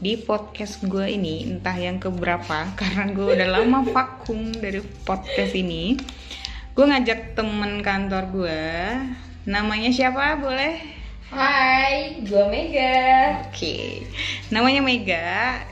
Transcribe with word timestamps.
di 0.00 0.14
podcast 0.22 0.86
gue 0.86 1.02
ini 1.02 1.50
entah 1.50 1.74
yang 1.74 1.98
keberapa 1.98 2.70
karena 2.78 3.10
gue 3.10 3.26
udah 3.26 3.48
lama 3.50 3.82
vakum 3.90 4.54
dari 4.54 4.78
podcast 5.02 5.58
ini 5.58 5.98
gue 6.78 6.84
ngajak 6.86 7.34
temen 7.34 7.82
kantor 7.82 8.30
gue 8.30 8.62
namanya 9.50 9.90
siapa 9.90 10.38
boleh 10.38 11.02
Hai, 11.30 12.26
gue 12.26 12.42
Mega. 12.50 13.46
Oke, 13.46 14.02
namanya 14.50 14.82
Mega. 14.82 15.62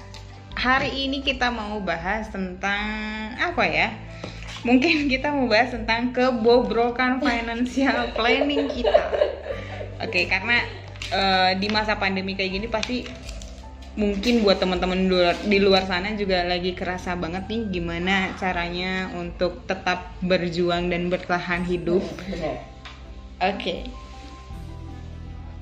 Hari 0.55 1.11
ini 1.11 1.19
kita 1.19 1.51
mau 1.51 1.83
bahas 1.83 2.31
tentang 2.31 2.87
apa 3.35 3.67
ya? 3.67 3.91
Mungkin 4.63 5.11
kita 5.11 5.35
mau 5.35 5.51
bahas 5.51 5.75
tentang 5.75 6.15
kebobrokan 6.15 7.19
financial 7.19 8.15
planning 8.15 8.71
kita. 8.71 9.03
Oke, 9.99 10.31
karena 10.31 10.63
eh, 11.13 11.53
di 11.57 11.69
masa 11.73 11.97
pandemi 11.97 12.37
kayak 12.37 12.53
gini 12.53 12.67
pasti 12.69 12.97
mungkin 13.99 14.47
buat 14.47 14.63
teman-teman 14.63 15.11
di 15.43 15.59
luar, 15.59 15.83
sana 15.83 16.15
juga 16.15 16.47
lagi 16.47 16.71
kerasa 16.71 17.19
banget 17.19 17.51
nih 17.51 17.83
gimana 17.83 18.31
caranya 18.39 19.11
untuk 19.19 19.67
tetap 19.67 20.15
berjuang 20.23 20.87
dan 20.87 21.11
bertahan 21.11 21.67
hidup. 21.67 22.07
Oke. 23.43 23.91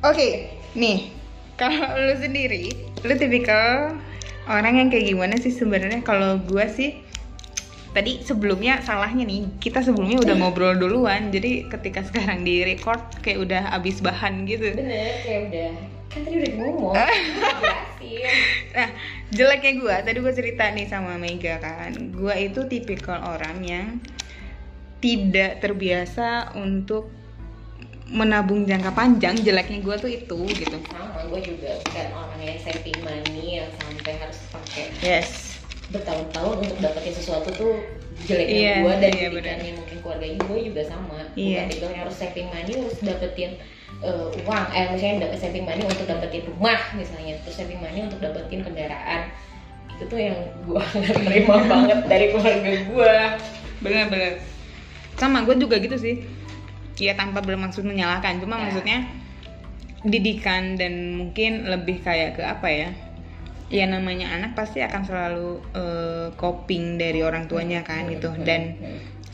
Oke, 0.04 0.52
nih 0.76 1.16
kalau 1.56 1.96
lu 1.96 2.14
sendiri, 2.20 2.76
lu 3.08 3.16
tipikal 3.16 3.96
orang 4.44 4.84
yang 4.84 4.88
kayak 4.92 5.16
gimana 5.16 5.40
sih 5.40 5.56
sebenarnya? 5.56 6.04
Kalau 6.04 6.36
gua 6.44 6.68
sih 6.68 7.05
tadi 7.96 8.20
sebelumnya 8.20 8.84
salahnya 8.84 9.24
nih 9.24 9.48
kita 9.56 9.80
sebelumnya 9.80 10.20
udah 10.20 10.36
ngobrol 10.36 10.76
duluan. 10.76 11.32
Jadi 11.32 11.64
ketika 11.72 12.04
sekarang 12.04 12.44
di 12.44 12.60
record 12.60 13.00
kayak 13.24 13.40
udah 13.40 13.62
abis 13.72 14.04
bahan 14.04 14.44
gitu. 14.44 14.76
Bener, 14.76 15.16
kayak 15.24 15.40
udah. 15.48 15.72
Kan 16.12 16.20
tadi 16.28 16.36
udah 16.44 16.52
ngomong. 16.60 16.94
Jelasin. 17.00 18.34
nah 18.76 18.88
jeleknya 19.32 19.72
gua. 19.80 19.96
Tadi 20.04 20.18
gua 20.20 20.34
cerita 20.36 20.68
nih 20.76 20.86
sama 20.92 21.16
Mega 21.16 21.56
kan. 21.56 21.96
Gua 22.12 22.36
itu 22.36 22.68
tipikal 22.68 23.24
orang 23.24 23.64
yang 23.64 23.88
tidak 25.00 25.64
terbiasa 25.64 26.52
untuk 26.52 27.08
menabung 28.12 28.68
jangka 28.68 28.92
panjang. 28.92 29.40
Jeleknya 29.40 29.80
gua 29.80 29.96
tuh 29.96 30.12
itu 30.12 30.36
gitu. 30.52 30.76
Sama, 30.92 31.24
gue 31.32 31.40
juga 31.42 31.80
bukan 31.80 32.08
orang 32.12 32.40
yang 32.44 32.58
saving 32.60 33.00
money 33.02 33.58
yang 33.64 33.70
sampai 33.82 34.14
harus 34.20 34.38
pakai 34.52 34.84
yes 35.02 35.45
bertahun-tahun 35.86 36.56
untuk 36.66 36.78
dapetin 36.82 37.14
sesuatu 37.14 37.48
tuh 37.54 37.74
jeleknya 38.26 38.56
Iya, 38.58 38.74
gue 38.82 38.94
dan 38.98 39.10
iya, 39.12 39.26
didikannya 39.28 39.72
mungkin 39.76 39.96
keluarganya 40.02 40.38
gue 40.40 40.58
juga 40.66 40.82
sama. 40.82 41.18
Iya. 41.36 41.68
bukan 41.68 41.90
yang 41.92 42.02
harus 42.08 42.16
saving 42.16 42.48
money 42.48 42.72
harus 42.74 42.98
dapetin 43.04 43.50
eh, 44.02 44.26
uang. 44.42 44.66
Eh 44.72 44.84
misalnya 44.90 45.16
dapet 45.28 45.38
saving 45.38 45.64
money 45.64 45.82
untuk 45.84 46.06
dapetin 46.08 46.42
rumah 46.48 46.80
misalnya. 46.96 47.38
Terus 47.44 47.54
saving 47.54 47.78
money 47.78 48.00
untuk 48.02 48.18
dapetin 48.18 48.60
kendaraan. 48.64 49.30
Itu 49.94 50.04
tuh 50.08 50.18
yang 50.18 50.38
gue 50.64 50.80
nggak 50.98 51.16
terima 51.22 51.56
banget 51.70 52.00
dari 52.08 52.26
keluarga 52.34 52.70
gue 52.88 53.12
bener-bener 53.76 54.40
sama 55.16 55.44
gue 55.44 55.54
juga 55.56 55.76
gitu 55.78 55.96
sih. 55.96 56.24
Ya 56.96 57.12
tanpa 57.14 57.44
bermaksud 57.44 57.84
menyalahkan. 57.84 58.40
Cuma 58.40 58.56
Ya. 58.56 58.62
maksudnya 58.68 58.98
didikan 60.02 60.74
dan 60.74 61.18
mungkin 61.18 61.66
lebih 61.66 62.00
kayak 62.00 62.38
ke 62.38 62.42
apa 62.42 62.68
ya 62.68 62.88
ya 63.66 63.84
namanya 63.90 64.30
anak 64.30 64.54
pasti 64.54 64.78
akan 64.82 65.02
selalu 65.02 65.48
eh, 65.74 66.28
coping 66.38 66.98
dari 66.98 67.20
orang 67.22 67.50
tuanya 67.50 67.82
kan 67.82 68.06
gitu. 68.10 68.30
Dan 68.42 68.78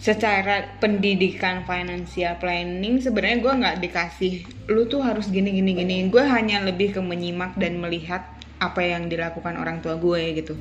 secara 0.03 0.83
pendidikan 0.83 1.63
financial 1.63 2.35
planning 2.43 2.99
sebenarnya 2.99 3.39
gue 3.39 3.53
nggak 3.55 3.77
dikasih 3.79 4.35
lu 4.67 4.91
tuh 4.91 5.05
harus 5.05 5.29
gini 5.29 5.53
gini 5.53 5.77
gini. 5.77 5.97
Gue 6.09 6.25
hanya 6.25 6.65
lebih 6.65 6.97
ke 6.97 7.01
menyimak 7.05 7.55
dan 7.61 7.79
melihat 7.79 8.27
apa 8.59 8.83
yang 8.83 9.11
dilakukan 9.11 9.59
orang 9.59 9.83
tua 9.85 9.99
gue 9.99 10.39
gitu. 10.39 10.55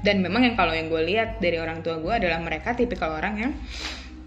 Dan 0.00 0.24
memang 0.24 0.48
yang 0.48 0.56
kalau 0.56 0.72
yang 0.72 0.88
gue 0.88 1.02
lihat 1.04 1.44
dari 1.44 1.60
orang 1.60 1.84
tua 1.84 2.00
gue 2.00 2.12
adalah 2.24 2.40
mereka 2.40 2.72
tipikal 2.72 3.12
orang 3.12 3.34
yang 3.36 3.52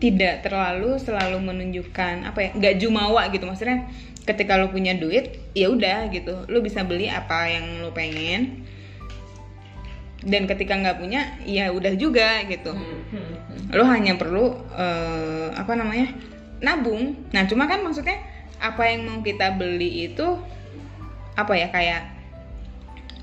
tidak 0.04 0.44
terlalu 0.44 1.00
selalu 1.00 1.40
menunjukkan 1.40 2.28
apa 2.28 2.40
ya 2.44 2.50
nggak 2.52 2.76
jumawa 2.84 3.32
gitu. 3.32 3.48
Maksudnya 3.48 3.88
ketika 4.28 4.60
lu 4.60 4.68
punya 4.68 5.00
duit 5.00 5.40
ya 5.56 5.72
udah 5.72 6.12
gitu. 6.12 6.44
Lu 6.52 6.60
bisa 6.60 6.84
beli 6.84 7.08
apa 7.08 7.48
yang 7.48 7.80
lu 7.80 7.96
pengen. 7.96 8.68
Dan 10.20 10.44
ketika 10.44 10.76
nggak 10.76 11.00
punya 11.00 11.40
ya 11.48 11.72
udah 11.72 11.96
juga 11.96 12.44
gitu. 12.52 12.76
Lo 13.72 13.88
hanya 13.88 14.20
perlu 14.20 14.60
eh, 14.76 15.56
apa 15.56 15.72
namanya 15.80 16.12
nabung. 16.60 17.16
Nah 17.32 17.48
cuma 17.48 17.72
kan 17.72 17.80
maksudnya 17.80 18.20
apa 18.60 18.84
yang 18.92 19.08
mau 19.08 19.20
kita 19.24 19.56
beli 19.56 20.12
itu 20.12 20.36
apa 21.40 21.54
ya 21.56 21.68
kayak 21.72 22.04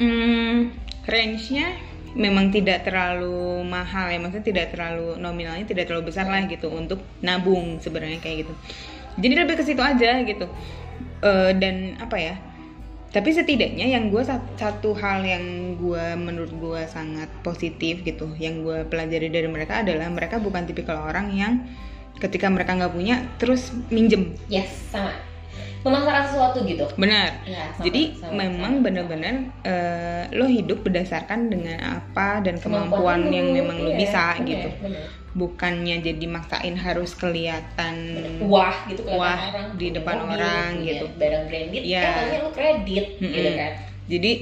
hmm, 0.01 0.73
range-nya 1.05 1.77
memang 2.15 2.51
tidak 2.51 2.83
terlalu 2.83 3.63
mahal 3.63 4.11
ya 4.11 4.19
maksudnya 4.19 4.47
tidak 4.47 4.67
terlalu 4.75 5.15
nominalnya 5.19 5.63
tidak 5.67 5.87
terlalu 5.87 6.11
besar 6.11 6.27
lah 6.27 6.43
gitu 6.51 6.67
untuk 6.67 6.99
nabung 7.23 7.79
sebenarnya 7.79 8.19
kayak 8.19 8.47
gitu. 8.47 8.55
Jadi 9.21 9.35
lebih 9.37 9.57
ke 9.59 9.65
situ 9.67 9.83
aja 9.83 10.23
gitu. 10.23 10.47
Eh, 11.21 11.53
dan 11.61 12.01
apa 12.01 12.17
ya 12.17 12.35
tapi 13.11 13.35
setidaknya 13.35 13.91
yang 13.91 14.09
gue 14.09 14.23
satu 14.57 14.95
hal 14.95 15.27
yang 15.27 15.75
gue 15.77 16.15
menurut 16.15 16.53
gue 16.55 16.83
sangat 16.87 17.27
positif 17.43 18.07
gitu 18.07 18.31
yang 18.39 18.63
gue 18.63 18.87
pelajari 18.87 19.27
dari 19.29 19.51
mereka 19.51 19.83
adalah 19.83 20.07
mereka 20.07 20.39
bukan 20.39 20.63
tipikal 20.65 21.11
orang 21.11 21.35
yang 21.35 21.53
ketika 22.23 22.47
mereka 22.47 22.79
nggak 22.79 22.95
punya 22.95 23.27
terus 23.37 23.75
minjem. 23.91 24.39
Yes 24.47 24.71
sama 24.95 25.30
memaksakan 25.81 26.25
sesuatu 26.29 26.59
gitu. 26.65 26.85
Benar. 26.97 27.41
Ya, 27.49 27.73
sama, 27.73 27.85
jadi 27.87 28.03
sama, 28.21 28.37
memang 28.45 28.73
benar-benar 28.85 29.35
eh, 29.65 30.23
lo 30.37 30.45
hidup 30.45 30.85
berdasarkan 30.85 31.49
dengan 31.49 31.79
apa 32.03 32.45
dan 32.45 32.61
kemampuan 32.61 33.27
Kemampuan 33.27 33.33
yang 33.33 33.49
lu, 33.49 33.57
memang 33.57 33.77
lo 33.81 33.91
iya, 33.91 33.97
bisa 33.97 34.25
bener, 34.37 34.49
gitu. 34.49 34.71
bener. 34.85 35.07
bukannya 35.31 36.03
jadi 36.03 36.27
maksain 36.27 36.75
harus 36.75 37.15
kelihatan 37.15 37.95
wah 38.43 38.75
gitu 38.91 39.07
kelihatan 39.07 39.15
Wah, 39.23 39.39
orang 39.47 39.69
di 39.79 39.87
depan 39.95 40.17
mobil, 40.27 40.35
orang 40.35 40.71
gitu. 40.83 41.05
barang 41.15 41.43
branded 41.47 41.85
eh 41.87 42.11
taunya 42.11 42.39
lu 42.43 42.51
kredit 42.51 43.07
gitu 43.23 43.49
Mm-mm. 43.49 43.55
kan. 43.55 43.73
Jadi 44.11 44.33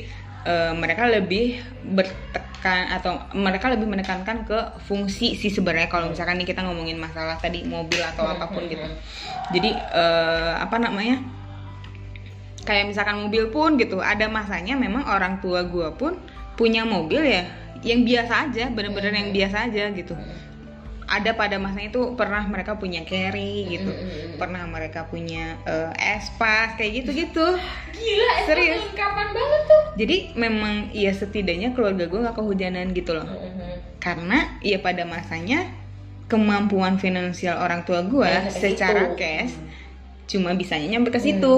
eh, 0.45 0.73
mereka 0.75 1.09
lebih 1.09 1.63
bertekan 1.83 2.91
atau 2.93 3.23
mereka 3.35 3.71
lebih 3.71 3.87
menekankan 3.87 4.45
ke 4.45 4.59
fungsi 4.87 5.39
sih 5.39 5.51
sebenarnya 5.51 5.91
kalau 5.91 6.11
misalkan 6.11 6.39
nih 6.39 6.51
kita 6.51 6.67
ngomongin 6.67 6.99
masalah 6.99 7.39
tadi 7.39 7.63
mobil 7.67 8.03
atau 8.03 8.27
apa 8.27 8.51
pun 8.51 8.67
gitu. 8.67 8.87
Jadi 9.55 9.71
eh, 9.75 10.55
apa 10.59 10.77
namanya? 10.79 11.23
Kayak 12.69 12.93
misalkan 12.93 13.25
mobil 13.25 13.49
pun 13.49 13.81
gitu, 13.81 13.97
ada 14.05 14.29
masanya 14.29 14.77
memang 14.77 15.09
orang 15.09 15.41
tua 15.41 15.65
gua 15.65 15.97
pun 15.97 16.21
punya 16.53 16.85
mobil 16.85 17.25
ya 17.25 17.49
yang 17.81 18.05
biasa 18.05 18.51
aja, 18.51 18.69
bener-bener 18.69 19.15
yang 19.15 19.31
biasa 19.33 19.71
aja 19.71 19.89
gitu. 19.95 20.13
Ada 21.09 21.33
pada 21.33 21.57
masanya 21.57 21.89
itu 21.89 22.13
pernah 22.15 22.45
mereka 22.45 22.77
punya 22.77 23.01
carry 23.03 23.65
gitu, 23.67 23.89
Mm-mm. 23.89 24.37
pernah 24.37 24.69
mereka 24.69 25.09
punya 25.09 25.57
eh, 25.65 25.89
espas 25.97 26.77
kayak 26.77 27.01
gitu-gitu. 27.01 27.47
gila 27.91 28.35
itu 28.39 28.47
Serius. 28.47 28.85
kapan 28.93 29.33
banget 29.33 29.63
tuh 29.65 29.83
Jadi 29.97 30.17
memang 30.37 30.75
ya 30.93 31.11
setidaknya 31.11 31.73
keluarga 31.73 32.05
gue 32.05 32.21
nggak 32.21 32.37
kehujanan 32.37 32.93
gitu 32.93 33.17
loh. 33.17 33.25
Karena 33.99 34.61
ya 34.61 34.79
pada 34.79 35.03
masanya 35.03 35.67
kemampuan 36.27 37.01
finansial 37.01 37.57
orang 37.57 37.83
tua 37.83 38.05
gue 38.05 38.23
Ya, 38.23 38.45
sampai 38.47 38.61
secara 38.63 39.03
situ. 39.09 39.17
cash 39.17 39.55
cuma 40.29 40.53
bisanya 40.53 40.93
nyampe 40.93 41.09
ke 41.09 41.17
situ. 41.19 41.55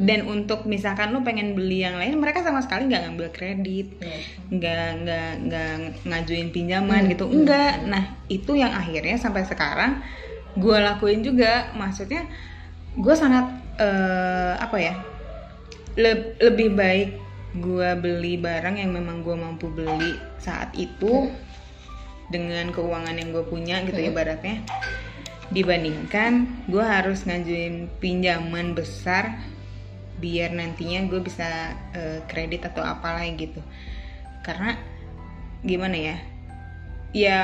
Dan 0.00 0.24
untuk 0.24 0.64
misalkan 0.64 1.12
lo 1.12 1.20
pengen 1.20 1.52
beli 1.52 1.84
yang 1.84 2.00
lain, 2.00 2.16
mereka 2.16 2.40
sama 2.40 2.64
sekali 2.64 2.88
nggak 2.88 3.04
ngambil 3.04 3.28
kredit, 3.30 4.00
nggak 4.48 4.88
nggak 5.04 5.30
nggak 5.44 5.72
ngajuin 6.08 6.48
pinjaman 6.48 7.04
Hmm. 7.04 7.10
gitu, 7.12 7.28
enggak. 7.28 7.84
Nah 7.84 8.16
itu 8.26 8.56
yang 8.56 8.72
akhirnya 8.72 9.20
sampai 9.20 9.44
sekarang 9.44 10.00
gue 10.56 10.76
lakuin 10.80 11.20
juga. 11.20 11.68
Maksudnya 11.76 12.24
gue 12.96 13.14
sangat 13.14 13.44
eh, 13.76 14.54
apa 14.56 14.76
ya? 14.76 14.94
le- 15.96 16.38
lebih 16.38 16.72
baik 16.72 17.10
gue 17.58 17.90
beli 17.98 18.38
barang 18.38 18.78
yang 18.78 18.94
memang 18.94 19.20
gue 19.20 19.34
mampu 19.34 19.66
beli 19.66 20.14
saat 20.38 20.70
itu 20.72 21.26
dengan 22.30 22.70
keuangan 22.70 23.10
yang 23.10 23.34
gue 23.34 23.42
punya 23.42 23.82
gitu 23.82 23.98
Hmm. 23.98 24.14
ibaratnya 24.14 24.62
dibandingkan 25.50 26.46
gue 26.70 26.78
harus 26.78 27.26
ngajuin 27.26 27.90
pinjaman 27.98 28.72
besar 28.72 29.34
biar 30.20 30.52
nantinya 30.52 31.08
gue 31.08 31.20
bisa 31.24 31.74
eh, 31.96 32.20
kredit 32.28 32.68
atau 32.68 32.84
apalah 32.84 33.24
gitu. 33.32 33.64
Karena 34.44 34.76
gimana 35.64 35.96
ya? 35.96 36.16
Ya 37.10 37.40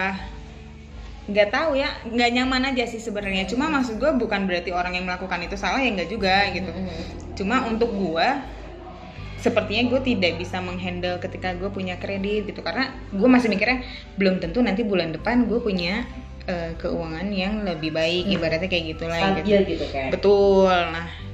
nggak 1.27 1.51
tahu 1.51 1.75
ya 1.75 1.91
nggak 2.07 2.31
nyaman 2.39 2.63
aja 2.71 2.87
sih 2.87 3.03
sebenarnya. 3.03 3.51
Cuma 3.51 3.67
maksud 3.67 3.99
gue 3.99 4.11
bukan 4.15 4.47
berarti 4.47 4.71
orang 4.71 4.95
yang 4.95 5.09
melakukan 5.09 5.43
itu 5.43 5.59
salah 5.59 5.83
ya 5.83 5.91
nggak 5.91 6.11
juga 6.11 6.53
gitu. 6.55 6.71
Cuma 7.43 7.67
untuk 7.67 7.91
gue 7.91 8.29
sepertinya 9.43 9.95
gue 9.95 10.01
tidak 10.03 10.43
bisa 10.43 10.59
menghandle 10.63 11.19
ketika 11.19 11.57
gue 11.59 11.67
punya 11.73 11.99
kredit 11.99 12.47
gitu. 12.47 12.63
Karena 12.63 12.95
gue 13.11 13.29
masih 13.29 13.51
mikirnya 13.51 13.83
belum 14.15 14.39
tentu 14.39 14.63
nanti 14.63 14.87
bulan 14.87 15.11
depan 15.11 15.51
gue 15.51 15.59
punya 15.59 16.07
eh, 16.47 16.79
keuangan 16.79 17.27
yang 17.35 17.67
lebih 17.67 17.91
baik. 17.91 18.31
Hmm. 18.31 18.35
ibaratnya 18.39 18.69
kayak 18.71 18.85
gitulah 18.95 19.19
stabil 19.19 19.67
gitu. 19.67 19.71
gitu 19.75 19.87
kan. 19.91 20.09
Betul. 20.15 20.79
Nah 20.95 21.26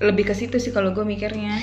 lebih 0.00 0.32
ke 0.32 0.34
situ 0.34 0.56
sih 0.56 0.72
kalau 0.72 0.96
gue 0.96 1.04
mikirnya. 1.04 1.60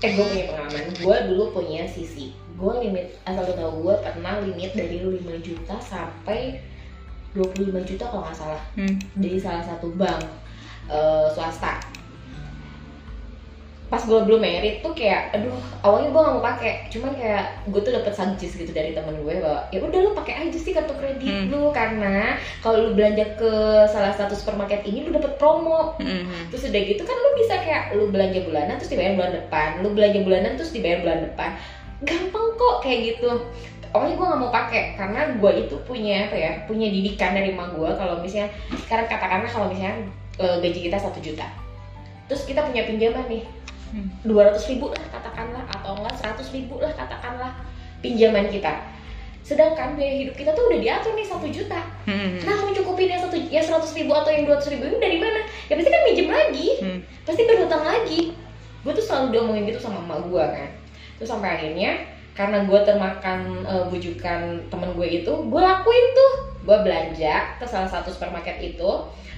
Eh 0.00 0.14
gue 0.14 0.24
punya 0.24 0.46
pengalaman. 0.46 0.84
Gue 0.94 1.16
dulu 1.26 1.44
punya 1.58 1.82
sisi. 1.90 2.30
Gue 2.54 2.78
limit 2.86 3.18
asal 3.26 3.42
lo 3.42 3.52
tau 3.58 3.70
gue 3.82 3.94
pernah 3.98 4.38
limit 4.38 4.70
dari 4.78 5.02
5 5.02 5.26
juta 5.42 5.76
sampai 5.82 6.62
25 7.34 7.90
juta 7.90 8.04
kalau 8.06 8.22
nggak 8.22 8.38
salah. 8.38 8.62
Hmm. 8.78 8.96
dari 9.18 9.38
salah 9.42 9.62
satu 9.66 9.90
bank 9.98 10.22
eh, 10.86 11.26
swasta 11.34 11.89
pas 13.90 13.98
gue 14.06 14.20
belum 14.22 14.38
merit 14.38 14.86
tuh 14.86 14.94
kayak 14.94 15.34
aduh 15.34 15.50
awalnya 15.82 16.14
gue 16.14 16.20
gak 16.22 16.34
mau 16.38 16.44
pakai 16.46 16.72
cuman 16.94 17.10
kayak 17.18 17.42
gue 17.66 17.80
tuh 17.82 17.90
dapet 17.90 18.14
suggest 18.14 18.54
gitu 18.54 18.70
dari 18.70 18.94
temen 18.94 19.18
gue 19.18 19.42
bahwa 19.42 19.66
ya 19.74 19.82
udah 19.82 19.98
lu 19.98 20.10
pakai 20.14 20.46
aja 20.46 20.54
sih 20.54 20.70
kartu 20.70 20.94
kredit 20.94 21.26
Hmm. 21.26 21.50
lu 21.50 21.74
karena 21.74 22.38
kalau 22.62 22.86
lu 22.86 22.90
belanja 22.94 23.34
ke 23.34 23.50
salah 23.90 24.14
satu 24.14 24.38
supermarket 24.38 24.86
ini 24.86 25.02
lu 25.02 25.10
dapet 25.10 25.34
promo 25.42 25.98
Hmm. 25.98 26.22
terus 26.54 26.70
udah 26.70 26.82
gitu 26.86 27.02
kan 27.02 27.18
lu 27.18 27.30
bisa 27.34 27.54
kayak 27.58 27.82
lu 27.98 28.14
belanja 28.14 28.38
bulanan 28.46 28.78
terus 28.78 28.94
dibayar 28.94 29.18
bulan 29.18 29.32
depan 29.34 29.68
lu 29.82 29.88
belanja 29.90 30.18
bulanan 30.22 30.52
terus 30.54 30.70
dibayar 30.70 30.98
bulan 31.02 31.18
depan 31.26 31.50
gampang 32.06 32.46
kok 32.54 32.74
kayak 32.86 32.98
gitu 33.10 33.28
awalnya 33.90 34.14
gue 34.14 34.26
nggak 34.30 34.40
mau 34.46 34.52
pakai 34.54 34.82
karena 34.94 35.20
gue 35.34 35.52
itu 35.66 35.74
punya 35.82 36.30
apa 36.30 36.36
ya 36.38 36.52
punya 36.70 36.86
didikan 36.86 37.34
dari 37.34 37.50
emak 37.50 37.74
gue 37.74 37.90
kalau 37.98 38.22
misalnya 38.22 38.54
sekarang 38.86 39.10
katakanlah 39.10 39.50
kalau 39.50 39.66
misalnya 39.66 39.98
eh, 40.38 40.56
gaji 40.62 40.78
kita 40.86 40.94
satu 40.94 41.18
juta 41.18 41.50
terus 42.30 42.46
kita 42.46 42.62
punya 42.62 42.86
pinjaman 42.86 43.26
nih. 43.26 43.42
Dua 44.22 44.50
ratus 44.50 44.70
ribu 44.70 44.90
lah 44.90 45.02
katakanlah 45.10 45.64
atau 45.66 45.98
enggak 45.98 46.14
seratus 46.18 46.48
ribu 46.54 46.78
lah 46.78 46.92
katakanlah 46.94 47.52
pinjaman 48.00 48.46
kita. 48.48 48.72
Sedangkan 49.42 49.98
biaya 49.98 50.26
hidup 50.26 50.34
kita 50.38 50.54
tuh 50.54 50.70
udah 50.70 50.78
diatur 50.78 51.12
nih 51.18 51.26
satu 51.26 51.46
juta. 51.50 51.80
Hmm. 52.06 52.38
nah 52.44 52.56
mencukupin 52.62 53.10
yang 53.10 53.20
satu 53.22 53.36
yang 53.36 53.64
seratus 53.64 53.92
ribu 53.98 54.14
atau 54.14 54.30
yang 54.30 54.46
dua 54.46 54.60
ratus 54.60 54.70
ribu 54.70 54.86
ini 54.86 54.98
dari 55.02 55.18
mana? 55.18 55.40
Ya 55.66 55.74
pasti 55.74 55.90
kan 55.90 56.02
minjem 56.06 56.28
lagi. 56.30 56.68
Hmm. 56.80 56.98
pasti 57.26 57.42
berhutang 57.44 57.82
lagi. 57.82 58.20
Gue 58.80 58.92
tuh 58.96 59.04
selalu 59.04 59.26
diomongin 59.36 59.68
gitu 59.68 59.80
sama 59.82 60.00
emak 60.06 60.20
gue 60.30 60.44
kan. 60.44 60.70
Terus 61.20 61.28
sampai 61.28 61.50
akhirnya 61.58 61.90
karena 62.32 62.64
gue 62.64 62.80
termakan 62.86 63.40
eh, 63.66 63.84
bujukan 63.90 64.40
temen 64.70 64.90
gue 64.94 65.08
itu 65.08 65.32
gue 65.32 65.60
lakuin 65.60 66.06
tuh. 66.14 66.32
Gue 66.64 66.78
belanja 66.86 67.58
ke 67.58 67.64
salah 67.66 67.90
satu 67.90 68.12
supermarket 68.12 68.60
itu 68.62 68.90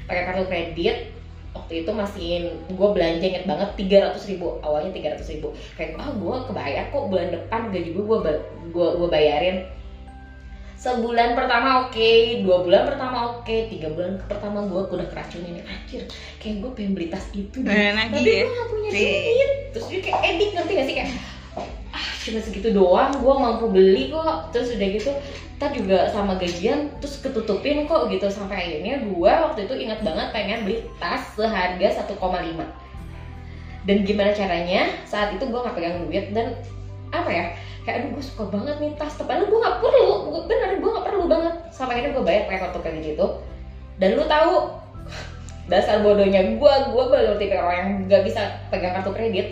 pakai 0.04 0.28
kartu 0.28 0.44
kredit 0.50 1.14
waktu 1.52 1.84
itu 1.84 1.90
masih 1.93 2.28
gue 2.72 2.88
belanja 2.96 3.25
inget 3.25 3.44
banget 3.44 3.76
300 3.76 4.16
ribu 4.32 4.56
awalnya 4.64 4.93
300 4.93 5.32
ribu. 5.37 5.52
Kayak 5.76 6.00
ah 6.00 6.10
gue 6.12 6.37
kebayar 6.49 6.84
kok 6.88 7.04
bulan 7.12 7.28
depan 7.28 7.60
gaji 7.69 7.90
gue 7.93 8.04
gue 8.04 8.19
gue 8.72 8.88
gue 8.96 9.08
bayarin. 9.08 9.58
Sebulan 10.82 11.38
pertama 11.38 11.87
oke 11.87 12.10
dua 12.43 12.66
bulan 12.66 12.82
pertama 12.90 13.38
oke 13.38 13.56
tiga 13.70 13.87
bulan 13.94 14.19
pertama 14.26 14.66
gue 14.66 14.82
udah 14.82 15.06
keracunin. 15.14 15.62
Anjir 15.62 16.10
kayak 16.43 16.58
gue 16.58 16.70
pengen 16.75 16.93
beli 16.99 17.06
tas 17.06 17.22
itu 17.31 17.62
deh. 17.62 17.70
Nah, 17.70 18.10
tapi 18.10 18.26
gue 18.26 18.50
gak 18.50 18.66
punya 18.66 18.88
Iya. 18.90 18.99
duit. 18.99 19.50
Terus 19.70 19.87
dia 19.94 20.00
kayak 20.02 20.20
edik 20.26 20.50
ngerti 20.58 20.72
gak 20.75 20.87
sih? 20.90 20.94
Kayak 20.99 21.10
cuma 22.23 22.39
segitu 22.39 22.71
doang 22.71 23.11
gue 23.19 23.35
mampu 23.35 23.67
beli 23.69 24.11
kok. 24.15 24.51
Terus 24.55 24.75
udah 24.79 24.89
gitu 24.95 25.11
kita 25.63 25.79
juga 25.79 25.99
sama 26.11 26.35
gajian 26.43 26.91
terus 26.99 27.19
ketutupin 27.23 27.87
kok 27.87 28.11
gitu. 28.11 28.27
Sampai 28.31 28.57
akhirnya 28.67 29.03
gue 29.03 29.33
waktu 29.33 29.67
itu 29.67 29.75
ingat 29.87 30.01
banget 30.07 30.31
pengen 30.35 30.67
beli 30.67 30.87
tas 31.03 31.35
seharga 31.35 32.03
1,5 32.07 32.83
dan 33.83 34.07
gimana 34.07 34.31
caranya? 34.31 34.87
Saat 35.03 35.35
itu 35.35 35.43
gue 35.43 35.59
nggak 35.59 35.75
pegang 35.75 35.97
duit 36.07 36.31
dan 36.31 36.55
apa 37.11 37.31
ya? 37.31 37.45
Kayak 37.83 38.07
aduh 38.07 38.11
gue 38.15 38.25
suka 38.25 38.45
banget 38.47 38.77
nih 38.79 38.93
tas. 38.95 39.15
Padahal 39.19 39.51
gue 39.51 39.59
nggak 39.59 39.79
perlu 39.83 40.07
Gua- 40.31 40.47
bener 40.47 40.79
gue 40.79 40.91
nggak 40.91 41.07
perlu 41.07 41.25
banget. 41.27 41.55
Sampai 41.75 41.99
akhirnya 41.99 42.13
gue 42.15 42.25
bayar 42.25 42.43
pakai 42.47 42.61
kartu 42.63 42.79
kredit 42.79 43.07
itu. 43.19 43.27
Dan 43.99 44.09
lu 44.15 44.25
tahu 44.31 44.55
dasar 45.71 46.03
bodohnya 46.03 46.43
gue 46.59 46.73
gue 46.95 47.05
baru 47.11 47.35
tipe 47.39 47.55
orang 47.59 47.77
yang 47.79 47.91
nggak 48.07 48.23
bisa 48.23 48.43
pegang 48.71 48.95
kartu 48.95 49.11
kredit. 49.11 49.47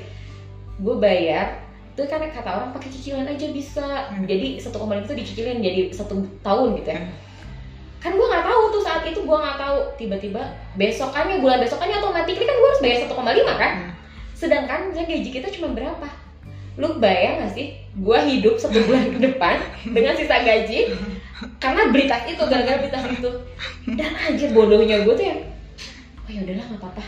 Gue 0.79 0.95
bayar 0.95 1.59
itu 2.01 2.09
kan 2.09 2.25
kata 2.25 2.49
orang 2.49 2.71
pakai 2.73 2.89
cicilan 2.89 3.29
aja 3.29 3.47
bisa. 3.53 4.09
Hmm. 4.09 4.25
jadi 4.25 4.57
satu 4.57 4.81
koma 4.81 4.97
itu 4.97 5.13
dicicilin 5.13 5.61
jadi 5.61 5.93
satu 5.93 6.25
tahun 6.41 6.81
gitu 6.81 6.89
ya. 6.97 7.01
Hmm. 7.05 7.13
kan 8.01 8.17
gue 8.17 8.27
nggak 8.33 8.45
tahu 8.49 8.63
tuh 8.73 8.81
saat 8.81 9.05
itu 9.05 9.21
gue 9.21 9.37
nggak 9.37 9.59
tahu. 9.61 9.79
Tiba-tiba 10.01 10.43
besokannya 10.81 11.37
bulan 11.45 11.61
besokannya 11.61 12.01
otomatis 12.01 12.33
kan 12.33 12.57
gue 12.57 12.69
harus 12.73 12.81
bayar 12.81 12.99
1,5 13.05 13.21
kan? 13.61 13.73
Hmm. 13.77 13.93
sedangkan 14.33 14.89
misalnya 14.89 15.09
gaji 15.13 15.31
kita 15.37 15.49
cuma 15.53 15.77
berapa? 15.77 16.09
Lu 16.81 16.97
bayang 16.97 17.45
gak 17.45 17.53
sih 17.53 17.77
gue 17.93 18.19
hidup 18.25 18.57
satu 18.57 18.81
bulan 18.89 19.13
ke 19.13 19.19
depan 19.21 19.61
dengan 19.97 20.17
sisa 20.17 20.41
gaji? 20.41 20.97
Karena 21.61 21.93
beli 21.93 22.09
tas 22.09 22.25
itu 22.25 22.41
gara-gara 22.41 22.81
beli 22.81 22.89
tas 22.89 23.05
itu. 23.05 23.31
Dan 23.85 24.13
aja 24.17 24.47
bodohnya 24.57 25.05
gue 25.05 25.13
tuh 25.13 25.27
yang 25.29 25.41
oh 26.25 26.31
ya 26.33 26.41
udahlah 26.49 26.65
nggak 26.73 26.81
apa-apa. 26.81 27.05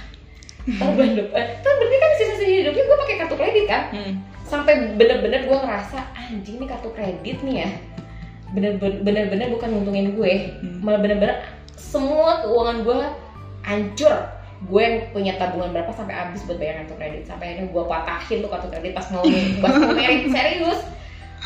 Ntar 0.69 0.89
bulan 0.93 1.13
depan. 1.17 1.45
Kan 1.65 1.73
berarti 1.81 1.97
kan 1.97 2.11
sisa-sisa 2.21 2.45
hidupnya 2.45 2.85
gue 2.85 2.97
pakai 3.01 3.15
kartu 3.17 3.35
kredit 3.41 3.65
kan? 3.65 3.83
Hmm. 3.97 4.15
Sampai 4.53 5.01
bener-bener 5.01 5.49
gue 5.49 5.59
ngerasa 5.65 6.13
anjing 6.13 6.61
nih 6.61 6.69
kartu 6.69 6.93
kredit 6.93 7.41
nih 7.41 7.65
ya. 7.65 7.71
Bener-bener 9.01 9.49
bukan 9.49 9.69
nguntungin 9.73 10.13
gue. 10.13 10.33
Hmm. 10.61 10.85
malah 10.85 11.01
bener-bener 11.01 11.41
semua 11.73 12.45
keuangan 12.45 12.85
gue 12.85 12.99
hancur. 13.65 14.15
Gue 14.69 14.81
yang 14.85 14.97
punya 15.11 15.33
tabungan 15.41 15.73
berapa 15.73 15.91
sampai 15.97 16.13
habis 16.15 16.45
buat 16.45 16.61
bayar 16.61 16.85
kartu 16.85 16.95
kredit. 17.01 17.25
Sampai 17.25 17.57
akhirnya 17.57 17.73
gue 17.73 17.83
patahin 17.89 18.39
tuh 18.45 18.51
kartu 18.53 18.69
kredit 18.69 18.93
pas 18.93 19.09
mau 19.09 19.25
pas 19.65 19.73
mau 19.81 19.97
merit 19.97 20.29
serius. 20.29 20.81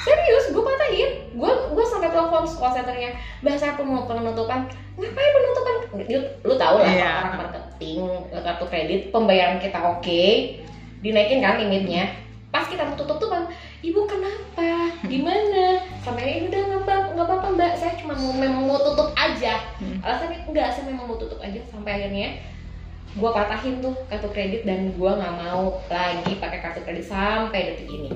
Serius 0.02 0.44
gue 0.50 0.62
patahin. 0.66 1.10
Gue 1.38 1.52
gue 1.78 1.84
sampai 1.86 2.10
telepon 2.10 2.42
call 2.42 2.74
centernya 2.74 3.14
bahasa 3.46 3.78
aku 3.78 3.86
mau 3.86 4.02
penutupan. 4.10 4.66
Ngapain 4.98 5.30
penutupan? 5.30 5.74
Lu, 6.10 6.20
lu 6.42 6.54
tau 6.58 6.82
lah 6.82 6.90
Iya. 6.90 7.10
orang 7.22 7.36
marketing 7.38 7.98
kartu 8.34 8.64
kredit 8.66 9.00
pembayaran 9.14 9.62
kita 9.62 9.78
oke. 9.94 10.26
Dinaikin 11.06 11.38
kan 11.38 11.62
limitnya 11.62 12.25
pas 12.48 12.64
kita 12.64 12.82
mau 12.82 12.94
tutup 12.94 13.16
tuh 13.16 13.28
bang 13.28 13.44
ibu 13.80 14.00
kenapa? 14.04 14.70
Gimana? 15.04 15.64
Sampai 16.00 16.40
ini 16.40 16.46
udah 16.48 16.62
nggak 16.62 16.82
apa- 16.82 17.08
nggak 17.12 17.26
apa-apa 17.26 17.48
mbak. 17.52 17.72
Saya 17.74 17.92
cuma 17.96 18.14
mau 18.14 18.32
memang 18.32 18.62
mau 18.64 18.78
tutup 18.78 19.12
aja. 19.12 19.60
Hmm. 19.76 19.98
alasannya 20.00 20.46
enggak 20.46 20.70
saya 20.70 20.84
memang 20.86 21.04
mau 21.04 21.16
tutup 21.16 21.36
aja 21.38 21.60
sampai 21.66 22.00
akhirnya 22.00 22.28
gue 23.12 23.30
patahin 23.30 23.80
tuh 23.80 23.96
kartu 24.06 24.28
kredit 24.28 24.62
dan 24.62 24.92
gue 24.92 25.10
nggak 25.10 25.34
mau 25.38 25.80
lagi 25.86 26.32
pakai 26.36 26.58
kartu 26.60 26.80
kredit 26.80 27.06
sampai 27.06 27.72
detik 27.72 27.88
ini. 27.88 28.10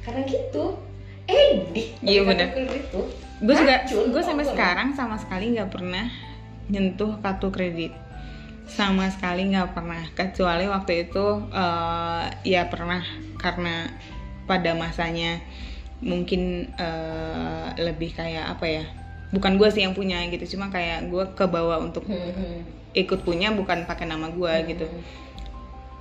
Karena 0.00 0.20
gitu 0.24 0.78
edik 1.26 1.88
Iya, 2.00 2.24
bener. 2.24 2.48
kredit 2.50 2.84
tuh 2.88 3.06
gue 3.38 3.54
juga 3.54 3.76
gue 3.86 4.22
sampai 4.24 4.44
sekarang 4.44 4.88
sama 4.92 5.14
sekali 5.14 5.54
nggak 5.54 5.70
pernah 5.70 6.06
nyentuh 6.66 7.20
kartu 7.20 7.48
kredit. 7.48 7.92
Sama 8.66 9.08
sekali 9.08 9.48
nggak 9.48 9.72
pernah 9.72 10.02
kecuali 10.12 10.66
waktu 10.66 11.06
itu 11.06 11.26
eh, 11.48 12.24
ya 12.44 12.66
pernah 12.66 13.00
karena 13.38 13.88
pada 14.44 14.74
masanya 14.74 15.38
mungkin 15.98 16.70
eh, 16.74 17.66
lebih 17.78 18.14
kayak 18.14 18.54
apa 18.54 18.66
ya 18.66 18.84
bukan 19.28 19.56
gue 19.56 19.68
sih 19.68 19.82
yang 19.84 19.92
punya 19.92 20.24
gitu 20.28 20.56
cuma 20.56 20.70
kayak 20.70 21.10
gue 21.10 21.24
kebawa 21.34 21.78
untuk 21.78 22.06
Hmm, 22.06 22.16
hmm. 22.32 22.58
ikut 22.94 23.22
punya 23.22 23.52
bukan 23.52 23.84
pakai 23.84 24.06
nama 24.06 24.30
gue 24.30 24.52
gitu 24.68 24.86
Hmm. 24.88 25.02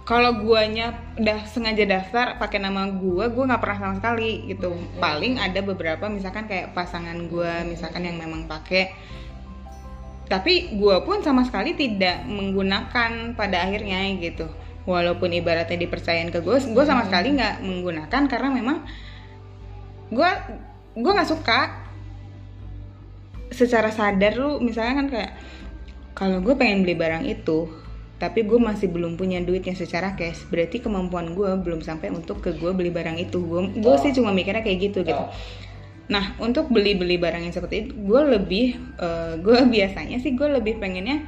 kalau 0.08 0.39
guanya 0.39 0.96
udah 1.20 1.44
sengaja 1.44 1.84
daftar 1.84 2.39
pakai 2.39 2.63
nama 2.63 2.88
gua 2.88 3.27
gua 3.27 3.44
nggak 3.51 3.60
pernah 3.60 3.77
sama 3.84 3.96
sekali 4.00 4.48
gitu 4.48 4.72
Hmm. 4.72 5.03
paling 5.03 5.36
ada 5.36 5.60
beberapa 5.60 6.08
misalkan 6.08 6.48
kayak 6.48 6.72
pasangan 6.72 7.27
gua 7.27 7.67
misalkan 7.67 8.08
yang 8.08 8.15
memang 8.15 8.48
pakai 8.48 8.96
tapi 10.32 10.79
gua 10.79 11.03
pun 11.03 11.20
sama 11.20 11.44
sekali 11.44 11.75
tidak 11.75 12.24
menggunakan 12.24 13.36
pada 13.36 13.63
akhirnya 13.63 14.00
gitu 14.20 14.48
walaupun 14.88 15.36
ibaratnya 15.36 15.75
dipercayain 15.75 16.32
ke 16.32 16.39
gue 16.39 16.58
gue 16.63 16.86
sama 16.88 17.03
sekali 17.06 17.36
nggak 17.36 17.60
menggunakan 17.60 18.24
karena 18.32 18.50
memang 18.56 18.88
gue 20.10 20.29
gue 20.96 21.12
nggak 21.12 21.27
suka. 21.29 21.84
Secara 23.51 23.91
sadar 23.91 24.39
lu 24.39 24.63
misalnya 24.63 24.94
kan 25.03 25.08
kayak 25.12 25.32
kalau 26.15 26.39
gue 26.39 26.56
pengen 26.56 26.88
beli 26.88 26.96
barang 26.96 27.27
itu 27.27 27.67
tapi 28.17 28.41
gue 28.41 28.58
masih 28.58 28.89
belum 28.89 29.13
punya 29.13 29.38
duitnya 29.46 29.77
secara 29.77 30.17
cash 30.17 30.50
berarti 30.50 30.82
kemampuan 30.82 31.38
gue 31.38 31.53
belum 31.62 31.86
sampai 31.86 32.10
untuk 32.10 32.41
ke 32.41 32.56
gue 32.56 32.72
beli 32.74 32.89
barang 32.89 33.20
itu. 33.20 33.38
Gue 33.44 33.70
gue 33.75 33.94
Oh. 33.94 34.00
sih 34.01 34.15
cuma 34.15 34.32
mikirnya 34.34 34.63
kayak 34.65 34.79
gitu 34.89 35.03
gitu. 35.06 35.24
Nah 36.08 36.34
untuk 36.39 36.72
beli 36.72 36.96
beli 36.96 37.20
barang 37.20 37.44
yang 37.44 37.51
seperti 37.51 37.88
itu 37.88 37.91
gue 37.94 38.22
lebih 38.39 38.65
eh, 39.00 39.34
gue 39.44 39.60
biasanya 39.67 40.17
sih 40.24 40.32
gue 40.34 40.48
lebih 40.48 40.79
pengennya 40.79 41.27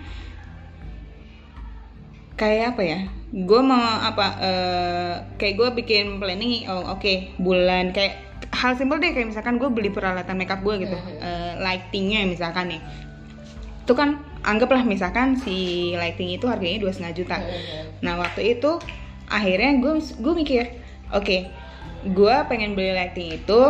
kayak 2.40 2.76
apa 2.76 2.82
ya 2.88 3.00
gue 3.30 3.62
mau 3.62 3.78
apa 4.02 4.26
eh, 4.42 5.14
kayak 5.38 5.56
gue 5.56 5.70
bikin 5.86 6.18
planning 6.18 6.66
oh 6.66 6.98
oke 6.98 7.38
bulan 7.38 7.94
kayak 7.94 8.30
hal 8.50 8.74
simpel 8.74 8.98
deh 8.98 9.14
kayak 9.14 9.30
misalkan 9.30 9.62
gue 9.62 9.70
beli 9.70 9.94
peralatan 9.94 10.34
makeup 10.34 10.66
gue 10.66 10.90
gitu 10.90 10.98
eh, 11.22 11.54
lightingnya 11.62 12.26
misalkan 12.26 12.74
nih. 12.74 12.82
Itu 13.86 13.94
kan 13.94 14.22
anggaplah 14.42 14.82
misalkan 14.82 15.38
si 15.38 15.92
lighting 15.94 16.34
itu 16.34 16.50
harganya 16.50 16.82
dua 16.82 16.92
setengah 16.94 17.14
juta. 17.14 17.38
Nah 18.02 18.18
waktu 18.18 18.58
itu 18.58 18.82
akhirnya 19.30 19.78
gue 19.78 19.94
gue 20.02 20.34
mikir, 20.34 20.64
oke, 21.14 21.38
gue 22.10 22.36
pengen 22.50 22.74
beli 22.74 22.98
lighting 22.98 23.38
itu 23.38 23.62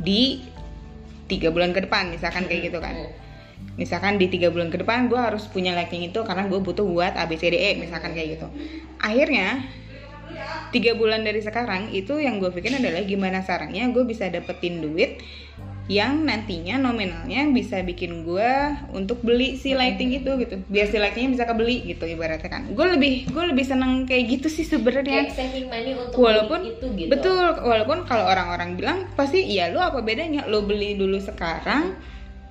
di 0.00 0.40
tiga 1.28 1.52
bulan 1.52 1.76
ke 1.76 1.84
depan, 1.84 2.12
misalkan 2.12 2.48
kayak 2.48 2.72
gitu 2.72 2.78
kan. 2.80 2.96
Misalkan 3.74 4.22
di 4.22 4.30
tiga 4.30 4.54
bulan 4.54 4.70
ke 4.70 4.78
depan 4.78 5.10
gue 5.10 5.18
harus 5.18 5.50
punya 5.50 5.74
lighting 5.74 6.06
itu 6.06 6.20
karena 6.22 6.46
gue 6.46 6.60
butuh 6.62 6.86
buat 6.86 7.18
ABCDE, 7.18 7.82
misalkan 7.82 8.14
kayak 8.14 8.38
gitu. 8.38 8.46
Akhirnya 9.02 9.66
tiga 10.70 10.94
bulan 10.98 11.22
dari 11.22 11.38
sekarang 11.42 11.90
itu 11.94 12.18
yang 12.18 12.42
gue 12.42 12.50
pikir 12.50 12.74
adalah 12.74 13.02
gimana 13.06 13.42
caranya 13.42 13.86
gue 13.90 14.02
bisa 14.06 14.26
dapetin 14.26 14.82
duit 14.82 15.22
yang 15.84 16.24
nantinya 16.24 16.80
nominalnya 16.80 17.44
bisa 17.52 17.84
bikin 17.84 18.24
gue 18.24 18.50
untuk 18.96 19.20
beli 19.20 19.60
si 19.60 19.76
lighting 19.76 20.16
itu 20.16 20.32
gitu. 20.40 20.64
Biar 20.64 20.88
si 20.88 20.96
lightingnya 20.96 21.36
bisa 21.36 21.44
kebeli 21.44 21.84
gitu 21.84 22.08
ibaratnya 22.08 22.48
kan. 22.48 22.72
Gue 22.72 22.96
lebih 22.96 23.28
gue 23.28 23.44
lebih 23.52 23.64
seneng 23.68 24.08
kayak 24.08 24.40
gitu 24.40 24.48
sih 24.48 24.64
sebenarnya. 24.64 25.28
Kayak 25.28 25.36
saving 25.36 25.68
money 25.68 25.92
untuk 25.92 26.16
walaupun 26.16 26.60
itu 26.64 26.86
gitu. 26.96 27.10
betul 27.12 27.36
walaupun 27.60 28.08
kalau 28.08 28.24
orang-orang 28.24 28.80
bilang 28.80 28.98
pasti 29.12 29.44
iya 29.44 29.68
lo 29.68 29.84
apa 29.84 30.00
bedanya? 30.00 30.48
Lo 30.48 30.64
beli 30.64 30.96
dulu 30.96 31.20
sekarang 31.20 32.00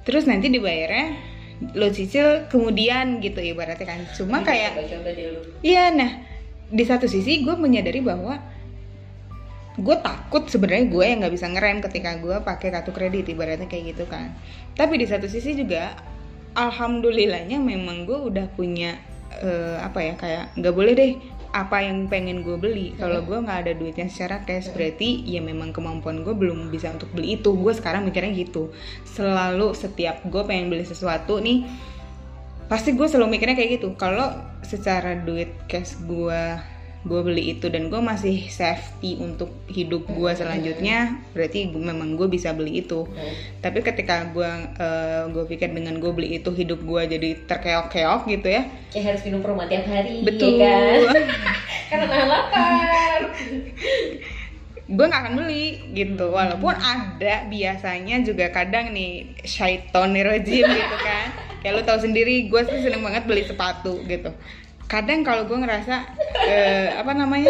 terus 0.03 0.27
nanti 0.27 0.51
dibayarnya 0.51 1.33
lo 1.79 1.87
cicil 1.91 2.51
kemudian 2.51 3.23
gitu 3.23 3.39
ibaratnya 3.39 3.87
kan. 3.87 4.01
Cuma 4.15 4.43
kayak 4.43 4.75
iya 5.63 5.91
nah 5.95 6.11
di 6.67 6.83
satu 6.83 7.05
sisi 7.07 7.43
gue 7.45 7.55
menyadari 7.55 8.03
bahwa 8.03 8.39
gue 9.73 9.97
takut 10.05 10.45
sebenarnya 10.45 10.85
gue 10.85 11.05
yang 11.05 11.17
nggak 11.25 11.33
bisa 11.33 11.47
ngerem 11.49 11.81
ketika 11.81 12.17
gue 12.21 12.35
pakai 12.45 12.69
kartu 12.69 12.91
kredit 12.93 13.25
ibaratnya 13.31 13.65
kayak 13.65 13.95
gitu 13.95 14.05
kan. 14.05 14.35
Tapi 14.77 15.01
di 15.01 15.05
satu 15.09 15.25
sisi 15.25 15.57
juga 15.57 15.97
alhamdulillahnya 16.53 17.57
memang 17.57 18.05
gue 18.05 18.19
udah 18.29 18.45
punya 18.53 18.97
eh, 19.41 19.77
apa 19.81 19.99
ya 20.01 20.13
kayak 20.13 20.43
nggak 20.59 20.73
boleh 20.73 20.93
deh 20.93 21.11
apa 21.53 21.85
yang 21.85 22.09
pengen 22.09 22.41
gue 22.41 22.57
beli. 22.57 22.97
Kalau 22.97 23.21
gue 23.21 23.37
nggak 23.37 23.59
ada 23.63 23.73
duitnya 23.77 24.09
secara 24.09 24.41
cash 24.41 24.73
berarti 24.73 25.21
ya 25.21 25.37
memang 25.39 25.69
kemampuan 25.69 26.25
gue 26.25 26.33
belum 26.33 26.73
bisa 26.73 26.89
untuk 26.89 27.13
beli 27.13 27.37
itu. 27.37 27.53
Gue 27.53 27.77
sekarang 27.77 28.09
mikirnya 28.09 28.33
gitu. 28.33 28.73
Selalu 29.05 29.77
setiap 29.77 30.25
gue 30.25 30.41
pengen 30.43 30.73
beli 30.73 30.83
sesuatu 30.83 31.37
nih 31.37 31.63
pasti 32.65 32.97
gue 32.97 33.05
selalu 33.05 33.37
mikirnya 33.37 33.53
kayak 33.53 33.77
gitu. 33.77 33.93
Kalau 33.93 34.33
secara 34.65 35.13
duit 35.13 35.53
cash 35.69 36.01
gue 36.01 36.72
gue 37.03 37.19
beli 37.19 37.59
itu 37.59 37.67
dan 37.67 37.91
gue 37.91 37.99
masih 37.99 38.47
safety 38.47 39.19
untuk 39.19 39.51
hidup 39.67 40.07
gue 40.07 40.31
selanjutnya 40.31 41.19
berarti 41.35 41.67
gu- 41.67 41.83
memang 41.83 42.15
gue 42.15 42.31
bisa 42.31 42.55
beli 42.55 42.79
itu. 42.79 43.03
Tapi 43.59 43.83
ketika 43.83 44.31
gue 44.31 44.47
eh, 44.79 45.23
gue 45.27 45.43
pikir 45.51 45.75
dengan 45.75 45.99
gue 45.99 46.11
beli 46.15 46.39
itu 46.39 46.47
hidup 46.49 46.79
gue 46.79 47.01
jadi 47.03 47.29
terkeok-keok 47.43 48.21
gitu 48.31 48.47
ya. 48.47 48.63
Kayak 48.95 49.05
harus 49.11 49.21
minum 49.27 49.43
perma 49.43 49.67
tiap 49.67 49.83
hari 49.83 50.23
betul. 50.23 50.55
ya 50.55 50.71
kan? 51.11 51.23
Karena 51.91 52.05
nahan 52.07 52.27
lapar. 52.31 53.19
Gue 54.83 55.05
nggak 55.07 55.21
akan 55.27 55.33
beli 55.39 55.67
gitu 55.91 56.25
walaupun 56.31 56.75
ada 56.75 57.47
biasanya 57.51 58.23
juga 58.23 58.47
kadang 58.47 58.95
nih 58.95 59.43
syaiton 59.43 60.15
nih 60.15 60.23
gitu 60.63 60.97
kan. 61.03 61.27
Kayak 61.59 61.73
lu 61.75 61.81
tahu 61.83 61.99
sendiri 61.99 62.47
gue 62.47 62.61
sih 62.63 62.79
seneng 62.79 63.03
banget 63.03 63.27
beli 63.27 63.43
sepatu 63.43 63.99
gitu 64.07 64.31
kadang 64.93 65.25
kalau 65.25 65.49
gue 65.49 65.57
ngerasa 65.57 66.05
eh, 66.45 66.93
apa 66.93 67.17
namanya? 67.17 67.49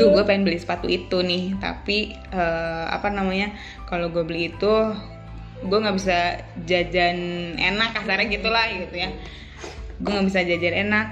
Duh 0.00 0.16
gue 0.16 0.24
pengen 0.24 0.48
beli 0.48 0.56
sepatu 0.56 0.88
itu 0.88 1.20
nih. 1.20 1.60
Tapi 1.60 2.16
eh, 2.16 2.84
apa 2.88 3.12
namanya? 3.12 3.52
Kalau 3.84 4.08
gue 4.08 4.24
beli 4.24 4.48
itu 4.48 4.72
Gue 5.60 5.76
nggak 5.76 5.96
bisa 6.00 6.40
jajan 6.64 7.18
enak 7.60 7.92
kasarnya 7.92 8.32
gitulah 8.32 8.64
gitu 8.72 8.96
ya. 8.96 9.12
Gue 10.00 10.10
nggak 10.16 10.28
bisa 10.32 10.40
jajan 10.40 10.88
enak. 10.88 11.06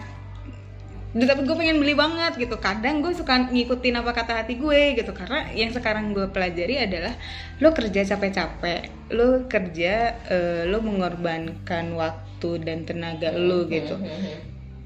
Tapi 1.13 1.43
gue 1.45 1.57
pengen 1.57 1.77
beli 1.85 1.93
banget 1.93 2.41
gitu. 2.41 2.57
Kadang 2.57 3.05
gue 3.05 3.13
suka 3.13 3.53
ngikutin 3.53 4.01
apa 4.01 4.17
kata 4.17 4.41
hati 4.45 4.57
gue 4.57 4.97
gitu. 4.97 5.13
Karena 5.13 5.53
yang 5.53 5.69
sekarang 5.69 6.17
gue 6.17 6.33
pelajari 6.33 6.81
adalah 6.81 7.13
lo 7.61 7.77
kerja 7.77 8.09
capek-capek 8.09 9.13
lo 9.13 9.49
kerja 9.49 10.21
eh, 10.29 10.63
lo 10.69 10.85
mengorbankan 10.85 11.97
waktu 11.97 12.51
dan 12.61 12.85
tenaga 12.85 13.33
lo 13.33 13.65
gitu 13.73 13.97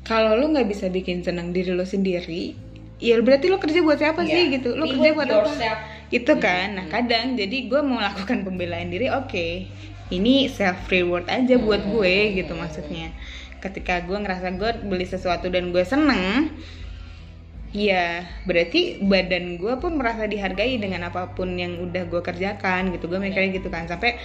kalau 0.02 0.34
lo 0.34 0.50
nggak 0.50 0.66
bisa 0.66 0.90
bikin 0.90 1.22
senang 1.22 1.54
diri 1.54 1.70
lo 1.70 1.86
sendiri 1.86 2.58
ya 2.98 3.18
berarti 3.18 3.50
lo 3.50 3.58
kerja 3.58 3.82
buat 3.82 3.98
siapa 3.98 4.22
sih 4.22 4.50
Iya. 4.50 4.54
gitu? 4.58 4.74
Lo 4.74 4.86
kerja 4.86 5.10
buat 5.10 5.26
apa? 5.26 5.46
yourself. 5.50 5.78
itu 6.12 6.32
kan? 6.38 6.76
Nah 6.76 6.86
kadang 6.86 7.34
jadi 7.34 7.56
gue 7.66 7.80
mau 7.80 7.98
lakukan 7.98 8.44
pembelaan 8.44 8.90
diri 8.90 9.08
oke 9.08 9.66
ini 10.12 10.46
self 10.46 10.86
reward 10.86 11.26
aja 11.26 11.56
buat 11.56 11.82
gue 11.82 12.36
gitu 12.36 12.52
maksudnya. 12.54 13.10
Ketika 13.58 14.02
gue 14.04 14.18
ngerasa 14.18 14.54
gue 14.54 14.70
beli 14.86 15.06
sesuatu 15.06 15.48
dan 15.48 15.72
gue 15.72 15.82
seneng 15.82 16.50
ya 17.72 18.28
berarti 18.44 19.00
badan 19.00 19.56
gue 19.56 19.74
pun 19.80 19.96
merasa 19.96 20.28
dihargai 20.28 20.76
dengan 20.76 21.08
apa 21.08 21.32
pun 21.32 21.56
yang 21.56 21.80
udah 21.80 22.04
gue 22.06 22.20
kerjakan 22.20 22.92
gitu. 22.92 23.08
Gue 23.08 23.18
mikirnya 23.18 23.50
gitu 23.56 23.72
kan. 23.72 23.88
Sampai 23.88 24.20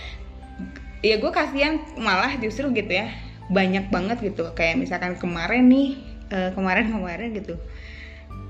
ya 1.00 1.16
gue 1.18 1.32
kasihan 1.32 1.80
malah 1.96 2.36
justru 2.38 2.68
gitu 2.74 2.90
ya 2.92 3.08
banyak 3.48 3.88
banget 3.88 4.18
gitu. 4.24 4.52
Kayak 4.54 4.80
misalkan 4.80 5.16
kemarin 5.16 5.68
nih 5.72 5.88
eh, 6.32 6.50
kemarin-kemarin 6.54 7.30
gitu. 7.36 7.56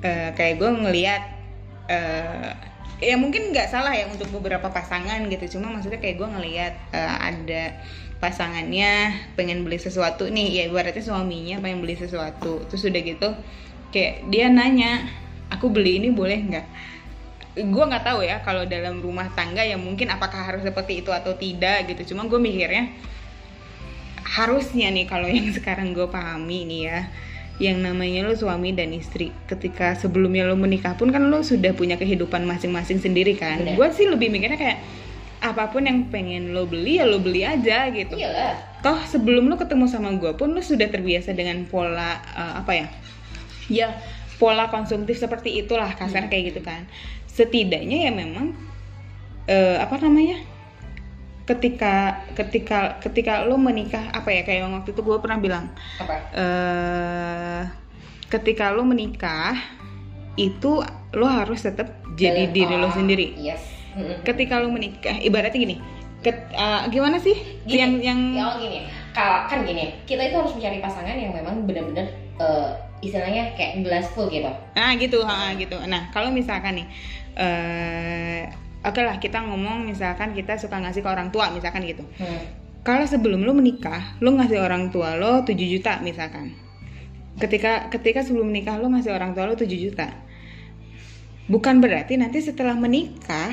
Eh, 0.02 0.30
kayak 0.34 0.62
gue 0.62 0.70
ngeliat 0.70 1.24
eh, 1.90 2.52
ya 2.98 3.14
mungkin 3.14 3.54
nggak 3.54 3.70
salah 3.70 3.94
ya 3.94 4.10
untuk 4.10 4.30
beberapa 4.34 4.70
pasangan 4.70 5.26
gitu. 5.30 5.58
Cuma 5.58 5.70
maksudnya 5.74 6.02
kayak 6.02 6.18
gue 6.18 6.30
ngeliat 6.30 6.74
eh, 6.94 7.16
ada 7.22 7.64
pasangannya 8.18 9.14
pengen 9.38 9.62
beli 9.62 9.78
sesuatu 9.78 10.26
nih. 10.26 10.62
Ya 10.62 10.64
ibaratnya 10.70 11.02
suaminya 11.06 11.62
pengen 11.62 11.86
beli 11.86 11.96
sesuatu. 11.98 12.66
Terus 12.70 12.82
udah 12.90 13.02
gitu 13.02 13.30
kayak 13.94 14.28
dia 14.28 14.52
nanya 14.52 15.08
aku 15.54 15.70
beli 15.72 16.02
ini 16.02 16.10
boleh 16.10 16.40
nggak? 16.42 16.68
Gue 17.58 17.84
nggak 17.90 18.06
tahu 18.06 18.22
ya 18.22 18.42
kalau 18.46 18.66
dalam 18.70 19.02
rumah 19.02 19.30
tangga 19.34 19.66
ya 19.66 19.78
mungkin 19.82 20.14
apakah 20.14 20.46
harus 20.46 20.62
seperti 20.66 21.06
itu 21.06 21.14
atau 21.14 21.34
tidak 21.38 21.90
gitu. 21.90 22.14
Cuma 22.14 22.26
gue 22.26 22.38
mikirnya 22.38 22.94
harusnya 24.24 24.90
nih 24.90 25.06
kalau 25.06 25.28
yang 25.30 25.52
sekarang 25.58 25.94
gue 25.94 26.08
pahami 26.10 26.66
nih 26.66 26.82
ya 26.90 27.00
yang 27.58 27.82
namanya 27.82 28.22
lo 28.30 28.38
suami 28.38 28.70
dan 28.70 28.94
istri 28.94 29.34
ketika 29.50 29.98
sebelumnya 29.98 30.46
lo 30.46 30.54
menikah 30.54 30.94
pun 30.94 31.10
kan 31.10 31.26
lo 31.26 31.42
sudah 31.42 31.74
punya 31.74 31.98
kehidupan 31.98 32.46
masing-masing 32.46 33.02
sendiri 33.02 33.34
kan. 33.34 33.66
Gue 33.74 33.90
sih 33.98 34.06
lebih 34.06 34.30
mikirnya 34.30 34.62
kayak 34.62 34.80
apa 35.42 35.70
pun 35.70 35.86
yang 35.86 36.06
pengen 36.14 36.54
lo 36.54 36.70
beli 36.70 37.02
ya 37.02 37.10
lo 37.10 37.18
beli 37.18 37.42
aja 37.42 37.90
gitu. 37.90 38.14
Iyalah. 38.14 38.82
Toh 38.86 39.02
sebelum 39.10 39.50
lo 39.50 39.58
ketemu 39.58 39.90
sama 39.90 40.14
gue 40.22 40.38
pun 40.38 40.54
lo 40.54 40.62
sudah 40.62 40.86
terbiasa 40.86 41.34
dengan 41.34 41.66
pola 41.66 42.22
eh, 42.22 42.54
apa 42.62 42.72
ya? 42.78 42.88
Ya 43.74 43.88
pola 44.38 44.70
konsumtif 44.70 45.18
seperti 45.18 45.58
itulah 45.58 45.90
kasar 45.98 46.30
kayak 46.30 46.54
gitu 46.54 46.62
kan. 46.62 46.86
Setidaknya 47.26 48.06
ya 48.06 48.12
memang 48.14 48.54
eh, 49.50 49.82
apa 49.82 49.98
namanya 49.98 50.46
ketika 51.48 52.28
ketika 52.36 53.00
ketika 53.00 53.48
lo 53.48 53.56
menikah 53.56 54.12
apa 54.12 54.28
ya 54.30 54.44
kayak 54.44 54.68
waktu 54.68 54.92
itu 54.92 55.00
gue 55.02 55.18
pernah 55.24 55.40
bilang 55.40 55.66
apa? 55.96 56.16
eh 56.36 57.62
ketika 58.28 58.76
lo 58.76 58.84
menikah 58.84 59.56
itu 60.36 60.84
lo 61.16 61.26
harus 61.26 61.64
tetap 61.64 61.88
jadi 62.20 62.52
Dalam- 62.52 62.54
diri 62.54 62.76
lo 62.76 62.88
oh, 62.88 62.94
sendiri. 62.94 63.28
yes. 63.40 63.64
Ketika 64.22 64.62
lo 64.62 64.70
menikah 64.70 65.18
ibaratnya 65.18 65.58
gini 65.58 65.78
ket- 66.22 66.52
eh, 66.52 66.82
gimana 66.92 67.18
sih? 67.18 67.34
Gini, 67.66 67.80
yang 67.82 67.94
yang 68.04 68.20
ya 68.36 68.44
oh 68.46 68.54
gini. 68.60 68.86
Kalau 69.16 69.50
kan 69.50 69.66
gini 69.66 69.90
kita 70.06 70.30
itu 70.30 70.36
harus 70.38 70.54
mencari 70.54 70.78
pasangan 70.78 71.18
yang 71.18 71.34
memang 71.34 71.66
benar-benar 71.66 72.06
eh, 72.38 72.70
istilahnya 73.02 73.56
kayak 73.56 73.82
gelas 73.88 74.06
full 74.12 74.28
gitu. 74.28 74.50
Ah 74.76 74.94
gitu, 74.98 75.22
ha, 75.24 75.54
gitu. 75.56 75.78
Nah 75.86 76.10
kalau 76.12 76.30
misalkan 76.30 76.82
nih, 76.84 76.88
eh 77.38 78.42
oke 78.86 79.02
lah 79.02 79.18
kita 79.18 79.42
ngomong 79.42 79.88
misalkan 79.88 80.36
kita 80.38 80.60
suka 80.60 80.78
ngasih 80.78 81.02
ke 81.02 81.10
orang 81.10 81.30
tua 81.34 81.50
misalkan 81.50 81.86
gitu. 81.88 82.06
Hmm. 82.20 82.68
Kalau 82.88 83.04
sebelum 83.04 83.44
lo 83.44 83.52
menikah, 83.52 84.16
lo 84.24 84.32
ngasih 84.40 84.64
orang 84.64 84.94
tua 84.96 85.20
lo 85.20 85.44
7 85.44 85.60
juta 85.60 86.00
misalkan. 86.00 86.56
Ketika 87.36 87.92
ketika 87.92 88.24
sebelum 88.24 88.48
menikah 88.48 88.80
lo 88.80 88.88
ngasih 88.88 89.12
orang 89.12 89.36
tua 89.36 89.44
lo 89.44 89.60
7 89.60 89.68
juta. 89.76 90.08
Bukan 91.52 91.84
berarti 91.84 92.16
nanti 92.16 92.40
setelah 92.40 92.80
menikah 92.80 93.52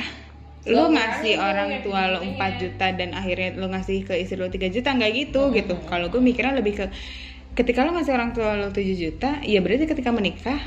lo 0.71 0.87
Lo 0.87 0.95
ngasih 0.95 1.35
orang 1.37 1.83
tua 1.83 2.15
lo 2.15 2.23
ya 2.23 2.39
4 2.39 2.63
juta 2.63 2.87
dan 2.95 3.11
akhirnya 3.13 3.59
lo 3.59 3.67
ngasih 3.69 4.07
ke 4.07 4.15
istri 4.17 4.39
lo 4.39 4.47
3 4.47 4.71
juta 4.71 4.95
nggak 4.95 5.13
gitu 5.13 5.51
gitu. 5.51 5.75
Kalau 5.91 6.09
gue 6.09 6.23
mikirnya 6.23 6.55
lebih 6.55 6.79
ke 6.79 6.87
ketika 7.59 7.83
lo 7.83 7.91
ngasih 7.99 8.15
orang 8.15 8.31
tua 8.33 8.55
lo 8.55 8.71
7 8.71 8.81
juta, 8.95 9.43
ya 9.43 9.59
berarti 9.59 9.91
ketika 9.91 10.15
menikah 10.15 10.63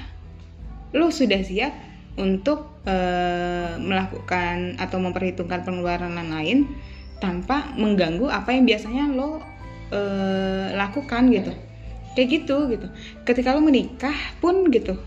lo 0.91 1.07
sudah 1.07 1.39
siap 1.39 1.71
untuk 2.17 2.81
eh, 2.83 3.77
melakukan 3.77 4.81
atau 4.81 4.97
memperhitungkan 4.97 5.61
pengeluaran 5.63 6.17
lain 6.17 6.65
tanpa 7.17 7.73
mengganggu 7.77 8.29
apa 8.29 8.53
yang 8.53 8.65
biasanya 8.65 9.09
lo 9.13 9.41
eh, 9.93 10.73
lakukan 10.73 11.29
gitu. 11.29 11.53
Kayak 12.17 12.27
gitu 12.33 12.57
gitu. 12.73 12.87
Ketika 13.23 13.53
lo 13.53 13.61
menikah 13.61 14.17
pun 14.41 14.67
gitu 14.73 14.97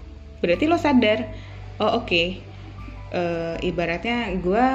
berarti 0.41 0.65
lo 0.65 0.81
sadar 0.81 1.29
oh 1.85 2.01
oke 2.01 2.23
eh, 3.13 3.55
ibaratnya 3.61 4.33
gue 4.41 4.67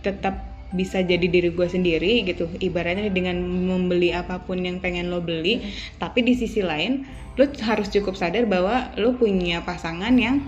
tetap 0.00 0.40
bisa 0.74 0.98
jadi 1.00 1.26
diri 1.30 1.50
gue 1.54 1.68
sendiri 1.68 2.26
gitu. 2.26 2.50
Ibaratnya 2.58 3.10
dengan 3.10 3.38
membeli 3.42 4.10
apa 4.14 4.42
pun 4.42 4.62
yang 4.62 4.78
pengen 4.82 5.10
lo 5.10 5.22
beli 5.22 5.62
tapi 5.98 6.22
di 6.22 6.34
sisi 6.38 6.62
lain 6.62 7.06
lo 7.36 7.44
harus 7.62 7.92
cukup 7.92 8.16
sadar 8.16 8.48
bahwa 8.48 8.90
lo 8.96 9.14
punya 9.14 9.60
pasangan 9.62 10.14
yang 10.16 10.40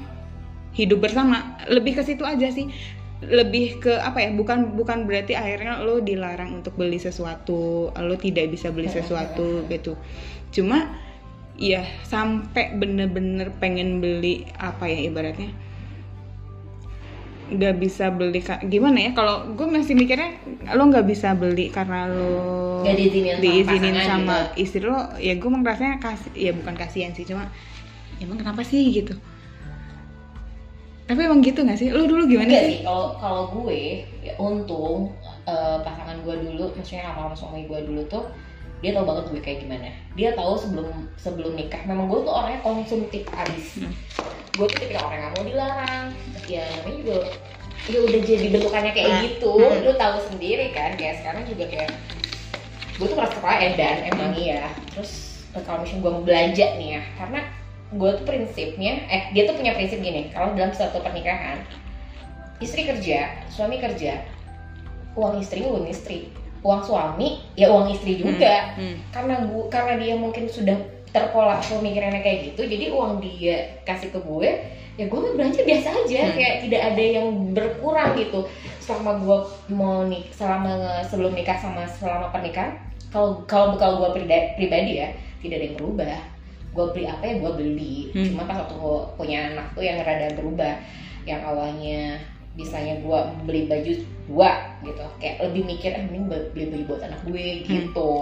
hidup 0.78 1.02
bersama. 1.02 1.58
Lebih 1.66 1.99
ke 1.99 2.02
situ 2.06 2.23
aja 2.23 2.47
sih. 2.54 2.70
Lebih 3.18 3.82
ke 3.82 3.99
apa 3.99 4.23
ya 4.23 4.30
bukan 4.30 4.78
bukan 4.78 5.02
berarti 5.11 5.35
akhirnya 5.35 5.82
lo 5.82 5.99
dilarang 5.99 6.62
untuk 6.62 6.78
beli 6.78 7.02
sesuatu 7.02 7.90
lo 7.90 8.14
tidak 8.14 8.54
bisa 8.54 8.70
beli 8.70 8.87
sesuatu 8.87 9.66
gitu. 9.66 9.99
Cuma 10.54 10.87
Iya, 11.58 11.82
sampai 12.06 12.78
bener-bener 12.78 13.50
pengen 13.58 13.99
beli 13.99 14.47
apa 14.62 14.87
ya 14.87 15.11
ibaratnya 15.11 15.50
nggak 17.49 17.75
bisa 17.80 18.12
beli 18.12 18.44
gimana 18.68 19.08
ya 19.08 19.11
kalau 19.16 19.56
gue 19.56 19.64
masih 19.64 19.97
mikirnya 19.97 20.37
lo 20.76 20.85
nggak 20.92 21.08
bisa 21.08 21.32
beli 21.32 21.73
karena 21.73 22.04
lo 22.04 22.85
Nggak 22.85 22.97
diizinin 23.00 23.32
sama 23.32 23.40
diizinin 23.40 23.97
sama 24.04 24.37
gitu. 24.52 24.68
istri 24.68 24.82
lo 24.85 25.00
ya 25.16 25.32
gue 25.40 25.49
merasanya 25.49 25.97
kasih 25.97 26.32
ya 26.37 26.52
bukan 26.52 26.75
kasihan 26.76 27.16
sih 27.16 27.25
cuma 27.25 27.49
emang 28.20 28.37
kenapa 28.37 28.61
sih? 28.68 28.92
gitu 28.92 29.16
tapi 31.08 31.20
emang 31.24 31.40
gitu 31.40 31.64
nggak 31.64 31.80
sih 31.80 31.88
lo 31.88 32.04
dulu 32.04 32.28
gimana 32.28 32.52
Enggak 32.52 32.64
sih 32.68 32.78
kalau 32.84 33.16
kalau 33.16 33.42
gue 33.56 34.04
ya 34.20 34.36
untung 34.36 35.16
eh, 35.48 35.78
pasangan 35.80 36.20
gue 36.20 36.36
dulu, 36.44 36.64
maksudnya 36.76 37.08
lama-lama 37.08 37.32
suami 37.32 37.64
gue 37.64 37.80
dulu 37.80 38.04
tuh 38.06 38.28
dia 38.78 38.94
tahu 38.94 39.10
banget 39.10 39.24
gue 39.32 39.40
kayak 39.42 39.58
gimana. 39.66 39.90
Dia 40.14 40.36
tahu 40.38 40.54
sebelum 40.54 40.86
sebelum 41.18 41.58
nikah. 41.58 41.82
Memang 41.82 42.06
gue 42.06 42.22
tuh 42.22 42.30
orangnya 42.30 42.62
konsumtif 42.62 43.26
abis. 43.34 43.82
Hmm. 43.82 43.90
Gue 44.54 44.70
tuh 44.70 44.78
tipikal 44.78 45.10
orang 45.10 45.18
yang 45.18 45.26
gak 45.26 45.34
mau 45.34 45.44
dilarang. 45.48 46.06
Ya 46.46 46.62
namanya 46.78 46.96
juga 47.02 47.16
ya 47.88 47.98
udah 48.04 48.20
jadi 48.22 48.46
bentukannya 48.52 48.92
kayak 48.94 49.08
Hmm. 49.10 49.22
gitu. 49.26 49.52
Hmm. 49.56 49.82
Lu 49.82 49.92
tahu 49.98 50.16
sendiri 50.30 50.66
kan. 50.70 50.94
Kayak 50.94 51.24
sekarang 51.24 51.42
juga 51.48 51.64
kayak 51.66 51.90
gue 53.00 53.06
tuh 53.08 53.16
merasa 53.18 53.34
suka 53.34 53.50
edan 53.58 53.96
emang 54.06 54.30
Hmm. 54.30 54.42
iya. 54.46 54.62
Terus 54.94 55.10
kalau 55.58 55.82
misalnya 55.82 56.02
gue 56.04 56.12
mau 56.14 56.22
belanja 56.22 56.66
nih 56.78 56.88
ya, 56.94 57.02
karena 57.18 57.40
gue 57.88 58.11
tuh 58.21 58.25
prinsipnya, 58.28 59.00
eh 59.09 59.33
dia 59.33 59.49
tuh 59.49 59.57
punya 59.57 59.73
prinsip 59.73 60.04
gini. 60.04 60.28
Kalau 60.28 60.52
dalam 60.52 60.76
satu 60.76 61.00
pernikahan, 61.00 61.64
istri 62.61 62.85
kerja, 62.85 63.33
suami 63.49 63.80
kerja, 63.80 64.21
uang 65.16 65.40
istri 65.40 65.64
uang 65.64 65.88
istri, 65.88 66.28
uang 66.61 66.85
suami 66.85 67.40
ya 67.57 67.73
uang 67.73 67.88
istri 67.95 68.21
juga. 68.21 68.76
Hmm. 68.76 69.00
Karena 69.09 69.40
gua, 69.49 69.73
karena 69.73 69.97
dia 69.97 70.14
mungkin 70.21 70.52
sudah 70.52 70.76
terpola 71.09 71.57
pemikirannya 71.64 72.21
kayak 72.21 72.52
gitu, 72.52 72.68
jadi 72.68 72.92
uang 72.92 73.25
dia 73.25 73.80
kasih 73.88 74.12
ke 74.12 74.21
gue, 74.21 74.50
ya 75.00 75.09
gue 75.09 75.21
belanja 75.33 75.64
biasa 75.64 75.88
aja, 76.04 76.21
Hmm. 76.28 76.37
kayak 76.37 76.57
tidak 76.68 76.83
ada 76.92 77.04
yang 77.16 77.28
berkurang 77.57 78.12
gitu. 78.21 78.45
Selama 78.85 79.16
gue 79.16 79.38
mau 79.73 80.04
nik, 80.04 80.28
selama 80.37 81.00
sebelum 81.09 81.33
nikah 81.33 81.57
sama 81.57 81.88
selama 81.88 82.28
pernikahan, 82.28 82.76
kalau 83.09 83.40
kalau 83.49 83.80
kalau 83.80 84.04
gue 84.04 84.21
pribadi 84.61 85.00
ya 85.00 85.09
tidak 85.40 85.57
ada 85.57 85.66
yang 85.73 85.76
berubah. 85.80 86.21
Gue 86.70 86.84
beli 86.90 87.04
apa 87.04 87.22
ya 87.22 87.34
gue 87.37 87.52
beli. 87.54 87.96
Hmm. 88.12 88.26
Cuma 88.28 88.42
pas 88.44 88.56
waktu 88.58 88.75
gue 88.75 88.96
punya 89.14 89.38
anak 89.50 89.66
tuh 89.72 89.82
yang 89.82 89.98
rada 89.98 90.28
berubah, 90.34 90.75
yang 91.25 91.40
awalnya 91.42 92.16
misalnya 92.54 92.98
gue 92.98 93.18
beli 93.44 93.62
baju 93.64 93.92
dua 94.26 94.50
gitu 94.82 95.04
kayak 95.16 95.38
lebih 95.40 95.62
mikir 95.64 95.94
eh 95.94 96.02
mending 96.02 96.26
beli 96.26 96.66
beli 96.66 96.82
buat 96.84 96.98
anak 97.00 97.22
gue 97.22 97.62
gitu 97.62 98.12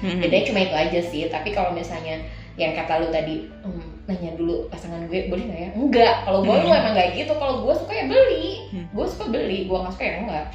Hmm. 0.00 0.16
bedanya 0.16 0.48
cuma 0.48 0.58
itu 0.58 0.72
aja 0.74 1.00
sih 1.04 1.22
tapi 1.28 1.52
kalau 1.52 1.70
misalnya 1.70 2.16
yang 2.56 2.72
kata 2.72 2.98
lu 2.98 3.08
tadi 3.08 3.52
"Hmm, 3.60 3.80
nanya 4.04 4.32
dulu 4.34 4.64
pasangan 4.66 5.04
gue 5.06 5.28
boleh 5.28 5.44
nggak 5.44 5.60
ya 5.60 5.70
enggak 5.76 6.14
kalau 6.24 6.40
gue 6.40 6.50
Hmm. 6.50 6.64
lu 6.64 6.72
emang 6.72 6.92
nggak 6.92 7.08
gitu 7.14 7.32
kalau 7.36 7.54
gue 7.62 7.74
suka 7.76 7.92
ya 7.92 8.04
beli 8.08 8.48
Hmm. 8.72 8.86
gue 8.90 9.06
suka 9.06 9.24
beli 9.28 9.58
gue 9.68 9.76
nggak 9.76 9.92
suka 9.92 10.04
ya 10.04 10.14
enggak 10.18 10.46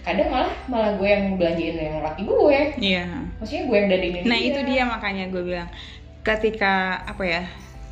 kadang 0.00 0.28
malah 0.32 0.52
malah 0.64 0.90
gue 0.96 1.06
yang 1.06 1.24
belanjain 1.36 1.76
yang 1.76 2.00
laki 2.00 2.22
gue 2.24 2.58
Iya. 2.80 3.04
maksudnya 3.36 3.62
gue 3.68 3.76
yang 3.76 3.88
dari 3.92 4.06
Nah 4.24 4.38
itu 4.40 4.60
dia 4.64 4.82
makanya 4.82 5.24
gue 5.28 5.42
bilang 5.44 5.68
ketika 6.26 7.06
apa 7.06 7.22
ya 7.22 7.42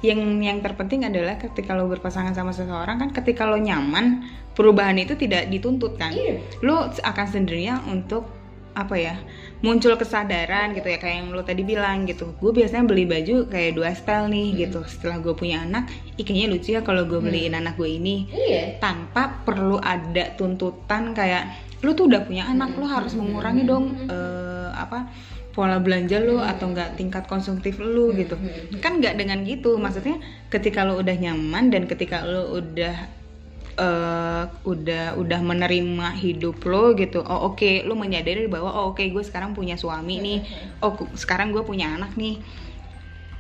yang 0.03 0.21
yang 0.43 0.59
terpenting 0.61 1.07
adalah 1.07 1.39
ketika 1.41 1.73
lo 1.73 1.89
berpasangan 1.89 2.35
sama 2.35 2.53
seseorang 2.53 3.01
kan 3.01 3.11
ketika 3.15 3.49
lo 3.49 3.57
nyaman 3.57 4.27
perubahan 4.53 4.99
itu 5.01 5.15
tidak 5.17 5.49
dituntut 5.49 5.97
kan? 5.97 6.13
Iya. 6.13 6.43
Lo 6.61 6.91
akan 6.91 7.27
sendirinya 7.31 7.81
untuk 7.89 8.29
apa 8.75 8.99
ya 8.99 9.15
muncul 9.63 9.95
kesadaran 9.95 10.75
gitu 10.75 10.91
ya 10.91 10.99
kayak 10.99 11.23
yang 11.23 11.29
lo 11.31 11.41
tadi 11.47 11.63
bilang 11.65 12.05
gitu. 12.05 12.35
Gue 12.43 12.51
biasanya 12.53 12.85
beli 12.85 13.07
baju 13.07 13.47
kayak 13.49 13.79
dua 13.79 13.95
style 13.97 14.29
nih 14.29 14.47
Hmm. 14.51 14.59
gitu. 14.67 14.81
Setelah 14.85 15.23
gue 15.25 15.33
punya 15.33 15.65
anak 15.65 15.89
ikenya 16.21 16.51
lucu 16.53 16.75
ya 16.75 16.83
kalau 16.85 17.07
gue 17.09 17.23
beliin 17.23 17.55
anak 17.57 17.79
gue 17.81 17.89
ini. 17.89 18.29
Iya. 18.29 18.83
Tanpa 18.83 19.41
perlu 19.47 19.81
ada 19.81 20.37
tuntutan 20.37 21.17
kayak 21.17 21.49
lu 21.81 21.93
tuh 21.97 22.09
udah 22.13 22.25
punya 22.25 22.49
anak 22.49 22.77
lu 22.81 22.89
harus 22.89 23.13
mengurangi 23.13 23.63
dong 23.69 24.09
eh, 24.09 24.69
apa 24.73 25.05
pola 25.55 25.79
belanja 25.79 26.19
lu 26.19 26.43
atau 26.43 26.75
enggak 26.75 26.99
tingkat 26.99 27.25
konsumtif 27.31 27.79
lu 27.79 28.11
gitu. 28.13 28.35
kan 28.83 28.99
nggak 28.99 29.15
dengan 29.15 29.47
gitu. 29.47 29.79
Maksudnya 29.79 30.19
ketika 30.51 30.83
lu 30.83 30.99
udah 30.99 31.15
nyaman 31.15 31.71
dan 31.71 31.87
ketika 31.87 32.27
lu 32.27 32.59
udah 32.59 32.95
eh, 33.79 34.45
udah 34.67 35.15
udah 35.15 35.41
menerima 35.43 36.09
hidup 36.19 36.63
lo 36.67 36.95
gitu 36.95 37.23
oh 37.23 37.55
oke 37.55 37.87
lu 37.87 37.95
menyadari 37.99 38.47
bahwa 38.47 38.71
oh 38.71 38.85
oke 38.95 39.03
gue 39.03 39.25
sekarang 39.27 39.55
punya 39.55 39.79
suami 39.79 40.19
nih. 40.19 40.39
oh 40.83 40.95
sekarang 41.15 41.55
gue 41.55 41.63
punya 41.63 41.95
anak 41.95 42.19
nih. 42.19 42.43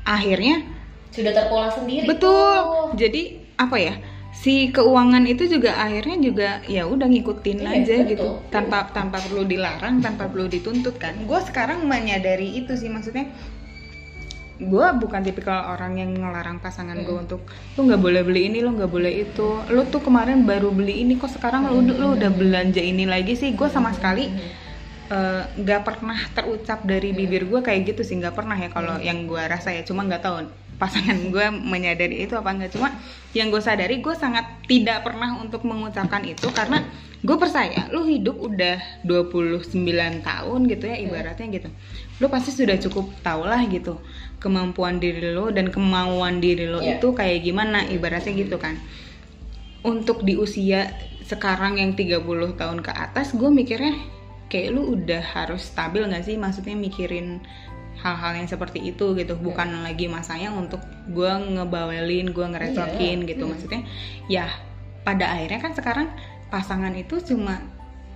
Akhirnya 0.06 0.62
sudah 1.10 1.34
terpola 1.34 1.70
sendiri. 1.70 2.06
Betul. 2.06 2.30
tuh. 2.30 2.98
Jadi 2.98 3.42
apa 3.58 3.76
ya? 3.78 3.94
Si 4.34 4.68
keuangan 4.68 5.24
itu 5.24 5.46
juga 5.46 5.78
akhirnya 5.78 6.16
juga 6.20 6.48
ya 6.66 6.84
udah 6.84 7.06
ngikutin 7.06 7.58
Iya, 7.62 7.70
aja 7.80 7.94
betul. 8.02 8.10
gitu. 8.12 8.28
Tanpa 8.50 8.90
tanpa 8.90 9.22
perlu 9.22 9.46
dilarang, 9.46 10.02
tanpa 10.02 10.28
perlu 10.28 10.50
dituntut 10.50 10.98
kan. 10.98 11.14
Gue 11.24 11.40
sekarang 11.40 11.86
menyadari 11.86 12.52
itu 12.52 12.74
sih 12.74 12.90
maksudnya 12.90 13.30
gue 14.54 14.86
bukan 15.02 15.18
tipikal 15.20 15.74
orang 15.74 15.98
yang 15.98 16.14
ngelarang 16.14 16.62
pasangan 16.62 16.94
gue 16.94 17.10
Hmm. 17.10 17.26
untuk 17.26 17.42
lu 17.74 17.90
nggak 17.90 17.98
boleh 17.98 18.22
beli 18.22 18.46
ini 18.46 18.62
lu 18.62 18.70
nggak 18.70 18.86
boleh 18.86 19.12
itu 19.26 19.48
lu 19.66 19.82
tuh 19.90 19.98
kemarin 19.98 20.46
baru 20.46 20.70
beli 20.70 21.02
ini 21.02 21.18
kok 21.18 21.26
sekarang 21.26 21.66
lu, 21.66 21.82
lu 21.82 22.14
udah 22.14 22.30
belanja 22.30 22.78
ini 22.78 23.02
lagi 23.02 23.34
sih 23.34 23.50
gue 23.50 23.66
sama 23.66 23.90
sekali 23.90 24.30
eh, 25.10 25.42
nggak 25.58 25.80
pernah 25.82 26.16
terucap 26.30 26.86
dari 26.86 27.10
bibir 27.10 27.44
gue 27.44 27.60
kayak 27.60 27.82
gitu 27.92 28.06
sih 28.06 28.14
nggak 28.14 28.30
pernah 28.32 28.54
ya 28.54 28.70
kalau 28.70 28.94
yang 29.02 29.26
gue 29.26 29.42
rasa 29.42 29.74
ya 29.74 29.82
cuma 29.82 30.06
nggak 30.06 30.22
tahu 30.22 30.46
pasangan 30.80 31.16
gue 31.32 31.46
menyadari 31.50 32.26
itu 32.26 32.34
apa 32.34 32.50
enggak. 32.50 32.74
Cuma 32.74 32.90
yang 33.32 33.50
gue 33.50 33.62
sadari 33.62 33.98
gue 34.02 34.14
sangat 34.14 34.46
tidak 34.66 35.02
pernah 35.06 35.38
untuk 35.38 35.62
mengucapkan 35.66 36.22
itu 36.26 36.50
karena 36.50 36.82
gue 37.24 37.36
percaya 37.40 37.88
lu 37.88 38.04
hidup 38.04 38.36
udah 38.36 39.00
29 39.08 39.72
tahun 40.20 40.60
gitu 40.68 40.84
ya 40.84 40.96
ibaratnya 41.00 41.46
gitu. 41.48 41.68
Lu 42.20 42.28
pasti 42.28 42.52
sudah 42.52 42.76
cukup 42.76 43.10
tau 43.24 43.48
lah 43.48 43.64
gitu 43.66 43.96
kemampuan 44.38 45.00
diri 45.00 45.32
lo 45.32 45.48
dan 45.48 45.72
kemauan 45.72 46.36
diri 46.44 46.68
lo 46.68 46.84
Iya. 46.84 47.00
itu 47.00 47.16
kayak 47.16 47.40
gimana 47.48 47.88
ibaratnya 47.88 48.36
gitu 48.36 48.60
kan. 48.60 48.76
Untuk 49.84 50.24
di 50.24 50.36
usia 50.36 50.92
sekarang 51.24 51.80
yang 51.80 51.96
30 51.96 52.20
tahun 52.60 52.78
ke 52.84 52.92
atas 52.92 53.32
gue 53.32 53.48
mikirnya 53.48 53.96
kayak 54.52 54.76
lu 54.76 54.92
udah 54.92 55.24
harus 55.24 55.64
stabil 55.64 56.04
gak 56.04 56.28
sih? 56.28 56.36
Maksudnya 56.36 56.76
mikirin 56.76 57.40
hal-hal 58.04 58.36
yang 58.36 58.44
seperti 58.44 58.84
itu 58.84 59.16
gitu 59.16 59.32
bukan 59.40 59.80
lagi 59.80 60.12
masanya 60.12 60.52
untuk 60.52 60.78
gue 61.08 61.32
ngebawelin 61.56 62.36
gue 62.36 62.46
ngerecokin 62.46 63.24
Iya. 63.24 63.28
gitu 63.32 63.44
maksudnya 63.48 63.80
ya 64.28 64.46
pada 65.00 65.32
akhirnya 65.32 65.60
kan 65.64 65.72
sekarang 65.72 66.08
pasangan 66.52 66.92
itu 66.92 67.16
cuma 67.24 67.64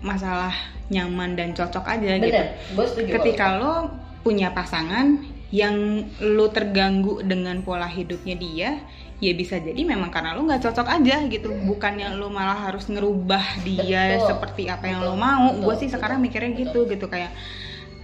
masalah 0.05 0.53
nyaman 0.93 1.35
dan 1.35 1.57
cocok 1.57 1.85
aja 1.89 2.21
gitu 2.21 2.29
bener 2.31 2.49
gue 2.77 2.87
setuju 2.87 3.11
ketika 3.19 3.57
lo 3.57 3.89
punya 4.21 4.53
pasangan 4.53 5.25
yang 5.49 6.05
lo 6.21 6.53
terganggu 6.53 7.25
dengan 7.25 7.65
pola 7.65 7.89
hidupnya 7.89 8.37
dia 8.37 8.71
ya 9.19 9.33
bisa 9.35 9.57
jadi 9.59 9.81
memang 9.83 10.13
karena 10.13 10.37
lo 10.37 10.45
nggak 10.45 10.69
cocok 10.69 10.85
aja 11.01 11.25
gitu 11.27 11.51
bukannya 11.65 12.13
lo 12.15 12.29
malah 12.29 12.69
harus 12.69 12.87
ngerubah 12.87 13.65
dia 13.65 14.21
Betul. 14.21 14.37
seperti 14.37 14.63
apa 14.69 14.85
yang 14.87 15.01
lo 15.01 15.17
Betul. 15.17 15.25
mau 15.25 15.47
Betul. 15.51 15.65
gue 15.65 15.75
sih 15.81 15.89
sekarang 15.89 16.21
Betul. 16.21 16.27
mikirnya 16.29 16.51
Betul. 16.53 16.63
gitu 16.63 16.81
gitu 16.93 17.07
kayak 17.09 17.33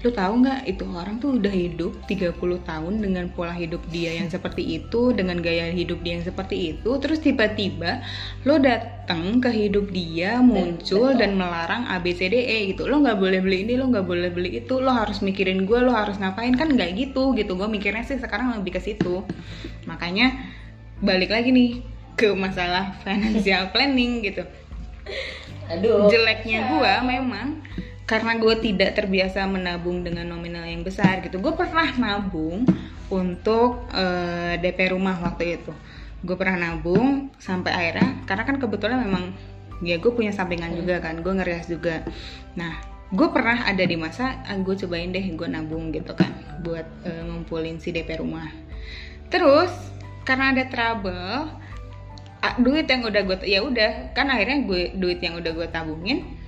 lo 0.04 0.12
tahu 0.12 0.44
nggak 0.44 0.68
itu 0.68 0.84
orang 0.84 1.16
tuh 1.16 1.40
udah 1.40 1.48
hidup 1.48 1.96
30 2.04 2.36
tahun 2.68 2.94
dengan 3.00 3.24
pola 3.32 3.56
hidup 3.56 3.80
dia 3.88 4.12
yang 4.20 4.28
seperti 4.28 4.76
itu 4.76 5.16
dengan 5.16 5.40
gaya 5.40 5.72
hidup 5.72 6.04
dia 6.04 6.20
yang 6.20 6.26
seperti 6.28 6.76
itu 6.76 7.00
terus 7.00 7.24
tiba-tiba 7.24 8.04
lo 8.44 8.60
datang 8.60 9.40
ke 9.40 9.48
hidup 9.48 9.88
dia 9.88 10.44
muncul 10.44 11.08
betul. 11.08 11.20
dan 11.24 11.40
melarang 11.40 11.88
A 11.88 11.96
B 12.04 12.12
C 12.12 12.28
D 12.28 12.36
E 12.36 12.76
gitu. 12.76 12.84
Lo 12.84 13.00
nggak 13.00 13.16
boleh 13.16 13.40
beli 13.40 13.64
ini 13.64 13.80
lo 13.80 13.88
nggak 13.88 14.04
boleh 14.04 14.28
beli 14.28 14.60
itu 14.60 14.76
lo 14.76 14.92
harus 14.92 15.24
mikirin 15.24 15.64
gue 15.64 15.80
lo 15.80 15.96
harus 15.96 16.20
ngapain 16.20 16.52
kan 16.52 16.68
nggak 16.68 17.00
gitu 17.00 17.32
gitu. 17.32 17.56
Gue 17.56 17.68
mikirnya 17.72 18.04
sih 18.04 18.20
sekarang 18.20 18.52
lebih 18.60 18.76
ke 18.76 18.80
situ. 18.84 19.24
Makanya 19.88 20.36
balik 21.00 21.32
lagi 21.32 21.48
nih 21.48 21.80
ke 22.20 22.28
masalah 22.36 22.92
financial 23.08 23.72
planning 23.72 24.20
gitu. 24.20 24.44
Aduh. 25.72 26.12
Jeleknya 26.12 26.76
gue 26.76 26.92
memang 27.08 27.64
karena 28.04 28.36
gue 28.36 28.54
tidak 28.60 29.00
terbiasa 29.00 29.48
menabung 29.48 30.04
dengan 30.04 30.28
nominal 30.28 30.68
yang 30.68 30.84
besar 30.84 31.24
gitu. 31.24 31.40
Gue 31.40 31.56
pernah 31.56 31.88
nabung 31.96 32.68
untuk 33.08 33.88
eh, 33.96 34.60
DP 34.60 34.92
rumah 34.92 35.16
waktu 35.24 35.60
itu. 35.60 35.72
Gue 36.20 36.36
pernah 36.36 36.68
nabung 36.68 37.32
sampai 37.40 37.72
akhirnya 37.72 38.24
karena 38.28 38.44
kan 38.44 38.56
kebetulan 38.60 38.98
memang 39.04 39.32
ya 39.84 39.96
gue 40.00 40.12
punya 40.12 40.32
sampingan 40.32 40.76
juga 40.76 41.00
kan 41.00 41.24
gue 41.24 41.32
ngerias 41.32 41.68
juga. 41.68 42.04
Nah 42.60 42.76
gue 43.08 43.28
pernah 43.32 43.64
ada 43.64 43.84
di 43.84 43.96
masa 43.96 44.44
ah, 44.44 44.56
gue 44.56 44.74
cobain 44.84 45.08
deh 45.08 45.24
gue 45.24 45.48
nabung 45.48 45.88
gitu 45.88 46.12
kan 46.12 46.32
buat 46.60 46.84
eh, 47.08 47.24
ngumpulin 47.24 47.80
si 47.80 47.88
DP 47.88 48.20
rumah. 48.20 48.52
Terus 49.32 49.72
karena 50.28 50.52
ada 50.52 50.68
trouble 50.68 51.48
ah, 52.44 52.54
duit 52.60 52.84
yang 52.84 53.00
udah 53.08 53.22
gue 53.24 53.36
ya 53.48 53.64
udah 53.64 54.12
kan 54.12 54.28
akhirnya 54.28 54.68
gue 54.68 54.82
duit 54.92 55.24
yang 55.24 55.40
udah 55.40 55.52
gue 55.56 55.68
tabungin 55.72 56.43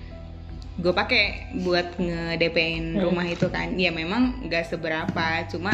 gue 0.76 0.92
pakai 0.92 1.56
buat 1.56 1.96
ngedepin 1.96 2.96
Hmm. 2.96 3.02
rumah 3.08 3.24
itu 3.24 3.48
kan. 3.48 3.72
Ya 3.80 3.88
memang 3.92 4.44
nggak 4.44 4.68
seberapa. 4.68 5.48
Cuma 5.48 5.72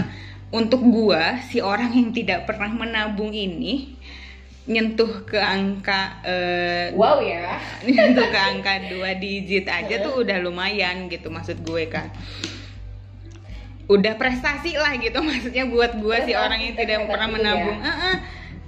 untuk 0.53 0.85
gua 0.85 1.41
si 1.49 1.59
orang 1.65 1.91
yang 1.97 2.13
tidak 2.13 2.45
pernah 2.45 2.69
menabung 2.69 3.33
ini 3.33 3.97
nyentuh 4.63 5.27
ke 5.27 5.43
angka 5.43 6.23
eh, 6.23 6.95
wow 6.95 7.19
ya. 7.19 7.59
nyentuh 7.89 8.31
ke 8.31 8.39
angka 8.39 8.95
dua 8.95 9.19
digit 9.19 9.67
aja 9.67 10.07
tuh 10.07 10.23
udah 10.23 10.39
lumayan 10.39 11.11
gitu 11.11 11.35
maksud 11.35 11.67
gue 11.67 11.91
kan 11.91 12.15
udah 13.91 14.15
prestasi 14.15 14.79
lah 14.79 14.95
gitu 15.03 15.19
maksudnya 15.29 15.67
buat 15.67 15.99
gue 15.99 16.17
si 16.31 16.33
orang 16.39 16.63
yang 16.63 16.75
tidak 16.79 17.11
pernah 17.11 17.27
itu 17.27 17.35
menabung. 17.43 17.79
Ya. 17.83 17.91
Eh, 17.91 17.99
eh. 18.07 18.17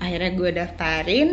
akhirnya 0.03 0.31
gue 0.35 0.51
daftarin 0.51 1.29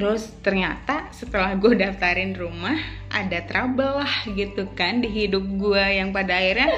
terus 0.00 0.32
ternyata 0.40 1.12
setelah 1.12 1.52
gue 1.60 1.76
daftarin 1.76 2.32
rumah 2.32 2.72
ada 3.12 3.44
trouble 3.44 4.00
lah 4.00 4.24
gitu 4.32 4.64
kan 4.72 5.04
di 5.04 5.12
hidup 5.12 5.44
gue 5.44 5.84
yang 6.00 6.08
pada 6.08 6.40
akhirnya 6.40 6.72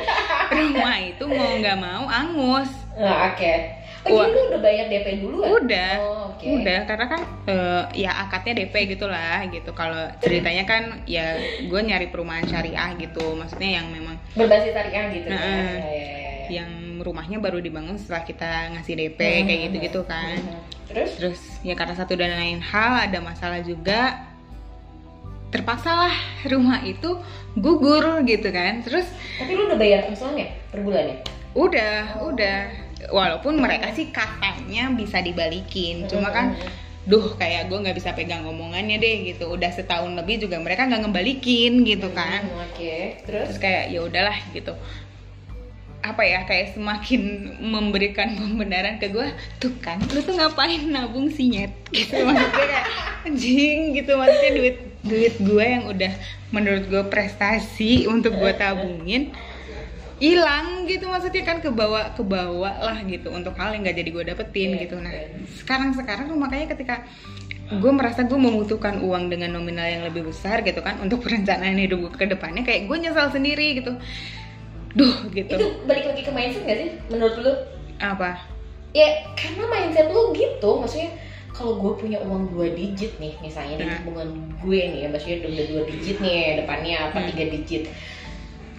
rumah 0.50 0.98
itu 0.98 1.22
mau 1.30 1.54
nggak 1.54 1.78
mau 1.78 2.10
angus. 2.10 2.66
Nah, 2.98 3.30
oke. 3.30 3.54
Oh 4.02 4.18
Wah. 4.18 4.26
jadi 4.26 4.34
lu 4.34 4.40
udah 4.50 4.60
bayar 4.66 4.86
DP 4.90 5.06
dulu 5.22 5.36
kan 5.38 5.50
udah. 5.62 5.92
Oh, 6.02 6.34
oke. 6.34 6.46
Udah 6.50 6.78
karena 6.82 7.06
kan 7.06 7.20
eh, 7.46 7.82
ya 8.02 8.10
akadnya 8.26 8.52
DP 8.58 8.74
gitulah 8.98 9.38
gitu. 9.46 9.70
Kalau 9.70 10.02
ceritanya 10.18 10.66
kan 10.66 10.82
ya 11.06 11.38
gue 11.62 11.80
nyari 11.86 12.10
perumahan 12.10 12.42
syariah 12.42 12.90
gitu. 12.98 13.38
Maksudnya 13.38 13.78
yang 13.78 13.86
memang 13.94 14.18
berbasis 14.34 14.74
syariah 14.74 15.14
gitu 15.14 15.30
Nah, 15.30 15.38
ya, 15.38 15.46
ya, 15.46 15.78
ya, 15.78 16.02
ya. 16.10 16.30
yang 16.50 16.70
rumahnya 17.02 17.36
baru 17.36 17.58
dibangun 17.58 17.98
setelah 17.98 18.22
kita 18.22 18.50
ngasih 18.72 18.94
DP 18.96 19.18
Hmm, 19.20 19.44
kayak 19.44 19.58
hmm, 19.58 19.66
gitu 19.66 19.76
gitu 19.82 20.00
hmm, 20.02 20.10
kan. 20.10 20.38
Hmm. 20.38 20.60
terus? 20.88 21.10
Terus 21.18 21.40
ya 21.60 21.74
karena 21.74 21.94
satu 21.94 22.14
dan 22.14 22.32
lain 22.32 22.62
hal 22.62 23.10
ada 23.10 23.18
masalah 23.18 23.60
juga 23.60 24.22
terpaksa 25.52 25.92
lah 26.08 26.14
rumah 26.48 26.80
itu 26.82 27.18
gugur 27.54 28.24
gitu 28.24 28.48
kan. 28.48 28.80
Terus 28.80 29.04
tapi 29.36 29.52
lu 29.52 29.68
udah 29.68 29.76
bayar 29.76 30.08
angsurannya 30.08 30.48
per 30.70 30.80
bulan 30.80 31.04
ya? 31.12 31.16
Udah 31.52 31.96
Oh. 32.16 32.32
udah 32.32 32.58
walaupun 33.12 33.58
mereka 33.60 33.92
sih 33.92 34.08
katanya 34.08 34.88
bisa 34.94 35.18
dibalikin 35.20 36.06
cuma 36.08 36.30
kan 36.30 36.54
Hmm, 36.56 36.70
duh 37.02 37.34
kayak 37.34 37.66
gue 37.66 37.82
nggak 37.82 37.98
bisa 37.98 38.14
pegang 38.16 38.46
omongannya 38.46 38.96
deh 38.96 39.28
gitu. 39.28 39.52
Udah 39.52 39.68
setahun 39.68 40.14
lebih 40.16 40.40
juga 40.40 40.56
mereka 40.56 40.88
nggak 40.88 41.02
ngembalikin 41.04 41.84
gitu 41.84 42.08
kan. 42.14 42.46
Hmm, 42.48 42.64
oke. 42.72 42.94
Terus? 43.28 43.46
Terus 43.52 43.58
kayak 43.60 43.92
ya 43.92 44.00
udahlah 44.06 44.38
gitu 44.56 44.72
apa 46.02 46.22
ya 46.26 46.42
kayak 46.44 46.74
semakin 46.74 47.54
memberikan 47.62 48.34
pembenaran 48.38 48.98
ke 48.98 49.08
gue 49.08 49.30
tuh 49.62 49.72
kan 49.78 50.02
lu 50.10 50.20
tuh 50.20 50.34
ngapain 50.34 50.82
nabung 50.90 51.30
sinyet 51.30 51.70
gitu 51.94 52.26
maksudnya 52.26 52.50
kayak 52.52 52.84
anjing 53.24 53.94
gitu 53.94 54.12
maksudnya 54.18 54.52
duit 54.58 54.76
duit 55.02 55.34
gue 55.38 55.64
yang 55.64 55.86
udah 55.86 56.12
menurut 56.50 56.84
gue 56.90 57.02
prestasi 57.06 58.06
untuk 58.10 58.34
gue 58.34 58.52
tabungin 58.54 59.34
hilang 60.22 60.86
gitu 60.86 61.10
maksudnya 61.10 61.42
kan 61.42 61.58
kebawa 61.58 62.14
kebawa 62.14 62.78
lah 62.78 62.98
gitu 63.02 63.34
untuk 63.34 63.58
hal 63.58 63.74
yang 63.74 63.82
nggak 63.82 63.98
jadi 63.98 64.10
gue 64.14 64.24
dapetin 64.30 64.70
Iya, 64.78 64.86
gitu. 64.86 64.94
Nah 65.02 65.10
betul. 65.10 65.58
sekarang 65.58 65.90
sekarang 65.98 66.24
tuh 66.30 66.38
makanya 66.38 66.78
ketika 66.78 67.02
gue 67.72 67.90
merasa 67.90 68.22
gue 68.22 68.36
membutuhkan 68.38 69.02
uang 69.02 69.32
dengan 69.32 69.56
nominal 69.58 69.88
yang 69.88 70.06
lebih 70.06 70.30
besar 70.30 70.62
gitu 70.62 70.78
kan 70.78 71.00
untuk 71.02 71.26
perencanaan 71.26 71.74
hidup 71.74 72.06
gue 72.06 72.12
ke 72.14 72.26
depannya 72.30 72.62
kayak 72.62 72.86
gue 72.86 72.96
nyesal 73.02 73.34
sendiri 73.34 73.82
gitu 73.82 73.98
duh 74.92 75.16
gitu 75.30 75.48
itu 75.50 75.66
balik 75.84 76.04
lagi 76.04 76.22
ke 76.22 76.30
mindset 76.30 76.62
gak 76.62 76.78
sih 76.78 76.90
menurut 77.08 77.36
lu 77.38 77.52
apa 77.96 78.36
ya 78.92 79.08
karena 79.32 79.64
mindset 79.66 80.08
lu 80.08 80.32
gitu 80.32 80.70
maksudnya 80.76 81.10
kalau 81.52 81.76
gue 81.76 81.92
punya 81.96 82.18
uang 82.20 82.48
dua 82.48 82.72
digit 82.72 83.16
nih 83.16 83.36
misalnya 83.38 83.76
di 83.76 83.84
Nah. 83.84 83.96
tabungan 83.98 84.28
gue 84.58 84.80
nih 84.88 85.00
ya 85.04 85.08
maksudnya 85.08 85.36
udah 85.42 85.66
dua 85.68 85.82
digit 85.84 86.16
nih 86.18 86.32
depannya 86.58 86.96
apa 87.02 87.18
Hmm. 87.18 87.28
tiga 87.28 87.44
digit 87.50 87.82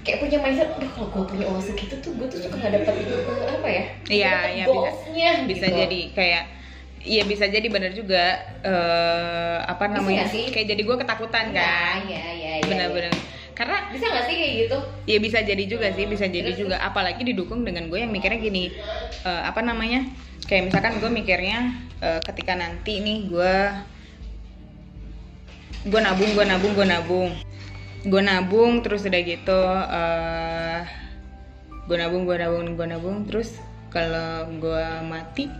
kayak 0.04 0.18
punya 0.20 0.38
mindset 0.38 0.70
aduh 0.70 0.90
kalau 0.90 1.08
gue 1.10 1.24
punya 1.28 1.46
uang 1.48 1.62
segitu 1.62 1.96
tuh 1.98 2.12
gue 2.14 2.28
tuh 2.28 2.40
suka 2.40 2.60
nggak 2.60 2.74
dapat 2.78 2.94
eh, 3.00 3.24
apa 3.48 3.68
ya 3.68 3.84
Iya, 4.04 4.34
dapet 4.36 4.52
iya, 4.54 4.66
bisa. 4.68 4.90
bisa 5.48 5.66
gitu. 5.66 5.80
jadi 5.80 6.02
kayak 6.12 6.44
Iya 7.04 7.28
bisa 7.28 7.46
jadi 7.46 7.68
bener 7.68 7.92
juga 7.92 8.24
eh 8.64 9.58
apa 9.60 9.92
namanya 9.92 10.24
sih? 10.24 10.48
kayak 10.48 10.72
jadi 10.72 10.82
gue 10.82 10.98
ketakutan 10.98 11.52
ya 11.52 11.60
kan 11.60 12.00
ya 12.08 12.26
ya 12.32 12.52
ya, 12.56 12.64
bener-bener 12.64 13.12
karena 13.12 13.20
ya. 13.20 13.33
Bisa 13.94 14.06
nggak 14.10 14.26
sih 14.26 14.36
kayak 14.36 14.54
gitu? 14.66 14.78
Ya 15.06 15.18
bisa 15.22 15.40
jadi 15.46 15.64
juga 15.70 15.88
sih 15.94 16.06
bisa 16.10 16.26
jadi 16.26 16.52
Terus, 16.54 16.60
juga. 16.66 16.76
Apalagi 16.82 17.22
didukung 17.22 17.62
dengan 17.62 17.88
gue 17.88 18.02
yang 18.02 18.10
mikirnya 18.10 18.42
gini 18.42 18.74
eh, 19.24 19.44
apa 19.46 19.62
namanya? 19.62 20.10
Kayak 20.50 20.74
misalkan 20.74 21.00
gue 21.00 21.12
mikirnya 21.14 21.60
eh, 22.02 22.20
ketika 22.26 22.58
nanti 22.58 23.00
nih 23.00 23.30
gue 23.30 23.56
gue 25.84 26.00
nabung 26.02 26.32
gue 26.34 26.46
nabung 26.46 26.74
gue 26.74 26.88
nabung. 26.88 27.32
Gue 28.04 28.22
nabung 28.22 28.84
terus 28.84 29.08
udah 29.08 29.22
gitu 29.24 29.62
eh 29.88 30.82
gue 31.84 31.98
nabung 32.00 32.24
gue 32.24 32.36
nabung 32.40 32.80
gue 32.80 32.88
nabung 32.88 33.18
terus 33.28 33.60
kalau 33.92 34.48
gue 34.56 34.86
mati 35.04 35.52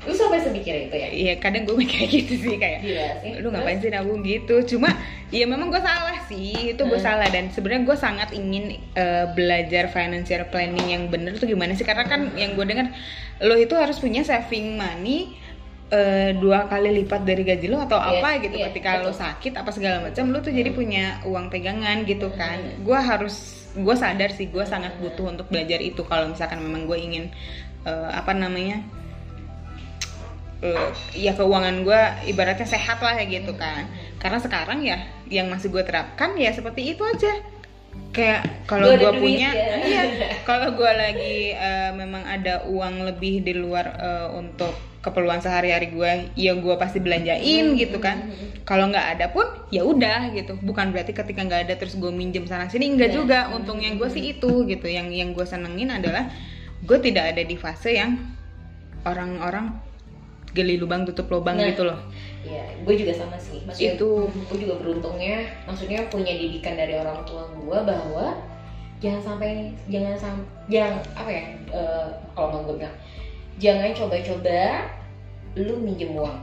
lu 0.00 0.12
sampai 0.12 0.40
semikir 0.40 0.88
itu 0.88 0.96
ya? 0.96 1.08
Ya 1.10 1.34
kadang 1.36 1.68
gue 1.68 1.76
mikir 1.84 2.04
gitu 2.04 2.34
sih 2.34 2.56
kayak 2.56 2.80
gila 2.80 3.08
sih. 3.20 3.32
Lu 3.38 3.48
ngapain 3.48 3.78
sih 3.78 3.88
nabung 3.88 4.20
gitu? 4.20 4.64
Cuma 4.64 4.88
ya 5.28 5.44
memang 5.44 5.68
gue 5.68 5.76
salah 5.78 6.16
sih 6.24 6.72
itu 6.72 6.80
gue 6.80 6.96
Hmm. 6.96 7.04
salah. 7.04 7.28
Dan 7.28 7.48
sebenarnya 7.48 7.84
gue 7.84 7.96
sangat 7.96 8.28
ingin 8.32 8.64
eh, 8.92 9.26
belajar 9.30 9.88
financial 9.88 10.48
planning 10.48 10.88
yang 10.88 11.02
bener 11.06 11.36
tuh 11.36 11.44
gimana 11.44 11.72
sih? 11.72 11.84
Karena 11.84 12.04
kan 12.04 12.32
yang 12.32 12.54
gue 12.54 12.64
dengar 12.64 12.88
lo 13.40 13.54
itu 13.54 13.72
harus 13.72 13.96
punya 13.96 14.20
saving 14.20 14.74
money 14.74 15.36
eh, 15.90 16.32
dua 16.32 16.64
kali 16.64 16.96
lipat 16.96 17.20
dari 17.20 17.42
gaji 17.42 17.66
lo 17.66 17.82
atau 17.82 17.98
Iya, 17.98 18.22
apa 18.22 18.28
gitu 18.40 18.56
iya, 18.56 18.70
ketika 18.70 19.02
lo 19.02 19.10
betul. 19.10 19.20
sakit 19.20 19.52
apa 19.54 19.70
segala 19.70 19.96
macam 20.00 20.24
lo 20.28 20.38
tuh 20.38 20.52
jadi 20.52 20.70
punya 20.70 21.20
uang 21.26 21.50
pegangan 21.50 22.04
gitu 22.04 22.32
kan. 22.32 22.56
Gue 22.80 22.96
harus 22.96 23.36
gue 23.70 23.94
sadar 23.94 24.32
sih 24.32 24.48
gue 24.48 24.64
sangat 24.64 24.96
butuh 24.96 25.28
untuk 25.28 25.46
belajar 25.46 25.78
itu 25.78 26.02
kalau 26.02 26.26
misalkan 26.26 26.58
memang 26.58 26.88
gue 26.88 26.96
ingin 26.96 27.24
eh, 27.84 28.08
apa 28.10 28.32
namanya 28.32 28.80
eh, 30.60 30.88
ya 31.16 31.32
keuangan 31.36 31.82
gue 31.84 32.02
ibaratnya 32.28 32.68
sehat 32.68 33.00
lah 33.00 33.16
ya 33.16 33.24
gitu 33.26 33.56
kan. 33.56 33.88
Karena 34.20 34.38
sekarang 34.40 34.84
ya 34.84 35.00
yang 35.28 35.48
masih 35.48 35.72
gue 35.72 35.82
terapkan 35.84 36.36
ya 36.36 36.52
seperti 36.52 36.94
itu 36.96 37.02
aja. 37.04 37.32
Kayak 38.14 38.66
kalau 38.70 38.86
gue 38.94 39.12
punya 39.18 39.50
ya. 39.50 39.76
iya 39.88 40.02
kalau 40.46 40.74
gue 40.76 40.92
lagi 40.92 41.54
eh, 41.54 41.90
memang 41.96 42.22
ada 42.26 42.66
uang 42.68 43.08
lebih 43.08 43.42
di 43.42 43.56
luar 43.56 43.86
eh, 43.98 44.28
untuk 44.36 44.72
keperluan 45.00 45.40
sehari-hari 45.40 45.96
gue 45.96 46.12
ya 46.36 46.52
gue 46.52 46.74
pasti 46.76 47.00
belanjain 47.00 47.72
gitu 47.74 47.96
kan. 47.98 48.28
Kalau 48.68 48.92
nggak 48.92 49.16
ada 49.16 49.26
pun 49.32 49.48
ya 49.72 49.82
udah 49.82 50.28
gitu. 50.36 50.60
Bukan 50.60 50.92
berarti 50.92 51.16
ketika 51.16 51.40
nggak 51.40 51.66
ada 51.66 51.74
terus 51.80 51.96
gue 51.96 52.12
minjem 52.12 52.44
sana 52.44 52.68
sini 52.68 52.92
enggak 52.92 53.10
Iya. 53.10 53.16
juga. 53.16 53.38
Untungnya 53.56 53.96
gue 53.96 54.08
sih 54.12 54.36
itu 54.36 54.68
gitu. 54.68 54.86
Yang 54.86 55.06
yang 55.16 55.30
gue 55.32 55.46
senengin 55.48 55.88
adalah 55.88 56.28
gue 56.84 56.98
tidak 57.00 57.32
ada 57.32 57.42
di 57.42 57.56
fase 57.56 57.96
yang 57.96 58.20
orang-orang 59.08 59.89
gali 60.50 60.74
lubang 60.76 61.02
tutup 61.04 61.26
lubang 61.28 61.54
Nah, 61.54 61.68
gitu 61.68 61.84
loh 61.84 61.98
Iya, 62.40 62.64
gue 62.82 62.94
juga 62.96 63.12
sama 63.12 63.36
sih. 63.36 63.60
Maksudnya 63.62 64.00
Itu. 64.00 64.24
gue 64.24 64.58
juga 64.58 64.80
beruntungnya, 64.80 65.44
maksudnya 65.68 66.08
punya 66.08 66.32
didikan 66.32 66.72
dari 66.72 66.96
orang 66.96 67.20
tua 67.22 67.44
gue 67.46 67.78
bahwa 67.84 68.32
jangan 68.96 69.20
sampai 69.20 69.68
jangan 69.88 70.16
sam 70.16 70.34
jangan 70.66 71.04
apa 71.12 71.28
ya 71.28 71.44
eh, 71.68 72.06
kalau 72.32 72.48
mau 72.50 72.60
gue 72.64 72.80
bilang 72.80 72.96
jangan 73.56 73.92
coba-coba 73.92 74.88
lu 75.54 75.74
minjem 75.78 76.12
uang 76.12 76.36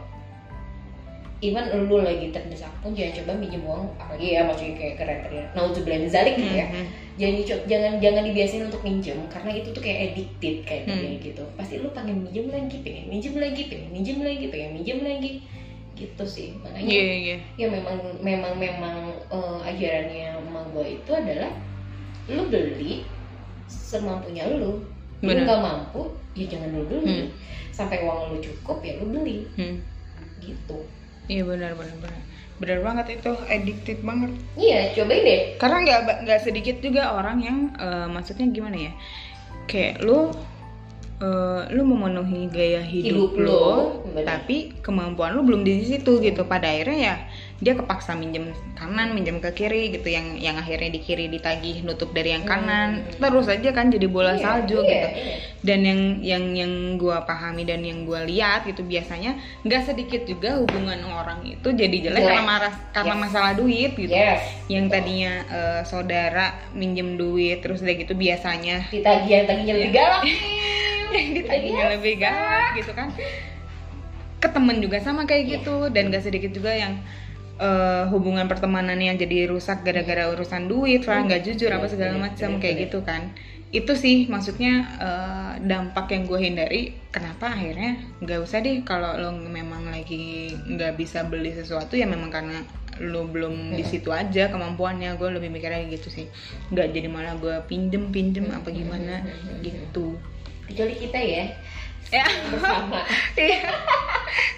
even 1.39 1.65
lu 1.85 2.01
lagi 2.01 2.29
terdesak 2.29 2.73
pun 2.81 2.93
jangan 2.93 3.13
coba 3.17 3.31
minjem 3.35 3.61
uang 3.61 3.85
apalagi 3.95 4.33
ya 4.33 4.41
maksudnya 4.41 4.73
kayak 4.73 4.95
keren 4.97 5.19
keren 5.21 5.45
nauzubillah 5.53 5.99
min 5.99 6.09
zalik 6.09 6.33
gitu 6.35 6.55
ya 6.55 6.65
Mhm. 6.67 6.85
Jangan 7.17 7.41
jangan 7.65 7.93
jangan 7.97 8.23
dibiasain 8.23 8.63
untuk 8.63 8.81
minjem 8.81 9.17
karena 9.27 9.49
itu 9.51 9.73
tuh 9.73 9.81
kayak 9.81 10.13
addicted 10.13 10.55
kayak 10.63 10.85
Hmm. 10.85 11.17
gitu 11.17 11.41
pasti 11.57 11.81
lu 11.81 11.89
pengen 11.89 12.21
minjem 12.21 12.45
lagi 12.47 12.77
pengen 12.85 13.09
minjem 13.09 13.35
lagi 13.35 13.61
pengen 13.65 13.89
minjem 13.89 14.17
lagi 14.21 14.45
pengen 14.47 14.69
minjem 14.77 14.99
lagi 15.01 15.31
gitu 15.97 16.23
sih 16.23 16.53
makanya 16.61 16.85
iya 16.85 17.03
iya 17.17 17.37
ya 17.57 17.67
memang 17.67 17.97
memang 18.21 18.53
memang 18.55 18.95
eh, 19.27 19.57
ajarannya 19.65 20.37
emak 20.37 20.65
gue 20.69 20.85
itu 20.93 21.09
adalah 21.11 21.49
lu 22.29 22.43
beli 22.47 23.01
semampunya 23.65 24.45
lu 24.47 24.77
lu 25.17 25.25
Benar. 25.25 25.43
nggak 25.49 25.61
mampu 25.65 26.01
ya 26.37 26.45
jangan 26.45 26.69
lu 26.69 26.85
beli 26.85 27.01
Hmm. 27.09 27.27
sampai 27.73 28.05
uang 28.05 28.29
lu 28.29 28.37
cukup 28.37 28.77
ya 28.85 28.93
lu 29.01 29.09
beli 29.09 29.41
Hmm. 29.57 29.81
gitu 30.37 30.85
iya 31.25 31.41
benar 31.41 31.73
benar 31.73 31.97
benar 31.97 32.21
benar 32.57 32.79
banget 32.81 33.21
itu 33.21 33.31
addicted 33.49 33.99
banget. 34.01 34.31
Iya 34.57 34.79
cobain 34.97 35.23
deh. 35.23 35.41
Karena 35.61 35.77
nggak 35.85 35.99
nggak 36.25 36.41
sedikit 36.41 36.75
juga 36.81 37.13
orang 37.13 37.37
yang 37.41 37.57
eh, 37.77 38.07
maksudnya 38.09 38.49
gimana 38.49 38.77
ya? 38.89 38.91
Kayak 39.69 40.01
lu 40.01 40.33
eh, 41.21 41.61
lu 41.73 41.81
memenuhi 41.85 42.49
gaya 42.49 42.81
hidup, 42.81 43.33
Hidup 43.33 43.33
lu, 43.37 43.45
lo, 43.45 43.69
tapi 44.25 44.73
kemampuan 44.81 45.37
lu 45.37 45.45
belum 45.45 45.61
di 45.61 45.85
situ 45.85 46.17
gitu. 46.17 46.41
Pada 46.49 46.69
akhirnya 46.69 46.97
ya 46.97 47.15
dia 47.57 47.73
kepaksa 47.73 48.13
minjem 48.13 48.53
kanan 48.77 49.17
minjem 49.17 49.41
ke 49.41 49.49
kiri 49.49 49.89
gitu 49.89 50.05
yang 50.13 50.37
yang 50.37 50.61
akhirnya 50.61 50.93
di 50.93 51.01
kiri 51.01 51.25
ditagih 51.25 51.81
nutup 51.81 52.13
dari 52.13 52.37
yang 52.37 52.45
kanan 52.45 53.01
terus 53.17 53.49
aja 53.49 53.73
kan 53.73 53.89
jadi 53.89 54.05
bola 54.05 54.37
Iya, 54.37 54.45
salju 54.45 54.77
iya, 54.85 54.89
gitu 54.93 55.07
iya. 55.17 55.35
dan 55.65 55.79
yang 55.81 56.01
yang 56.21 56.43
yang 56.53 56.71
gue 57.01 57.17
pahami 57.25 57.65
dan 57.65 57.81
yang 57.81 58.05
gue 58.05 58.21
lihat 58.29 58.69
itu 58.69 58.85
biasanya 58.85 59.41
nggak 59.65 59.89
sedikit 59.89 60.29
juga 60.29 60.61
hubungan 60.61 61.01
orang 61.09 61.41
itu 61.49 61.73
jadi 61.73 61.97
jelek 61.97 62.21
Jelek. 62.21 62.29
karena 62.29 62.43
marah 62.45 62.73
karena 62.93 63.15
Yes. 63.17 63.23
masalah 63.25 63.51
duit 63.57 63.91
gitu 63.97 64.13
Yes. 64.13 64.41
yang 64.69 64.85
tadinya 64.85 65.33
eh, 65.49 65.81
saudara 65.81 66.53
minjem 66.77 67.17
duit 67.17 67.65
terus 67.65 67.81
udah 67.81 67.95
gitu 67.97 68.13
biasanya 68.13 68.85
ditagih 68.93 69.33
yang 69.33 69.45
taginya 69.49 69.73
lebih 69.81 69.89
Iya. 69.89 69.97
galak 69.97 70.23
yang 71.17 71.29
ditagihnya 71.41 71.85
lebih 71.97 72.13
galak 72.21 72.69
gitu 72.77 72.91
kan 72.93 73.09
ke 74.37 74.45
temen 74.45 74.77
juga 74.77 75.01
sama 75.01 75.25
kayak 75.25 75.57
gitu 75.57 75.89
dan 75.89 76.13
gak 76.13 76.21
sedikit 76.21 76.53
juga 76.53 76.69
yang 76.69 77.01
eh, 77.57 78.03
hubungan 78.09 78.45
pertemanan 78.45 78.97
yang 78.97 79.17
jadi 79.17 79.49
rusak 79.49 79.81
gara-gara 79.81 80.29
urusan 80.33 80.69
duit 80.69 81.03
lah 81.05 81.25
nggak 81.25 81.41
jujur 81.43 81.69
apa 81.73 81.89
segala 81.89 82.15
Bener, 82.15 82.25
macam 82.31 82.49
bener, 82.55 82.61
kayak 82.61 82.75
gitu 82.87 82.99
kan. 83.03 83.33
Itu 83.67 83.99
sih 83.99 84.29
maksudnya 84.31 84.73
eh, 84.97 85.53
dampak 85.65 86.13
yang 86.13 86.23
gue 86.29 86.39
hindari. 86.39 86.81
Kenapa 87.11 87.51
akhirnya? 87.51 87.99
Nggak 88.23 88.39
usah 88.45 88.61
deh 88.61 88.81
kalau 88.85 89.17
lo 89.17 89.33
memang 89.33 89.89
lagi 89.89 90.53
nggak 90.53 90.95
bisa 90.95 91.25
beli 91.25 91.51
sesuatu 91.51 91.97
ya 91.97 92.05
memang 92.05 92.29
karena 92.29 92.61
lo 92.97 93.29
belum 93.29 93.77
di 93.77 93.83
situ 93.85 94.09
aja 94.13 94.49
kemampuannya. 94.49 95.17
Gue 95.17 95.33
lebih 95.35 95.51
mikirnya 95.51 95.85
gitu 95.91 96.09
sih. 96.09 96.25
Nggak 96.71 96.93
jadi 96.93 97.07
malah 97.09 97.35
gue 97.37 97.55
pinjem 97.67 98.13
pinjem 98.13 98.49
apa 98.53 98.69
gimana 98.71 99.25
gitu. 99.65 100.17
Kecuali 100.67 100.95
kita 100.99 101.19
ya 101.19 101.45
ya. 102.09 102.25
Bersama. 102.49 103.01
Iya. 103.37 103.69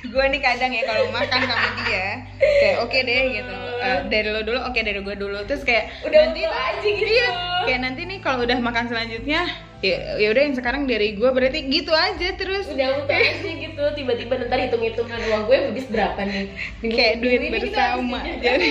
gue 0.01 0.25
nih 0.25 0.41
kadang 0.41 0.71
ya 0.71 0.83
kalau 0.83 1.07
makan 1.09 1.39
sama 1.41 1.55
dia 1.81 2.23
kayak 2.39 2.77
oke 2.79 2.95
deh 2.97 3.21
gitu. 3.33 3.53
Eh, 3.79 3.99
dari 4.07 4.27
lo 4.27 4.41
dulu 4.41 4.59
oke 4.61 4.75
dari 4.77 4.99
gue 4.99 5.15
dulu. 5.15 5.39
Terus 5.45 5.63
kayak 5.63 5.91
Udah 6.01 6.19
nanti 6.25 6.41
muka 6.41 6.59
aja 6.65 6.87
gitu. 6.89 7.05
iya. 7.05 7.29
Kayak 7.63 7.79
nanti 7.81 8.01
nih 8.05 8.19
kalau 8.19 8.43
udah 8.43 8.57
makan 8.57 8.85
selanjutnya 8.87 9.41
ya 9.79 9.95
ya 10.15 10.27
udah 10.29 10.41
yang 10.41 10.55
sekarang 10.57 10.83
dari 10.83 11.13
gue 11.13 11.29
berarti 11.29 11.59
gitu 11.65 11.91
aja 11.91 12.27
terus. 12.33 12.67
Udah 12.67 12.87
muka 12.97 13.13
aja 13.13 13.39
gitu. 13.45 13.83
Tiba-tiba 13.93 14.33
ntar 14.41 14.59
hitung-hitungan 14.59 15.19
uang 15.21 15.43
gue 15.45 15.57
habis 15.69 15.85
berapa 15.87 16.19
nih? 16.21 16.47
Minggu- 16.79 16.95
kayak 16.95 17.15
duit 17.19 17.41
bersama. 17.49 18.19
jadi 18.37 18.67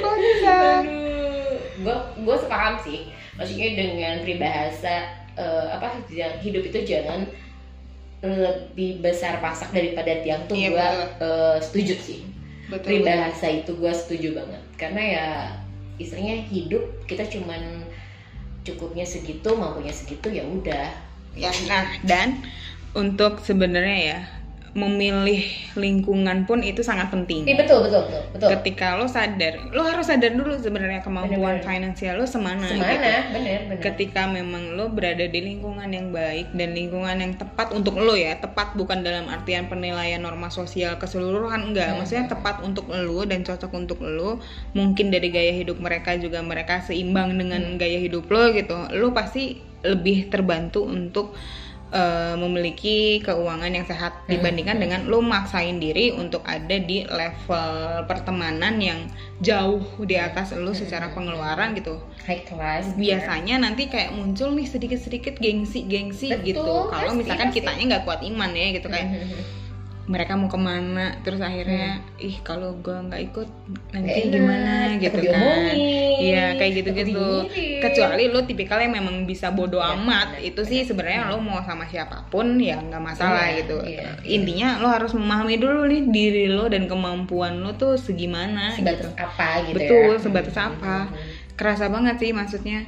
kok 0.00 0.14
bisa 0.16 0.56
gue 1.78 1.96
gue 2.18 2.36
sepaham 2.36 2.74
sih. 2.80 2.98
Maksudnya 3.36 3.68
dengan 3.72 4.14
peribahasa 4.20 5.19
eh, 5.36 5.66
apa 5.70 6.00
yang 6.10 6.34
hidup 6.40 6.62
itu 6.66 6.78
jangan 6.96 7.26
lebih 8.20 9.00
besar 9.00 9.40
pasak 9.40 9.72
daripada 9.72 10.20
tiang 10.20 10.44
tuh 10.44 10.52
Iya, 10.52 10.68
gue 10.76 10.88
betul. 11.16 11.52
setuju 11.64 11.94
sih. 11.96 12.20
Betul 12.68 13.00
peribahasa 13.00 13.46
itu 13.48 13.72
gue 13.74 13.92
setuju 13.96 14.28
banget. 14.36 14.62
Karena 14.76 15.02
ya 15.02 15.26
istilahnya 15.96 16.44
hidup 16.48 16.84
kita 17.08 17.24
cuman 17.26 17.84
cukupnya 18.60 19.08
segitu 19.08 19.56
mampunya 19.56 19.92
segitu 19.92 20.28
ya 20.28 20.44
udah. 20.44 20.92
Ya 21.32 21.48
nah 21.70 21.86
dan 22.04 22.44
untuk 22.92 23.40
sebenarnya 23.40 23.98
ya 24.02 24.20
memilih 24.70 25.42
lingkungan 25.74 26.44
pun 26.44 26.62
itu 26.62 26.80
sangat 26.80 27.10
penting 27.10 27.42
Iya, 27.42 27.58
betul 27.58 27.82
betul 27.82 28.06
betul 28.06 28.22
betul 28.30 28.48
ketika 28.54 28.94
lo 28.94 29.04
sadar 29.04 29.58
lo 29.68 29.82
harus 29.82 30.06
sadar 30.06 30.30
dulu 30.30 30.54
sebenarnya 30.54 31.00
kemampuan 31.00 31.58
Bener-bener. 31.58 31.66
finansial 31.66 32.14
lo 32.14 32.24
semana, 32.24 32.62
gitu. 32.62 32.78
semana 32.78 32.94
bener 33.30 33.60
bener 33.66 33.82
ketika 33.82 34.24
memang 34.24 34.74
lo 34.74 34.86
berada 34.88 35.24
di 35.24 35.40
lingkungan 35.40 35.86
yang 35.86 36.10
baik 36.10 36.52
dan 36.52 36.70
lingkungan 36.70 37.16
yang 37.16 37.32
tepat 37.34 37.70
untuk 37.70 37.96
lo 37.96 38.14
ya 38.14 38.36
tepat 38.36 38.72
bukan 38.72 39.00
dalam 39.00 39.26
artian 39.26 39.66
penilaian 39.66 40.18
norma 40.18 40.46
sosial 40.48 40.94
keseluruhan 40.96 41.66
enggak 41.66 41.90
Hmm. 41.90 41.98
maksudnya 41.98 42.26
tepat 42.26 42.62
untuk 42.62 42.86
lo 42.86 43.22
dan 43.22 43.42
cocok 43.42 43.72
untuk 43.72 43.98
lo 44.00 44.38
mungkin 44.70 45.10
dari 45.10 45.28
gaya 45.28 45.50
hidup 45.52 45.76
mereka 45.76 46.14
juga 46.14 46.38
mereka 46.40 46.78
seimbang 46.80 47.34
dengan 47.34 47.58
Hmm. 47.64 47.76
gaya 47.76 47.98
hidup 47.98 48.26
lo 48.26 48.50
gitu 48.50 48.76
lo 48.92 49.10
pasti 49.10 49.58
lebih 49.80 50.28
terbantu 50.28 50.84
untuk 50.84 51.32
eh, 51.90 52.34
memiliki 52.38 53.18
keuangan 53.20 53.70
yang 53.70 53.86
sehat 53.86 54.24
Hmm. 54.24 54.38
dibandingkan 54.38 54.78
dengan 54.78 55.00
lo 55.10 55.18
maksain 55.18 55.78
diri 55.78 56.14
untuk 56.14 56.40
ada 56.46 56.76
di 56.78 57.02
level 57.02 57.70
pertemanan 58.06 58.78
yang 58.78 59.10
jauh 59.38 59.82
di 60.02 60.14
atas 60.14 60.54
lo 60.54 60.70
secara 60.70 61.10
pengeluaran 61.10 61.74
gitu. 61.74 61.98
High 62.26 62.46
class 62.46 62.94
biasanya 62.94 63.58
nanti 63.58 63.90
kayak 63.90 64.14
muncul 64.14 64.54
nih 64.54 64.70
sedikit-sedikit 64.70 65.36
gengsi-gengsi 65.36 66.30
gitu. 66.46 66.90
Kalau 66.90 67.12
misalkan 67.12 67.50
pasti. 67.50 67.58
kitanya 67.60 67.82
nggak 67.96 68.04
kuat 68.06 68.20
iman 68.22 68.50
ya 68.54 68.66
gitu 68.76 68.86
kayak 68.86 69.08
mereka 70.10 70.34
mau 70.34 70.50
ke 70.50 70.58
mana 70.58 71.22
terus 71.22 71.38
akhirnya 71.38 72.02
ih 72.18 72.42
kalau 72.42 72.74
gua 72.82 72.98
nggak 73.06 73.22
ikut 73.30 73.48
nanti 73.94 74.10
enak, 74.26 74.32
gimana? 74.34 74.74
gitu 74.98 75.20
kan. 75.22 75.70
iya 76.18 76.58
kayak 76.58 76.72
gitu-gitu. 76.82 77.46
dinyirin. 77.46 77.78
kecuali 77.78 78.24
lo 78.26 78.42
tipikalnya 78.42 78.90
memang 78.90 79.22
bisa 79.22 79.54
bodo 79.54 79.78
Iya, 79.78 79.94
amat 79.94 80.28
itu 80.42 80.60
sih 80.66 80.82
sebenarnya 80.82 81.30
lo 81.30 81.38
mau 81.38 81.62
sama 81.62 81.86
siapa 81.86 82.26
pun 82.26 82.58
ya 82.58 82.82
nggak 82.82 82.98
masalah 83.06 83.54
Iya, 83.54 83.58
gitu. 83.62 83.76
iya, 83.86 84.08
intinya 84.26 84.82
lo 84.82 84.90
harus 84.90 85.14
memahami 85.14 85.62
dulu 85.62 85.86
nih 85.86 86.02
diri 86.10 86.44
lo 86.50 86.66
dan 86.66 86.90
kemampuan 86.90 87.62
lo 87.62 87.78
tuh 87.78 87.94
segimana 87.94 88.74
sebatas 88.74 89.14
gitu. 89.14 89.14
apa 89.14 89.48
gitu 89.70 89.78
Betul, 89.78 90.10
ya 90.10 90.18
sebatas 90.18 90.56
apa. 90.58 90.96
kerasa 91.54 91.86
banget 91.86 92.18
sih 92.18 92.34
maksudnya. 92.34 92.82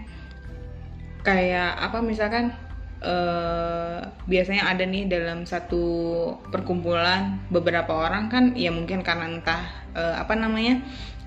Kayak 1.23 1.79
apa 1.79 2.03
misalkan 2.03 2.51
eh 3.03 3.99
biasanya 4.31 4.71
ada 4.71 4.87
nih 4.87 5.11
dalam 5.11 5.43
satu 5.43 5.85
perkumpulan 6.55 7.43
beberapa 7.51 7.91
orang 7.91 8.31
kan 8.31 8.45
ya 8.55 8.71
mungkin 8.71 9.03
karena 9.03 9.27
entah 9.27 9.63
eh, 9.99 10.15
apa 10.17 10.39
namanya 10.39 10.79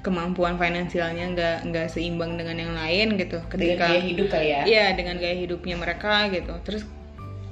kemampuan 0.05 0.61
finansialnya 0.61 1.25
nggak 1.33 1.57
nggak 1.73 1.87
seimbang 1.89 2.37
dengan 2.37 2.61
yang 2.61 2.73
lain 2.77 3.17
gitu. 3.17 3.41
Dengan 3.41 3.51
ketika 3.51 3.85
gaya 3.89 4.01
hidup 4.05 4.25
kali 4.29 4.47
ya? 4.47 4.61
Iya 4.63 4.85
dengan 4.93 5.15
gaya 5.17 5.35
hidupnya 5.35 5.75
mereka 5.81 6.29
gitu. 6.29 6.53
Terus 6.61 6.85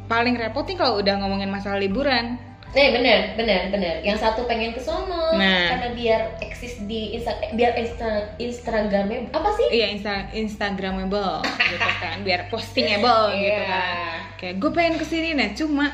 paling 0.06 0.38
repot 0.38 0.62
nih 0.70 0.78
kalau 0.78 1.02
udah 1.02 1.16
ngomongin 1.18 1.50
masalah 1.50 1.82
liburan 1.82 2.38
Nih 2.74 2.90
bener 2.90 3.38
bener 3.38 3.70
bener. 3.70 3.96
Yang 4.02 4.18
satu 4.20 4.44
pengen 4.44 4.74
ke 4.74 4.82
sono 4.82 5.34
Nah. 5.34 5.70
karena 5.78 5.90
biar 5.94 6.22
eksis 6.42 6.82
di 6.84 7.14
insta 7.14 7.34
biar 7.54 7.78
insta 7.78 8.34
instagramnya 8.38 9.30
apa 9.30 9.50
sih? 9.54 9.68
Iya 9.70 9.88
insta 9.94 10.14
instagramable 10.34 11.46
gitu 11.46 11.90
kan. 12.02 12.18
Biar 12.22 12.50
postingable 12.50 13.30
gitu 13.38 13.54
Iya. 13.54 13.66
kan. 13.70 14.18
Kayak 14.36 14.56
gue 14.58 14.72
pengen 14.72 14.96
ke 14.98 15.06
sini 15.06 15.30
nah 15.34 15.54
cuma 15.54 15.94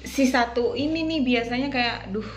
si 0.00 0.24
satu 0.24 0.72
ini 0.72 1.00
nih 1.02 1.20
biasanya 1.22 1.68
kayak 1.68 2.10
duh 2.10 2.28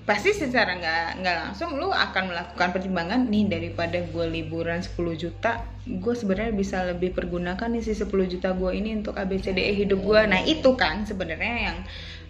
pasti 0.00 0.34
secara 0.34 0.74
nggak 0.74 1.22
nggak 1.22 1.36
langsung 1.38 1.78
lu 1.78 1.86
akan 1.86 2.34
melakukan 2.34 2.68
pertimbangan 2.74 3.30
nih 3.30 3.46
daripada 3.46 4.02
gue 4.02 4.26
liburan 4.26 4.82
10 4.82 4.96
juta 5.14 5.62
gue 5.86 6.14
sebenarnya 6.16 6.50
bisa 6.50 6.82
lebih 6.82 7.14
pergunakan 7.14 7.68
nih 7.70 7.80
si 7.80 7.92
10 7.94 8.10
juta 8.26 8.50
gue 8.50 8.70
ini 8.74 8.98
untuk 8.98 9.14
ABCDE 9.14 9.70
E 9.70 9.74
hidup 9.76 10.02
gue 10.02 10.20
nah 10.26 10.42
itu 10.42 10.66
kan 10.74 11.06
sebenarnya 11.06 11.54
yang 11.70 11.78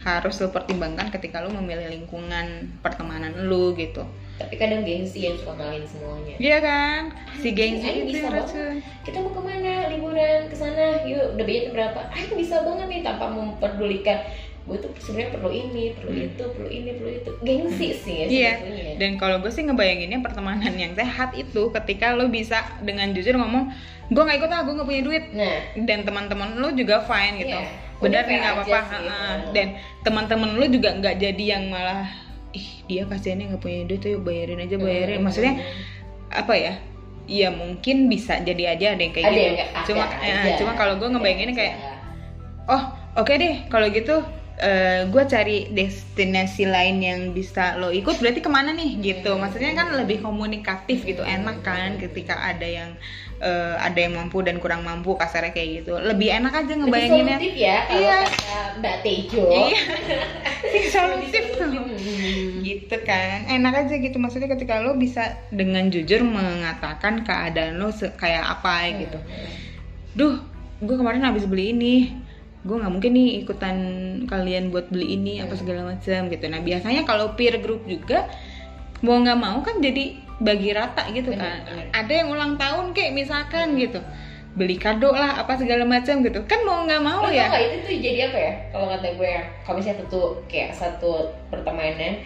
harus 0.01 0.41
lo 0.41 0.49
pertimbangkan 0.49 1.13
ketika 1.13 1.45
lu 1.45 1.53
memilih 1.53 1.93
lingkungan 1.93 2.73
pertemanan 2.81 3.37
lu 3.45 3.77
gitu. 3.77 4.01
Tapi 4.41 4.57
kadang 4.57 4.81
gengsi 4.89 5.29
yang 5.29 5.37
suka 5.37 5.53
ngalahin 5.53 5.85
semuanya. 5.85 6.35
Iya 6.41 6.59
kan? 6.65 7.01
Si 7.37 7.53
gengsi 7.53 7.85
Aing 7.85 8.09
itu 8.09 8.17
bisa 8.17 8.33
banget. 8.33 8.81
kita 9.05 9.21
mau 9.21 9.33
ke 9.37 9.41
mana? 9.45 9.93
Liburan 9.93 10.49
ke 10.49 10.57
sana? 10.57 11.05
Yuk 11.05 11.37
udah 11.37 11.45
budgetnya 11.45 11.71
berapa? 11.77 12.01
Aing 12.17 12.33
bisa 12.41 12.65
banget 12.65 12.87
nih 12.89 13.01
tanpa 13.05 13.29
memperdulikan. 13.29 14.19
Gue 14.65 14.77
tuh 14.81 14.93
sebenarnya 14.97 15.37
perlu 15.37 15.51
ini 15.53 15.85
perlu 15.93 16.13
itu 16.17 16.45
perlu 16.57 16.69
ini 16.73 16.91
perlu 16.97 17.11
itu. 17.21 17.31
Gengsi 17.45 17.89
sih 17.93 18.15
ya 18.17 18.25
Iya, 18.25 18.53
sebetulnya. 18.57 18.93
Dan 18.97 19.11
kalau 19.21 19.37
gue 19.45 19.53
sih 19.53 19.65
ngebayanginnya 19.69 20.25
pertemanan 20.25 20.73
yang 20.81 20.97
sehat 20.97 21.37
itu 21.37 21.69
ketika 21.77 22.17
lo 22.17 22.33
bisa 22.33 22.65
dengan 22.81 23.13
jujur 23.13 23.37
ngomong 23.37 23.69
gue 24.09 24.23
nggak 24.25 24.39
ikut 24.41 24.49
ah 24.49 24.65
gue 24.65 24.73
nggak 24.73 24.89
punya 24.89 25.03
duit. 25.05 25.25
Nah. 25.37 25.61
Dan 25.77 26.09
teman-teman 26.09 26.57
lo 26.57 26.73
juga 26.73 27.05
fine 27.05 27.45
gitu. 27.45 27.61
Iya, 27.61 27.90
benar 28.01 28.23
nih 28.25 28.37
nggak 28.41 28.55
apa-apa. 28.65 28.81
dan 29.53 29.69
teman-teman 30.01 30.57
lo 30.57 30.67
juga 30.67 30.97
nggak 30.97 31.17
jadi 31.21 31.45
yang 31.57 31.69
malah 31.69 32.09
ih 32.57 32.83
dia 32.89 33.07
kasihannya 33.07 33.55
nggak 33.55 33.63
punya 33.63 33.87
duit 33.87 34.01
tuh 34.03 34.11
yuk 34.19 34.23
bayarin 34.27 34.59
aja 34.59 34.77
bayarin. 34.81 35.21
Hmm. 35.21 35.25
maksudnya 35.29 35.55
apa 36.33 36.55
ya 36.57 36.75
ya 37.31 37.49
mungkin 37.55 38.11
bisa 38.11 38.43
jadi 38.43 38.75
aja 38.75 38.99
ada 38.99 39.03
yang 39.07 39.15
kayak 39.15 39.27
ada 39.31 39.37
gitu. 39.37 39.47
yang 39.47 39.57
cuma 39.87 40.05
eh, 40.19 40.55
cuma 40.59 40.73
kalau 40.75 40.95
gue 40.99 41.09
ngebayanginnya 41.15 41.55
Ada 41.55 41.61
kayak 41.61 41.75
oh 42.67 42.83
oke 43.21 43.33
deh 43.39 43.55
kalau 43.71 43.87
gitu 43.93 44.17
gue 45.09 45.25
cari 45.25 45.73
destinasi 45.73 46.69
lain 46.69 47.01
yang 47.01 47.21
bisa 47.33 47.81
lo 47.81 47.89
ikut 47.89 48.21
berarti 48.21 48.45
ke 48.45 48.51
mana 48.53 48.77
nih 48.77 49.01
gitu. 49.01 49.37
Maksudnya 49.41 49.73
kan 49.73 49.97
lebih 49.97 50.21
komunikatif 50.21 51.03
gitu 51.09 51.25
enak 51.25 51.65
kan 51.65 51.97
ketika 51.97 52.37
ada 52.37 52.69
yang 52.69 52.93
eh, 53.41 53.77
ada 53.81 53.97
yang 53.97 54.21
mampu 54.21 54.45
dan 54.45 54.61
kurang 54.61 54.85
mampu 54.85 55.17
kasarnya 55.17 55.57
kayak 55.57 55.85
gitu. 55.85 55.97
Lebih 55.97 56.29
enak 56.45 56.53
aja 56.53 56.73
ngebayanginnya. 56.77 57.39
ya 57.57 57.79
kalau 57.89 58.01
Iya. 58.05 58.19
Mbak 58.85 58.97
Tejo. 59.01 59.45
Iya. 59.49 59.81
Solutif. 60.95 61.45
tuh 61.57 61.69
Hmm. 61.71 62.61
gitu 62.61 62.97
kan. 63.09 63.49
Enak 63.49 63.89
aja 63.89 63.95
gitu 63.97 64.17
maksudnya 64.21 64.53
ketika 64.53 64.85
lo 64.85 64.93
bisa 64.95 65.41
dengan 65.49 65.89
jujur 65.89 66.21
mengatakan 66.21 67.25
keadaan 67.25 67.81
lo 67.81 67.89
kayak 67.97 68.45
apa 68.61 68.93
gitu. 69.01 69.19
Duh 70.13 70.37
gue 70.81 70.97
kemarin 70.97 71.25
habis 71.25 71.45
beli 71.45 71.77
ini 71.77 71.95
gue 72.61 72.77
nggak 72.77 72.93
mungkin 72.93 73.13
nih 73.17 73.29
ikutan 73.41 73.77
kalian 74.29 74.69
buat 74.69 74.93
beli 74.93 75.17
ini 75.17 75.41
apa 75.41 75.57
segala 75.57 75.97
macam 75.97 76.29
gitu. 76.29 76.45
Nah 76.53 76.61
biasanya 76.61 77.09
kalau 77.09 77.33
peer 77.33 77.57
group 77.65 77.89
juga 77.89 78.29
mau 79.01 79.17
nggak 79.17 79.39
mau 79.41 79.65
kan 79.65 79.81
jadi 79.81 80.13
bagi 80.41 80.73
rata 80.73 81.09
gitu 81.13 81.33
Bener, 81.33 81.41
kan. 81.41 81.59
bener. 81.69 81.87
ada 81.93 82.13
yang 82.13 82.29
ulang 82.33 82.61
tahun 82.61 82.93
kayak 82.93 83.13
misalkan 83.17 83.81
gitu. 83.81 84.01
Beli 84.51 84.77
kado 84.77 85.15
lah 85.15 85.41
apa 85.41 85.57
segala 85.57 85.89
macam 85.89 86.21
gitu. 86.21 86.45
Kan 86.45 86.61
mau 86.69 86.85
nggak 86.85 87.01
mau 87.01 87.25
tau 87.25 87.33
ya. 87.33 87.49
gak 87.49 87.65
itu 87.65 87.77
tuh 87.87 87.93
jadi 87.97 88.21
apa 88.29 88.39
ya? 88.39 88.53
Kalau 88.77 88.87
kata 88.93 89.07
gue 89.17 89.29
ya, 89.29 89.43
kalau 89.65 89.77
misalnya 89.81 89.99
satu 90.05 90.21
kayak 90.51 90.71
satu 90.77 91.13
pertemanan, 91.49 92.21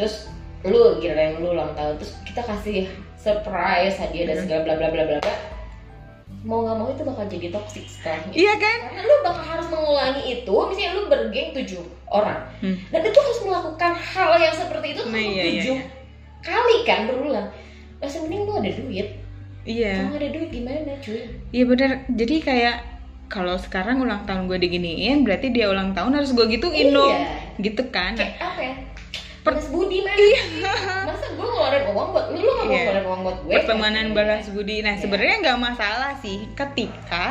terus 0.00 0.32
lu 0.64 0.96
gila 0.96 1.18
yang 1.18 1.36
lu 1.44 1.52
ulang 1.52 1.76
tahun, 1.76 2.00
terus 2.00 2.16
kita 2.24 2.40
kasih 2.40 2.88
surprise 3.20 4.00
hadiah 4.00 4.32
dan 4.32 4.36
segala 4.48 4.60
bla 4.64 4.74
bla 4.80 4.88
bla 4.88 5.04
bla 5.04 5.18
bla. 5.20 5.53
Mau 6.44 6.60
nggak 6.60 6.76
mau 6.76 6.88
itu 6.88 7.02
bakal 7.02 7.24
jadi 7.24 7.48
toxic 7.48 7.84
setelahnya. 7.84 8.30
iya 8.30 8.52
kan 8.54 8.78
Karena 8.86 9.02
lu 9.02 9.16
bakal 9.22 9.44
harus 9.48 9.66
mengulangi 9.66 10.22
itu, 10.30 10.54
misalnya 10.62 10.90
lu 10.92 11.02
bergeng 11.06 11.48
tujuh 11.52 11.82
orang, 12.06 12.40
Hmm. 12.60 12.76
dan 12.88 13.00
itu 13.02 13.16
harus 13.18 13.38
melakukan 13.42 13.92
hal 13.94 14.30
yang 14.36 14.52
seperti 14.52 14.86
itu 14.92 15.02
Nah, 15.02 15.16
iya, 15.16 15.24
iya, 15.24 15.44
tujuh 15.56 15.74
iya. 15.74 15.84
kali 16.40 16.76
kan 16.84 17.00
berulang. 17.06 17.48
Masih 17.96 18.20
mending 18.22 18.42
lu 18.42 18.52
ada 18.54 18.70
duit. 18.70 19.08
iya 19.64 19.92
Kalau 19.98 20.14
ada 20.14 20.28
duit 20.28 20.48
gimana 20.50 20.92
cuy? 20.98 21.20
iya 21.48 21.64
bener 21.64 21.90
jadi 22.06 22.34
kayak 22.38 22.76
kalau 23.26 23.56
sekarang 23.56 23.96
ulang 23.98 24.22
tahun 24.22 24.44
gue 24.44 24.60
diginiin 24.60 25.24
berarti 25.24 25.48
dia 25.48 25.66
ulang 25.66 25.90
tahun 25.90 26.12
harus 26.14 26.30
gue 26.30 26.44
gituin 26.46 26.92
Iya. 26.92 26.94
dong 26.94 27.16
gitu 27.58 27.82
kan 27.88 28.12
kayak 28.12 28.36
apa 28.36 28.60
ya 28.60 28.74
balas 29.44 29.66
budi 29.68 30.00
mana 30.00 30.16
Iya. 30.16 30.42
masa 31.08 31.26
gue 31.30 31.44
ngeluarin 31.44 31.84
uang 31.86 32.08
buat 32.10 32.26
lu 32.30 32.38
lu 32.38 32.50
nggak 32.50 32.56
mau 32.58 32.64
Iya. 32.66 32.80
ngeluarin 32.80 33.06
uang 33.06 33.20
buat 33.22 33.38
gue 33.38 33.52
pertemanan 33.54 34.06
balas 34.10 34.46
budi 34.48 34.76
nah 34.80 34.92
Iya. 34.92 35.00
sebenarnya 35.00 35.36
nggak 35.38 35.58
masalah 35.60 36.12
sih 36.18 36.48
ketika 36.50 37.24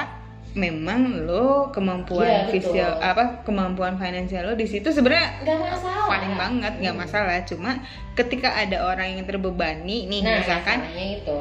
memang 0.54 1.26
lo 1.26 1.74
kemampuan 1.74 2.24
Iya, 2.24 2.40
betul. 2.46 2.54
visual 2.54 2.94
apa 3.02 3.42
kemampuan 3.42 3.98
finansial 3.98 4.46
lo 4.46 4.54
di 4.54 4.70
situ 4.70 4.86
sebenarnya 4.88 5.42
nggak 5.42 5.58
masalah 5.60 6.06
paling 6.06 6.34
banget 6.36 6.74
nggak 6.78 6.96
masalah 6.96 7.38
cuma 7.42 7.72
ketika 8.14 8.54
ada 8.54 8.86
orang 8.86 9.18
yang 9.18 9.26
terbebani 9.26 10.06
nih 10.06 10.22
nah 10.22 10.38
misalkan 10.38 10.86
itu 10.94 11.40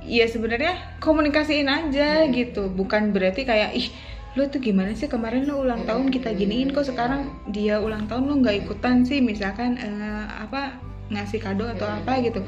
ya 0.00 0.24
sebenarnya 0.24 0.72
komunikasiin 0.96 1.68
aja 1.68 2.24
Hmm. 2.24 2.32
gitu 2.32 2.72
bukan 2.72 3.12
berarti 3.12 3.44
kayak 3.44 3.76
ih 3.76 3.92
lo 4.32 4.46
tuh 4.46 4.58
gimana 4.58 4.92
sih? 4.92 5.06
Kemarin 5.06 5.44
lo 5.44 5.58
ulang 5.58 5.82
tahun 5.82 6.08
kita 6.08 6.32
giniin 6.32 6.70
kok 6.70 6.86
sekarang 6.86 7.26
dia 7.48 7.78
ulang 7.78 8.06
tahun 8.06 8.24
lo 8.24 8.34
nggak 8.38 8.62
ikutan 8.62 9.02
sih 9.02 9.18
misalkan 9.18 9.74
eh, 9.74 10.24
apa 10.38 10.78
ngasih 11.08 11.38
kado 11.38 11.66
atau 11.66 11.84
Hmm. 11.84 11.98
apa 12.00 12.12
gitu. 12.20 12.40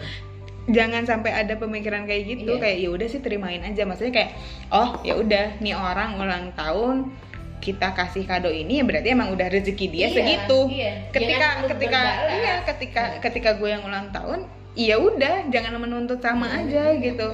Jangan 0.64 1.02
sampai 1.02 1.34
ada 1.34 1.58
pemikiran 1.58 2.06
kayak 2.06 2.22
gitu 2.28 2.54
Iya. 2.54 2.62
kayak 2.62 2.76
ya 2.78 2.88
udah 2.88 3.06
sih 3.08 3.18
terimain 3.18 3.58
aja. 3.60 3.82
Maksudnya 3.82 4.14
kayak 4.14 4.30
oh 4.70 5.02
ya 5.02 5.18
udah 5.18 5.58
nih 5.58 5.74
orang 5.74 6.14
ulang 6.16 6.54
tahun 6.54 7.10
kita 7.58 7.94
kasih 7.94 8.26
kado 8.26 8.46
ini 8.46 8.78
ya 8.78 8.84
berarti 8.84 9.08
emang 9.10 9.30
udah 9.30 9.46
rezeki 9.46 9.86
dia 9.88 10.06
Iya, 10.06 10.14
segitu. 10.14 10.58
iya. 10.70 10.92
ketika 11.10 11.34
Jangan 11.38 11.58
lu 11.58 11.68
ketika 11.70 12.00
iya 12.30 12.54
ketika 12.62 13.02
ketika 13.18 13.50
gue 13.54 13.70
yang 13.70 13.82
ulang 13.82 14.10
tahun 14.10 14.46
iya 14.74 14.98
udah 14.98 15.46
jangan 15.46 15.78
menuntut 15.78 16.18
sama 16.18 16.46
aja 16.46 16.94
gitu. 16.94 17.26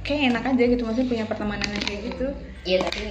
Kayak 0.00 0.22
enak 0.30 0.44
aja 0.54 0.62
gitu 0.64 0.82
maksudnya 0.82 1.10
punya 1.10 1.24
pertemanan 1.26 1.66
yang 1.66 1.84
kayak 1.84 2.02
gitu. 2.06 2.26
Iya 2.62 2.78
tapi 2.86 3.02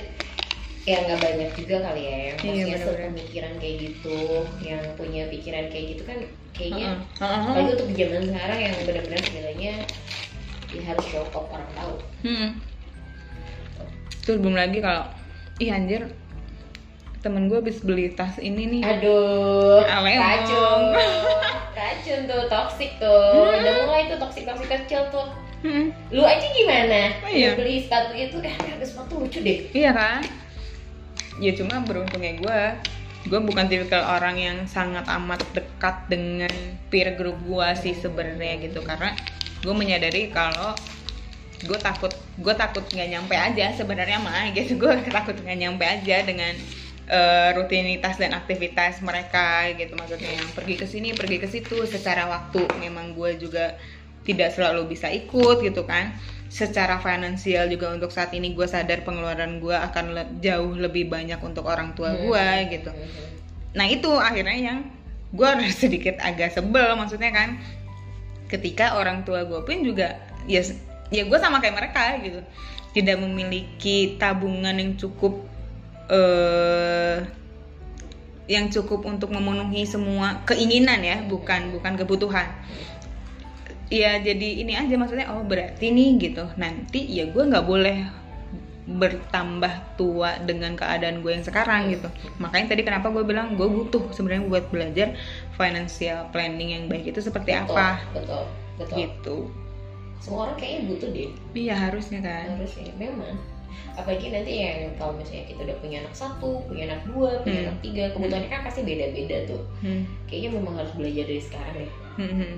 ya 0.89 0.97
nggak 0.99 1.19
banyak 1.19 1.51
juga 1.53 1.75
kali 1.83 2.01
ya 2.01 2.17
yang 2.25 2.37
Iya, 2.39 2.63
bener-bener. 2.65 2.97
sepemikiran 2.97 3.53
kayak 3.57 3.75
gitu 3.79 4.19
yang 4.59 4.81
punya 4.97 5.23
pikiran 5.29 5.65
kayak 5.69 5.85
gitu 5.87 6.03
kan 6.03 6.17
kayaknya 6.51 6.87
Heeh. 6.89 6.97
Heeh. 7.21 7.41
apalagi 7.45 7.71
untuk 7.75 7.89
zaman 7.93 8.21
sekarang 8.25 8.59
yang 8.59 8.75
benar-benar 8.83 9.21
segalanya 9.21 9.73
ya 10.69 10.81
harus 10.83 11.05
show 11.05 11.23
off 11.27 11.45
orang 11.47 11.69
tahu 11.71 11.93
Hmm. 12.19 12.49
terus 14.21 14.37
belum 14.37 14.53
lagi 14.53 14.77
kalau 14.79 15.05
ih 15.57 15.69
anjir 15.69 16.01
temen 17.19 17.47
gue 17.47 17.57
habis 17.57 17.79
beli 17.79 18.11
tas 18.11 18.39
ini 18.39 18.63
nih 18.69 18.81
aduh 18.81 19.83
Alemong. 19.83 20.19
racun 20.19 20.81
racun 21.77 22.19
tuh 22.25 22.43
toxic 22.47 22.91
tuh 22.97 23.33
udah 23.51 23.73
mulai 23.83 24.07
tuh 24.07 24.17
toxic 24.17 24.43
toxic 24.43 24.67
kecil 24.67 25.05
tuh 25.09 25.27
Hmm. 25.59 25.91
lu 26.07 26.23
aja 26.23 26.47
gimana 26.49 27.19
Oh, 27.19 27.27
iya. 27.27 27.51
Lu 27.51 27.59
beli 27.59 27.83
sepatu 27.83 28.15
itu 28.15 28.39
eh 28.39 28.55
harga 28.55 28.79
sepatu 28.79 29.19
lucu 29.19 29.43
deh 29.43 29.67
iya 29.75 29.91
kan 29.91 30.23
ya 31.39 31.55
cuma 31.55 31.81
beruntungnya 31.83 32.35
gue 32.39 32.59
gue 33.27 33.39
bukan 33.43 33.67
tipikal 33.67 33.99
orang 34.15 34.39
yang 34.39 34.57
sangat 34.63 35.03
amat 35.11 35.43
dekat 35.51 36.07
dengan 36.07 36.51
peer 36.87 37.19
group 37.19 37.35
gue 37.43 37.67
sih 37.75 37.91
sebenarnya 37.91 38.63
gitu. 38.63 38.79
Karena 38.79 39.11
gue 39.59 39.75
menyadari 39.75 40.31
kalau 40.31 40.71
gue 41.59 41.75
takut 41.75 42.15
gue 42.39 42.53
takut 42.55 42.87
nggak 42.87 43.09
nyampe 43.11 43.35
aja 43.35 43.75
sebenarnya 43.75 44.23
mah 44.23 44.47
gitu. 44.57 44.79
Gue 44.79 45.03
takut 45.11 45.35
nggak 45.35 45.59
nyampe 45.59 45.83
aja 45.83 46.23
dengan 46.23 46.55
eh, 47.11 47.49
rutinitas 47.59 48.15
dan 48.15 48.31
aktivitas 48.31 49.03
mereka 49.03 49.67
gitu. 49.75 49.99
Maksudnya 49.99 50.39
yang 50.39 50.47
pergi 50.55 50.75
ke 50.79 50.87
sini 50.87 51.11
pergi 51.11 51.37
ke 51.43 51.47
situ 51.51 51.83
secara 51.83 52.23
waktu 52.23 52.63
memang 52.79 53.11
gue 53.19 53.35
juga 53.35 53.75
tidak 54.23 54.55
selalu 54.55 54.93
bisa 54.95 55.09
ikut 55.09 55.63
gitu 55.63 55.83
kan 55.87 56.13
secara 56.49 56.97
finansial 56.97 57.69
juga 57.69 57.93
untuk 57.93 58.09
saat 58.09 58.33
ini 58.33 58.57
gue 58.57 58.65
sadar 58.65 59.05
pengeluaran 59.05 59.61
gue 59.61 59.71
akan 59.71 60.05
le- 60.17 60.31
jauh 60.41 60.73
lebih 60.73 61.05
banyak 61.05 61.37
untuk 61.45 61.69
orang 61.69 61.93
tua 61.93 62.17
gue 62.17 62.45
gitu. 62.73 62.89
nah 63.77 63.85
itu 63.85 64.09
akhirnya 64.17 64.57
yang 64.57 64.79
gue 65.29 65.45
harus 65.53 65.77
sedikit 65.77 66.17
agak 66.19 66.57
sebel 66.57 66.97
maksudnya 66.97 67.29
kan 67.29 67.61
ketika 68.49 68.97
orang 68.97 69.21
tua 69.21 69.45
gue 69.45 69.61
pun 69.61 69.85
juga 69.85 70.17
ya 70.49 70.65
ya 71.13 71.23
gue 71.29 71.37
sama 71.37 71.61
kayak 71.61 71.75
mereka 71.77 72.17
gitu. 72.25 72.41
Tidak 72.89 73.21
memiliki 73.21 74.17
tabungan 74.17 74.73
yang 74.73 74.97
cukup 74.97 75.45
eh 76.09 77.21
yang 78.49 78.73
cukup 78.73 79.05
untuk 79.05 79.29
memenuhi 79.29 79.85
semua 79.85 80.41
keinginan 80.49 81.05
ya 81.05 81.21
bukan 81.21 81.69
bukan 81.69 81.93
kebutuhan 82.01 82.49
ya 83.89 84.21
jadi 84.21 84.49
ini 84.61 84.77
aja 84.77 84.93
maksudnya 84.95 85.33
oh 85.33 85.41
berarti 85.41 85.89
nih 85.89 86.09
gitu 86.21 86.45
nanti 86.55 87.09
ya 87.09 87.25
gue 87.25 87.43
nggak 87.43 87.65
boleh 87.65 88.05
bertambah 88.89 89.69
tua 90.01 90.41
dengan 90.41 90.73
keadaan 90.73 91.21
gue 91.21 91.29
yang 91.29 91.45
sekarang 91.45 91.93
gitu. 91.93 92.09
Makanya 92.41 92.73
tadi 92.73 92.81
kenapa 92.81 93.13
gue 93.13 93.21
bilang 93.21 93.53
gue 93.53 93.69
butuh 93.69 94.09
sebenarnya 94.09 94.49
buat 94.49 94.65
belajar 94.73 95.13
financial 95.53 96.25
planning 96.33 96.73
yang 96.73 96.83
baik 96.89 97.13
itu 97.13 97.21
seperti 97.21 97.53
Betul, 97.53 97.69
apa. 97.77 97.87
betul 98.17 98.43
betul. 98.81 98.95
Gitu. 98.97 99.37
Semua 100.19 100.49
orang 100.49 100.57
kayaknya 100.57 100.81
butuh 100.89 101.09
deh. 101.13 101.29
Iya 101.53 101.75
harusnya 101.77 102.19
kan. 102.25 102.57
Harus 102.57 102.73
ya 102.81 102.89
memang. 102.97 103.37
Apalagi 103.93 104.33
nanti 104.33 104.51
yang 104.57 104.89
kalau 104.97 105.13
misalnya 105.13 105.45
kita 105.45 105.59
udah 105.69 105.77
punya 105.85 105.97
anak 106.01 106.15
satu 106.17 106.49
punya 106.65 106.83
anak 106.89 107.01
dua 107.05 107.45
punya 107.45 107.59
Hmm. 107.61 107.65
anak 107.69 107.77
tiga 107.85 108.03
kebutuhannya 108.17 108.49
kan 108.49 108.61
pasti 108.65 108.81
beda-beda 108.81 109.37
tuh. 109.45 109.61
Hmm. 109.85 110.03
kayaknya 110.25 110.49
memang 110.57 110.73
harus 110.81 110.93
belajar 110.97 111.29
dari 111.29 111.41
sekarang 111.45 111.73
deh. 111.77 111.91
Hmm, 112.17 112.55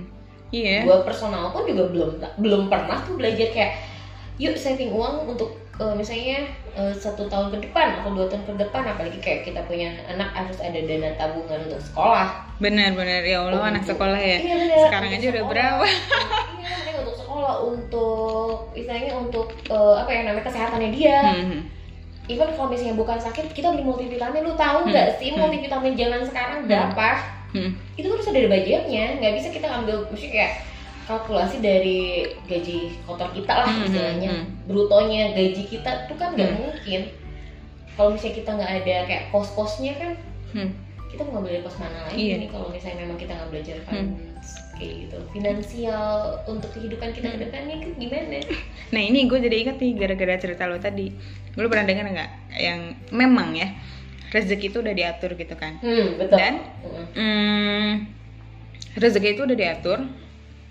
hmm. 0.51 0.57
iya 0.57 0.83
gua 0.83 1.01
personal 1.01 1.49
pun 1.49 1.63
juga 1.63 1.87
belum 1.87 2.09
belum 2.37 2.61
pernah 2.67 2.99
tuh 3.01 3.15
belajar 3.15 3.47
kayak 3.49 3.73
yuk 4.37 4.53
saving 4.53 4.89
uang 4.89 5.27
untuk 5.27 5.49
eh, 5.75 5.93
misalnya 5.93 6.43
eh, 6.71 6.93
satu 6.93 7.25
tahun 7.25 7.49
ke 7.49 7.63
depan 7.63 7.97
atau 7.97 8.11
dua 8.11 8.25
tahun 8.25 8.43
ke 8.45 8.53
depan 8.59 8.83
apalagi 8.85 9.17
kayak 9.17 9.41
kita 9.43 9.63
punya 9.63 9.89
anak 10.05 10.31
harus 10.31 10.57
ada 10.59 10.77
dana 10.77 11.09
tabungan 11.15 11.59
untuk 11.63 11.81
sekolah 11.81 12.27
benar-benar 12.57 13.21
ya 13.21 13.37
Allah 13.39 13.57
Oh, 13.57 13.65
anak 13.65 13.81
untuk- 13.81 13.95
sekolah 13.95 14.17
ya 14.17 14.37
Iya, 14.37 14.55
bener. 14.59 14.77
sekarang 14.83 15.09
Untuk 15.09 15.17
aja 15.17 15.27
udah 15.29 15.45
berapa 15.47 15.85
iya 16.57 16.93
untuk 16.97 17.15
sekolah 17.15 17.53
untuk 17.63 18.55
misalnya 18.71 19.11
untuk 19.15 19.47
eh, 19.65 19.95
apa 19.97 20.09
ya 20.09 20.21
namanya 20.23 20.45
kesehatannya 20.45 20.89
dia 20.91 21.17
Hmm, 21.23 21.45
hmm. 21.47 21.61
even 22.27 22.49
kalau 22.49 22.67
misalnya 22.67 22.95
bukan 22.95 23.17
sakit 23.17 23.51
kita 23.51 23.67
beli 23.69 23.83
multivitamin 23.83 24.41
lu 24.41 24.53
tahu 24.53 24.83
Hmm. 24.83 24.89
nggak 24.89 25.07
sih 25.17 25.29
Hmm. 25.29 25.39
multivitamin 25.39 25.93
zaman 25.95 26.21
sekarang 26.23 26.59
berapa 26.65 27.07
Hmm. 27.11 27.29
Itu 27.95 28.07
harus 28.07 28.25
ada 28.25 28.39
budgetnya 28.45 29.05
nggak 29.17 29.33
bisa 29.35 29.47
kita 29.49 29.67
ambil 29.67 30.07
mesti 30.07 30.27
kayak 30.27 30.53
kalkulasi 31.03 31.57
dari 31.59 31.99
gaji 32.45 32.77
kotor 33.03 33.29
kita 33.31 33.53
lah 33.53 33.67
Hmm, 33.67 33.83
istilahnya 33.83 34.29
hmm, 34.31 34.45
brutonya 34.65 35.33
gaji 35.33 35.63
kita 35.65 36.07
tuh 36.07 36.15
kan 36.15 36.31
nggak 36.31 36.49
Hmm. 36.49 36.61
mungkin 36.63 37.01
kalau 37.91 38.09
misalnya 38.11 38.35
kita 38.37 38.49
nggak 38.55 38.71
ada 38.77 38.95
kayak 39.05 39.23
pos-posnya 39.29 39.93
kan 39.95 40.11
Hmm. 40.51 40.71
kita 41.07 41.21
mau 41.23 41.37
ngambil 41.37 41.51
dari 41.51 41.63
pos 41.63 41.75
mana 41.75 41.97
lagi 42.07 42.15
Iya. 42.21 42.35
nih 42.39 42.49
kalau 42.49 42.67
misalnya 42.69 42.97
memang 43.01 43.17
kita 43.17 43.31
nggak 43.33 43.49
belajar 43.49 43.75
Hmm. 43.75 43.85
finance 43.85 44.49
kayak 44.73 44.93
gitu 44.97 45.17
finansial 45.29 46.09
untuk 46.45 46.69
kehidupan 46.71 47.09
kita 47.11 47.27
ke 47.27 47.35
Hmm. 47.35 47.43
depannya 47.43 47.75
itu 47.77 47.89
gimana 47.99 48.39
Nah 48.91 49.01
ini 49.01 49.19
gue 49.23 49.39
jadi 49.39 49.55
inget 49.57 49.77
nih 49.77 49.91
gara-gara 49.95 50.35
cerita 50.37 50.63
lo 50.65 50.75
tadi 50.77 51.11
Lo 51.53 51.67
pernah 51.67 51.83
dengar 51.83 52.07
nggak 52.07 52.31
yang 52.57 52.79
memang 53.09 53.51
ya 53.53 53.67
rezeki 54.31 54.71
itu 54.71 54.77
udah 54.79 54.95
diatur 54.95 55.35
gitu 55.35 55.55
kan 55.55 55.77
hmm 55.83 56.07
betul 56.17 56.37
Dan? 56.39 56.55
Mm. 56.81 57.05
hmm, 57.13 57.89
rezeki 58.97 59.29
itu 59.35 59.41
udah 59.43 59.57
diatur 59.57 59.99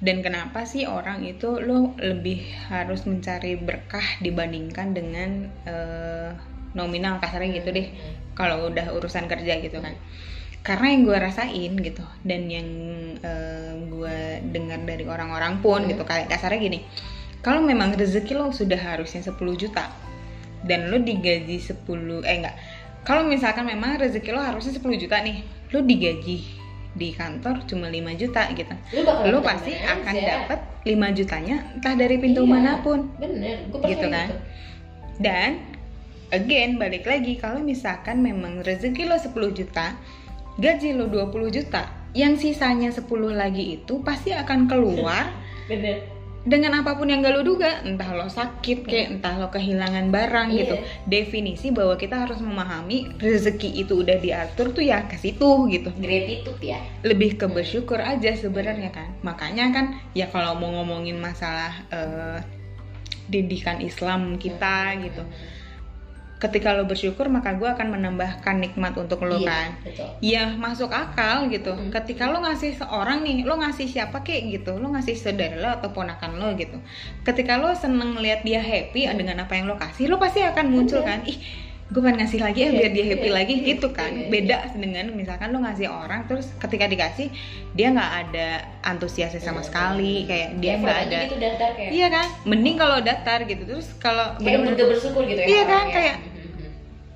dan 0.01 0.25
kenapa 0.25 0.65
sih 0.65 0.89
orang 0.89 1.21
itu 1.29 1.61
lo 1.61 1.93
lebih 2.01 2.41
harus 2.73 3.05
mencari 3.05 3.61
berkah 3.61 4.17
dibandingkan 4.25 4.97
dengan 4.97 5.31
eh, 5.69 6.33
nominal 6.73 7.21
kasarnya 7.21 7.61
gitu 7.61 7.69
deh 7.71 7.89
kalau 8.33 8.73
udah 8.73 8.97
urusan 8.97 9.29
kerja 9.29 9.61
gitu 9.61 9.77
kan 9.79 9.93
karena 10.61 10.87
yang 10.93 11.03
gue 11.09 11.17
rasain 11.21 11.73
gitu 11.81 12.05
dan 12.25 12.49
yang 12.49 12.69
eh, 13.21 13.73
gue 13.77 14.17
dengar 14.53 14.81
dari 14.85 15.05
orang-orang 15.05 15.61
pun 15.61 15.85
Hmm. 15.85 15.91
gitu 15.93 16.05
kayak 16.05 16.33
kasarnya 16.33 16.61
gini 16.61 16.81
kalau 17.41 17.61
memang 17.65 17.93
rezeki 17.93 18.37
lo 18.37 18.53
sudah 18.53 18.77
harusnya 18.77 19.21
10 19.21 19.37
juta 19.57 19.89
dan 20.65 20.93
lo 20.93 21.01
digaji 21.01 21.57
10 21.57 22.25
eh 22.25 22.37
enggak 22.41 22.57
kalau 23.03 23.25
misalkan 23.25 23.65
memang 23.65 23.97
rezeki 23.97 24.31
lo 24.31 24.41
harusnya 24.41 24.77
10 24.77 24.83
juta 24.97 25.21
nih 25.21 25.41
lo 25.71 25.81
digaji 25.81 26.39
di 26.91 27.09
kantor 27.15 27.63
cuma 27.65 27.87
5 27.87 27.97
juta 28.19 28.51
gitu. 28.51 28.75
Lu 28.93 29.07
lo 29.31 29.39
pasti 29.41 29.73
akan 29.73 30.15
dapat 30.17 30.59
5 30.83 30.91
jutanya 31.15 31.57
entah 31.73 31.95
dari 31.95 32.19
pintu 32.19 32.43
Iya. 32.43 32.51
mana 32.51 32.73
pun. 32.83 33.09
bener. 33.17 33.71
Gue 33.71 33.81
Gitu 33.87 34.07
kan? 34.07 34.29
dan 35.17 35.61
again 36.31 36.77
balik 36.77 37.05
lagi 37.05 37.37
kalau 37.37 37.61
misalkan 37.61 38.21
memang 38.21 38.65
rezeki 38.65 39.05
lo 39.05 39.17
10 39.17 39.33
juta 39.53 39.95
gaji 40.57 40.97
lo 40.97 41.07
20 41.07 41.53
juta 41.53 41.89
yang 42.13 42.35
sisanya 42.35 42.89
10 42.89 43.05
lagi 43.31 43.77
itu 43.77 44.01
pasti 44.01 44.33
akan 44.33 44.65
keluar 44.67 45.29
bener 45.71 46.01
dengan 46.41 46.81
apa 46.81 46.97
pun 46.97 47.05
yang 47.13 47.21
gak 47.21 47.37
lo 47.37 47.45
duga 47.45 47.85
entah 47.85 48.17
lo 48.17 48.25
sakit 48.25 48.89
kayak 48.89 49.07
entah 49.21 49.37
lo 49.37 49.53
kehilangan 49.53 50.09
barang 50.09 50.49
Iya. 50.49 50.59
gitu. 50.65 50.75
Definisi 51.05 51.69
bahwa 51.69 52.01
kita 52.01 52.25
harus 52.25 52.41
memahami 52.41 53.13
rezeki 53.21 53.85
itu 53.85 54.01
udah 54.01 54.17
diatur 54.17 54.73
tuh 54.73 54.81
ya 54.81 55.05
ke 55.05 55.21
situ 55.21 55.69
gitu. 55.69 55.93
Gratitude 56.01 56.61
ya. 56.65 56.81
Lebih 57.05 57.37
ke 57.37 57.45
bersyukur 57.45 58.01
aja 58.01 58.33
sebenarnya 58.33 58.89
kan. 58.89 59.13
Makanya 59.21 59.69
kan 59.69 59.87
ya 60.17 60.33
kalau 60.33 60.57
mau 60.57 60.73
ngomongin 60.81 61.21
masalah 61.21 61.77
eh, 61.93 62.39
didikan 63.29 63.79
Islam 63.79 64.41
kita 64.41 64.97
gitu 65.07 65.23
ketika 66.41 66.73
lo 66.73 66.89
bersyukur 66.89 67.29
maka 67.29 67.53
gue 67.53 67.69
akan 67.69 67.93
menambahkan 67.93 68.65
nikmat 68.65 68.97
untuk 68.97 69.21
lo 69.23 69.37
Iya, 69.37 69.47
kan 69.47 69.69
betul 69.85 70.09
ya 70.25 70.45
masuk 70.57 70.89
akal 70.89 71.53
gitu 71.53 71.77
Mm. 71.77 71.93
ketika 71.93 72.33
lo 72.33 72.41
ngasih 72.41 72.73
seorang 72.75 73.21
nih 73.21 73.45
lo 73.45 73.61
ngasih 73.61 73.85
siapa 73.85 74.25
kek 74.25 74.49
gitu 74.49 74.81
lo 74.81 74.89
ngasih 74.91 75.15
saudara 75.15 75.61
lo 75.61 75.69
atau 75.77 75.93
ponakan 75.93 76.41
lo 76.41 76.57
gitu 76.57 76.81
ketika 77.23 77.61
lo 77.61 77.77
seneng 77.77 78.17
lihat 78.17 78.41
dia 78.41 78.65
happy 78.65 79.05
dengan 79.13 79.45
apa 79.45 79.53
yang 79.53 79.69
lo 79.69 79.77
kasih 79.77 80.09
lo 80.09 80.17
pasti 80.17 80.41
akan 80.41 80.67
muncul 80.73 81.05
Bener. 81.05 81.21
kan 81.21 81.21
ih 81.29 81.39
gue 81.91 82.01
pengen 82.01 82.23
ngasih 82.23 82.39
lagi 82.39 82.59
ya 82.61 82.67
Iya, 82.67 82.79
biar 82.79 82.91
dia 82.93 83.05
happy 83.05 83.27
iya, 83.27 83.35
lagi 83.35 83.55
iya, 83.57 83.67
gitu 83.67 83.89
kan. 83.91 84.11
iya, 84.11 84.21
iya. 84.21 84.31
beda 84.31 84.57
dengan 84.79 85.07
misalkan 85.11 85.51
lo 85.51 85.59
ngasih 85.59 85.89
orang 85.89 86.21
terus 86.25 86.47
ketika 86.57 86.87
dikasih 86.87 87.29
dia 87.73 87.89
nggak 87.91 88.13
ada 88.23 88.49
antusiasnya 88.85 89.39
sama 89.39 89.59
Iya, 89.59 89.67
sekali 89.67 90.15
kayak 90.25 90.49
dia 90.57 90.73
nggak 90.77 90.99
ada 91.05 91.19
gitu 91.27 91.37
daftar 91.37 91.71
kayak. 91.75 91.91
Iya 91.91 92.07
kan? 92.09 92.27
Mending 92.45 92.77
kalau 92.77 92.97
datar 93.01 93.39
gitu. 93.43 93.63
Terus 93.65 93.87
kalau 93.99 94.39
kayak 94.39 94.59
bener-bener 94.61 94.87
bersyukur 94.89 95.23
gitu 95.25 95.41
ya 95.41 95.47
Iya 95.47 95.63
kan, 95.63 95.75
orangnya. 95.83 95.95
kayak- 95.95 96.19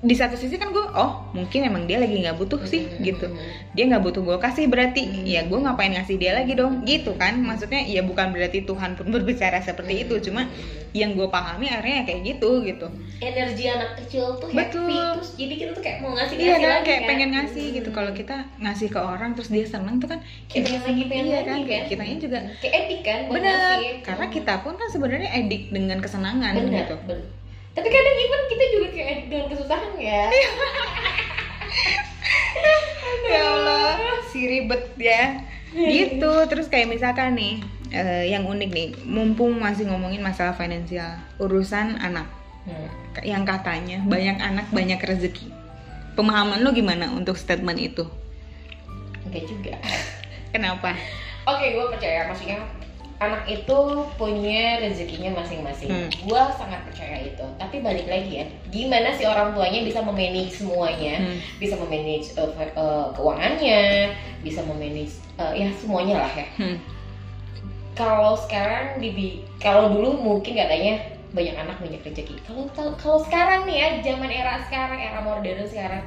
di 0.05 0.13
satu 0.13 0.37
sisi 0.37 0.55
kan 0.55 0.69
gue 0.69 0.85
oh 0.93 1.25
mungkin 1.33 1.65
emang 1.65 1.83
dia 1.83 1.97
lagi 1.97 2.21
nggak 2.21 2.37
butuh 2.37 2.61
sih 2.61 2.85
Hmm. 2.85 3.01
gitu 3.01 3.25
dia 3.73 3.83
nggak 3.85 3.99
butuh 3.99 4.21
gue 4.21 4.37
kasih 4.37 4.69
berarti 4.69 5.01
Hmm. 5.01 5.25
ya 5.25 5.41
gue 5.41 5.57
ngapain 5.57 5.89
ngasih 5.91 6.15
dia 6.15 6.31
lagi 6.31 6.53
dong 6.53 6.85
gitu 6.85 7.17
kan 7.17 7.33
maksudnya 7.35 7.81
ya 7.81 7.99
bukan 7.99 8.29
berarti 8.29 8.61
Tuhan 8.61 8.93
pun 8.93 9.09
berbicara 9.15 9.57
seperti 9.59 10.05
itu 10.05 10.13
cuma 10.21 10.45
yang 10.91 11.11
gue 11.11 11.25
pahami 11.25 11.67
akhirnya 11.67 11.95
ya 11.99 12.03
kayak 12.05 12.21
gitu 12.23 12.49
gitu 12.61 12.87
energi 13.17 13.65
anak 13.67 13.97
kecil 13.97 14.37
tuh 14.37 14.47
happy 14.47 14.61
Betul. 14.77 14.93
terus 15.17 15.29
jadi 15.33 15.53
kita 15.57 15.71
tuh 15.73 15.83
kayak 15.83 15.97
mau 15.99 16.13
ngasih 16.13 16.35
iya 16.37 16.55
kan 16.55 16.61
lagi 16.61 16.85
kayak 16.85 17.01
kan? 17.01 17.09
pengen 17.09 17.29
ngasih 17.33 17.65
gitu 17.73 17.89
Hmm. 17.89 17.97
kalau 17.97 18.11
kita 18.13 18.35
ngasih 18.57 18.87
ke 18.87 18.99
orang 19.01 19.29
terus 19.33 19.49
dia 19.49 19.65
seneng 19.65 19.95
tuh 19.97 20.07
kan 20.07 20.19
kayak 20.45 20.63
pengen 20.65 20.81
lagi 20.83 21.03
pengen 21.03 21.25
iya 21.25 21.35
lagi 21.35 21.41
kan 21.41 21.55
kan 21.55 21.65
kayak 21.65 21.83
kitanya 21.89 22.15
juga 22.21 22.39
kayak 22.61 22.73
epic 22.77 22.99
kan 23.01 23.19
bener 23.27 23.51
ngasih. 23.51 23.91
karena 24.03 24.25
kita 24.29 24.53
pun 24.61 24.73
kan 24.75 24.87
sebenarnya 24.87 25.29
edik 25.35 25.63
dengan 25.67 25.97
kesenangan 25.97 26.53
bener, 26.53 26.71
gitu 26.79 26.95
bener. 27.03 27.25
Tapi 27.75 27.87
kadang 27.91 28.15
even 28.23 28.41
kita 28.47 28.65
juga 28.71 28.87
kayak 28.95 29.17
dengan 29.27 29.45
kesusahan 29.51 29.93
ya. 29.99 30.23
Ya 33.25 33.41
Allah 33.41 34.21
si 34.29 34.47
ribet 34.47 34.95
ya 34.95 35.43
gitu 35.75 36.31
terus 36.47 36.71
kayak 36.71 36.87
misalkan 36.87 37.35
nih 37.35 37.59
eh, 37.91 38.31
yang 38.31 38.47
unik 38.47 38.69
nih 38.71 38.87
mumpung 39.03 39.59
masih 39.59 39.89
ngomongin 39.89 40.23
masalah 40.23 40.55
finansial 40.55 41.19
urusan 41.37 41.99
anak. 41.99 42.27
Hmm. 42.65 42.89
yang 43.21 43.45
katanya 43.45 44.01
banyak 44.01 44.41
anak 44.41 44.65
banyak 44.73 44.97
rezeki. 44.97 45.53
Pemahaman 46.17 46.65
lo 46.65 46.73
gimana 46.73 47.13
untuk 47.13 47.37
statement 47.37 47.77
itu? 47.77 48.09
Enggak 49.21 49.45
juga. 49.45 49.77
Kenapa? 50.49 50.97
Oke 51.45 51.77
gue 51.77 51.85
percaya. 51.93 52.25
Maksudnya 52.25 52.65
anak 53.25 53.43
itu 53.47 53.79
punya 54.15 54.79
rezekinya 54.79 55.41
masing-masing 55.41 55.89
Hmm. 55.89 56.09
gue 56.11 56.41
sangat 56.55 56.81
percaya 56.85 57.17
itu 57.25 57.45
tapi 57.57 57.81
balik 57.81 58.05
lagi 58.05 58.41
ya 58.41 58.45
gimana 58.69 59.13
sih 59.13 59.25
orang 59.25 59.53
tuanya 59.53 59.81
bisa 59.83 59.99
memanage 59.99 60.53
semuanya 60.55 61.15
Hmm. 61.21 61.37
bisa 61.57 61.75
memanage 61.77 62.33
uh, 62.37 62.49
uh, 62.75 63.09
keuangannya 63.13 64.13
bisa 64.41 64.61
memanage 64.63 65.17
uh, 65.37 65.51
ya 65.51 65.69
semuanya 65.77 66.21
lah 66.25 66.31
ya 66.33 66.47
Hmm. 66.55 66.77
kalau 67.95 68.35
sekarang 68.35 68.99
di 68.99 69.41
kalau 69.57 69.89
dulu 69.89 70.19
mungkin 70.19 70.55
katanya 70.55 70.99
banyak 71.31 71.55
anak 71.55 71.77
banyak 71.83 71.99
rezeki 71.99 72.35
kalau 72.47 72.67
kalau 72.95 73.19
sekarang 73.23 73.67
nih 73.67 73.77
ya 73.79 73.87
zaman 74.03 74.31
era 74.31 74.63
sekarang 74.67 74.99
era 74.99 75.19
modern 75.19 75.67
sekarang 75.67 76.03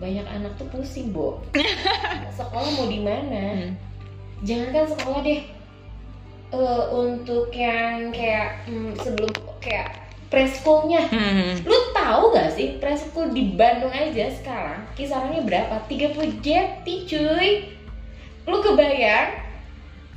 banyak 0.00 0.24
anak 0.28 0.52
tuh 0.56 0.68
pusing 0.72 1.12
bo 1.12 1.40
sekolah 2.40 2.68
mau 2.76 2.88
di 2.88 3.00
mana 3.00 3.44
Hmm. 3.56 3.70
jangankan 4.40 4.96
sekolah 4.96 5.20
deh 5.20 5.40
Eh, 6.50 6.84
untuk 6.90 7.46
yang 7.54 8.10
kayak 8.10 8.66
hmm, 8.66 8.98
sebelum 8.98 9.30
kayak 9.62 9.94
preschoolnya. 10.26 11.06
Hmm. 11.06 11.62
lu 11.62 11.78
tahu 11.94 12.34
gak 12.34 12.54
sih 12.54 12.78
preschool 12.82 13.30
di 13.30 13.54
Bandung 13.54 13.90
aja 13.94 14.26
sekarang 14.34 14.82
kisarannya 14.98 15.46
berapa? 15.46 15.78
30 15.86 16.42
jeti 16.42 17.06
cuy. 17.06 17.70
Lu 18.50 18.58
kebayang 18.58 19.46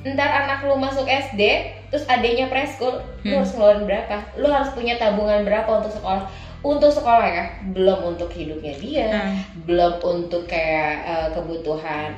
ntar 0.04 0.28
anak 0.44 0.66
lu 0.68 0.76
masuk 0.76 1.06
SD 1.08 1.40
terus 1.88 2.04
adanya 2.10 2.50
preschool 2.50 2.98
lu 3.22 3.38
Hmm. 3.38 3.46
harus 3.46 3.54
ngeluarin 3.54 3.86
berapa? 3.86 4.16
Lu 4.42 4.50
harus 4.50 4.74
punya 4.74 4.98
tabungan 4.98 5.46
berapa 5.46 5.70
untuk 5.70 5.94
sekolah? 5.94 6.26
Untuk 6.66 6.90
sekolah 6.90 7.28
ya? 7.30 7.46
Belum 7.78 8.10
untuk 8.10 8.34
hidupnya 8.34 8.74
dia. 8.82 9.10
Hmm. 9.14 9.38
belum 9.70 10.02
untuk 10.02 10.50
kayak 10.50 10.94
eh, 11.06 11.28
kebutuhan 11.38 12.10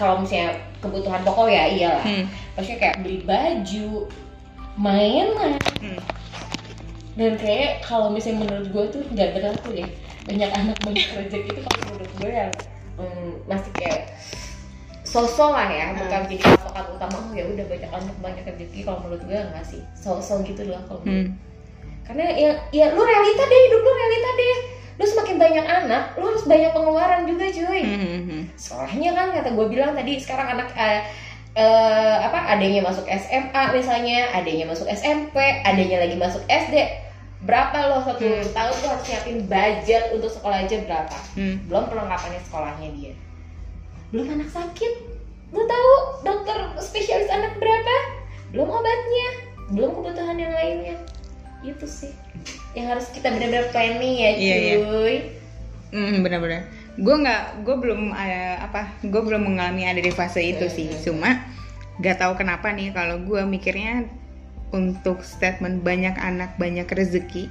kalau 0.00 0.16
misalnya 0.18 0.56
kebutuhan 0.80 1.20
pokok 1.20 1.46
ya 1.46 1.68
iyalah. 1.68 2.00
Hmm. 2.00 2.24
maksudnya 2.56 2.78
kayak 2.80 2.96
beli 3.04 3.18
baju 3.22 4.08
mainan 4.74 5.60
Hmm. 5.76 6.00
dan 7.14 7.36
kayak 7.36 7.80
kalau 7.80 8.08
misalnya 8.08 8.48
menurut 8.48 8.66
gue 8.66 8.84
tuh 8.88 9.02
nggak 9.06 9.36
berlaku 9.36 9.68
deh 9.76 9.90
banyak 10.24 10.50
anak 10.50 10.76
banyak 10.80 11.04
rezeki 11.16 11.48
itu 11.48 11.60
kalau 11.62 11.80
menurut 11.86 12.10
gue 12.16 12.30
yang 12.30 12.52
hmm, 12.96 13.30
masih 13.44 13.72
kayak 13.76 14.00
sosok 15.02 15.50
lah 15.50 15.66
ya. 15.66 15.90
Bukan 15.90 16.22
jadi 16.28 16.38
patokan 16.38 16.86
utama 16.94 17.16
oh 17.18 17.32
ya 17.34 17.42
udah 17.44 17.66
banyak 17.66 17.90
anak 17.90 18.16
banyak 18.22 18.44
rezeki. 18.46 18.86
Kalau 18.86 19.02
menurut 19.02 19.22
gue 19.26 19.34
enggak 19.34 19.64
sih. 19.66 19.82
Sosok 19.96 20.46
gitu 20.46 20.70
loh 20.70 20.78
kalau 20.86 21.02
Hmm. 21.02 21.34
karena 22.06 22.24
ya 22.34 22.50
ya 22.70 22.86
lu 22.90 23.02
realita 23.02 23.42
deh 23.42 23.60
hidup 23.66 23.80
lu 23.80 23.90
realita 23.90 24.30
deh 24.34 24.56
lu 25.00 25.06
semakin 25.06 25.40
banyak 25.40 25.64
anak 25.64 26.12
lu 26.14 26.28
harus 26.28 26.44
banyak 26.44 26.70
pengeluaran 26.70 27.24
juga 27.24 27.48
cuy 27.48 27.80
Hmm. 27.80 28.20
Hmm. 28.28 28.42
Sekolahnya 28.52 29.10
kan 29.16 29.26
kata 29.32 29.48
gue 29.50 29.66
bilang 29.66 29.96
tadi 29.96 30.20
sekarang 30.20 30.52
anak 30.52 30.68
eh, 30.76 31.00
eh, 31.56 32.16
apa 32.20 32.52
adanya 32.52 32.84
masuk 32.84 33.08
SMA 33.08 33.62
misalnya 33.72 34.28
adanya 34.30 34.68
masuk 34.68 34.84
SMP 34.86 35.34
adanya 35.64 36.04
lagi 36.04 36.14
masuk 36.14 36.44
SD 36.44 36.76
berapa 37.40 37.72
lo 37.88 38.04
satu 38.04 38.20
Hmm. 38.20 38.52
tahun 38.52 38.74
tuh 38.76 38.88
harus 38.92 39.04
nyiapin 39.08 39.38
budget 39.48 40.12
untuk 40.12 40.28
sekolah 40.28 40.60
aja 40.60 40.76
berapa 40.84 41.16
Hmm. 41.32 41.56
belum 41.64 41.84
perlengkapannya 41.88 42.40
sekolahnya 42.44 42.88
dia 42.92 43.12
belum 44.12 44.26
anak 44.30 44.52
sakit 44.52 44.92
lu 45.50 45.64
tahu 45.64 45.92
dokter 46.22 46.54
spesialis 46.76 47.26
anak 47.26 47.56
berapa 47.56 47.94
belum 48.52 48.68
obatnya 48.68 49.28
belum 49.72 49.90
kebutuhan 49.96 50.36
yang 50.36 50.52
lainnya 50.52 50.94
itu 51.62 51.86
sih 51.88 52.12
yang 52.72 52.86
harus 52.88 53.10
kita 53.10 53.28
benar-benar 53.28 53.66
planning 53.70 54.14
ya 54.16 54.30
cuy 54.34 54.42
Iya, 54.42 54.56
iya. 54.56 54.76
Hmm, 55.90 56.22
benar-benar. 56.22 56.70
Gue 56.94 57.16
nggak, 57.18 57.66
gue 57.66 57.76
belum 57.76 58.14
ada 58.14 58.62
apa, 58.62 58.94
gue 59.02 59.20
belum 59.20 59.42
mengalami 59.42 59.86
ada 59.86 59.98
di 59.98 60.10
fase 60.10 60.38
itu 60.38 60.70
sih. 60.70 60.86
Hmm. 60.86 61.00
Cuma 61.02 61.30
nggak 61.98 62.16
tahu 62.16 62.32
kenapa 62.38 62.70
nih 62.70 62.94
kalau 62.94 63.18
gue 63.18 63.42
mikirnya 63.42 64.06
untuk 64.70 65.26
statement 65.26 65.82
banyak 65.82 66.14
anak 66.14 66.54
banyak 66.56 66.86
rezeki, 66.86 67.50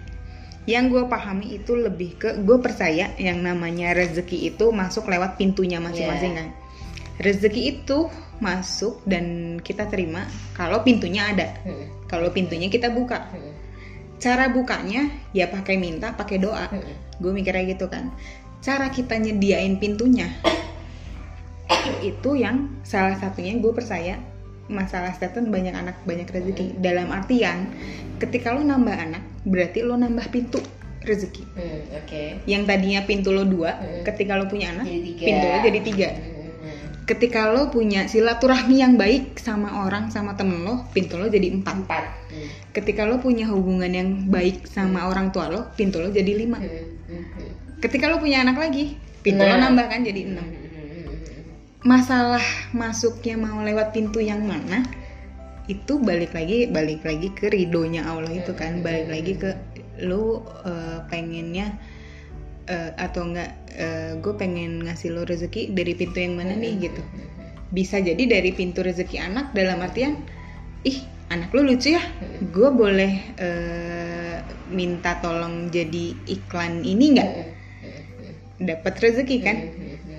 yang 0.63 0.87
gue 0.87 1.03
pahami 1.03 1.59
itu 1.59 1.75
lebih 1.75 2.15
ke 2.15 2.29
gue 2.39 2.57
percaya 2.59 3.11
yang 3.19 3.43
namanya 3.43 3.91
rezeki 3.91 4.55
itu 4.55 4.71
masuk 4.71 5.11
lewat 5.11 5.35
pintunya 5.35 5.83
masing-masing 5.83 6.31
Iya. 6.31 6.39
kan. 6.39 6.47
Rezeki 7.19 7.61
itu 7.75 8.07
masuk 8.39 9.03
dan 9.03 9.59
kita 9.59 9.91
terima 9.91 10.23
kalau 10.55 10.79
pintunya 10.79 11.27
ada, 11.27 11.59
Hmm, 11.67 11.91
kalau 12.07 12.31
pintunya 12.31 12.71
kita 12.71 12.87
buka. 12.87 13.27
hmm, 13.35 13.51
Cara 14.19 14.51
bukanya 14.51 15.07
ya 15.31 15.47
pakai 15.47 15.79
minta, 15.79 16.11
pakai 16.13 16.37
doa. 16.37 16.67
Hmm. 16.69 17.07
gue 17.19 17.31
mikirnya 17.35 17.75
gitu 17.75 17.91
kan. 17.91 18.11
Cara 18.63 18.87
kita 18.87 19.19
nyediain 19.19 19.75
pintunya 19.75 20.31
itu 21.99 22.31
yang 22.35 22.79
salah 22.81 23.15
satunya 23.19 23.55
gue 23.59 23.71
percaya 23.75 24.19
masalah 24.69 25.11
statement 25.17 25.49
banyak 25.49 25.73
anak 25.75 25.95
banyak 26.05 26.29
rezeki. 26.29 26.77
Dalam 26.79 27.09
artian 27.09 27.73
ketika 28.21 28.53
lo 28.53 28.61
nambah 28.61 28.93
anak 28.93 29.23
berarti 29.43 29.81
lo 29.81 29.97
nambah 29.97 30.29
pintu 30.29 30.61
rezeki. 31.03 31.43
Hmm, 31.57 31.81
oke. 32.03 32.23
Yang 32.45 32.63
tadinya 32.69 33.01
pintu 33.07 33.33
lo 33.33 33.43
dua 33.47 33.79
Hmm. 33.79 34.03
ketika 34.05 34.37
lo 34.37 34.45
punya 34.45 34.75
anak 34.75 34.85
jadi 34.85 35.01
tiga. 35.01 35.25
pintu 35.25 35.45
lo 35.47 35.57
jadi 35.65 35.79
tiga. 35.81 36.09
Hmm, 36.09 36.19
hmm, 36.19 36.23
hmm. 36.23 36.28
Ketika 37.09 37.49
lo 37.49 37.73
punya 37.73 38.05
silaturahmi 38.05 38.85
yang 38.85 38.93
baik 38.93 39.41
sama 39.41 39.81
orang 39.81 40.13
sama 40.13 40.37
temen 40.37 40.61
lo 40.61 40.85
pintu 40.93 41.17
lo 41.17 41.25
jadi 41.25 41.49
empat. 41.57 41.75
Empat. 41.81 42.03
Hmm, 42.29 42.49
ketika 42.69 43.09
lo 43.09 43.17
punya 43.17 43.49
hubungan 43.49 43.89
yang 43.89 44.09
baik 44.29 44.69
sama 44.69 45.09
orang 45.09 45.33
tua 45.33 45.49
lo 45.49 45.73
pintu 45.73 45.97
lo 45.97 46.13
jadi 46.13 46.29
lima. 46.37 46.61
Hmm, 46.61 46.69
hmm, 46.69 47.23
hmm. 47.33 47.49
ketika 47.81 48.13
lo 48.13 48.21
punya 48.21 48.45
anak 48.45 48.61
lagi 48.61 48.93
pintu 49.25 49.41
lo 49.41 49.57
Nah. 49.57 49.73
nambah 49.73 49.85
kan 49.89 50.05
jadi 50.05 50.21
enam. 50.29 50.47
Masalah 51.81 52.43
masuknya 52.77 53.39
mau 53.41 53.57
lewat 53.65 53.89
pintu 53.95 54.21
yang 54.21 54.45
mana 54.45 54.85
itu 55.65 55.97
balik 55.97 56.35
lagi 56.37 56.69
balik 56.69 57.01
lagi 57.01 57.33
ke 57.33 57.49
ridonya 57.49 58.05
Allah 58.05 58.37
itu 58.37 58.53
kan. 58.53 58.85
Balik 58.85 59.09
lagi 59.09 59.33
ke 59.33 59.57
lu 60.05 60.45
eh, 60.61 61.01
pengennya 61.09 61.73
eh, 62.69 62.93
atau 62.95 63.25
enggak 63.25 63.51
gue 64.19 64.33
pengen 64.35 64.83
ngasih 64.83 65.15
lo 65.15 65.23
rezeki 65.23 65.71
dari 65.71 65.95
pintu 65.95 66.19
yang 66.19 66.35
mana 66.35 66.51
nih 66.51 66.83
gitu. 66.83 67.01
Bisa 67.71 68.03
jadi 68.03 68.19
dari 68.27 68.51
pintu 68.51 68.83
rezeki 68.83 69.23
anak 69.23 69.55
dalam 69.55 69.79
artian 69.79 70.19
ih 70.83 70.99
anak 71.31 71.53
lu 71.55 71.63
lucu 71.63 71.95
ya. 71.95 72.03
Gue 72.51 72.69
boleh 72.73 73.13
eh, 73.39 74.43
minta 74.67 75.23
tolong 75.23 75.71
jadi 75.71 76.11
iklan 76.27 76.83
ini 76.83 77.05
nggak? 77.15 77.31
Dapat 78.59 78.93
rezeki 78.99 79.37
kan? 79.39 79.57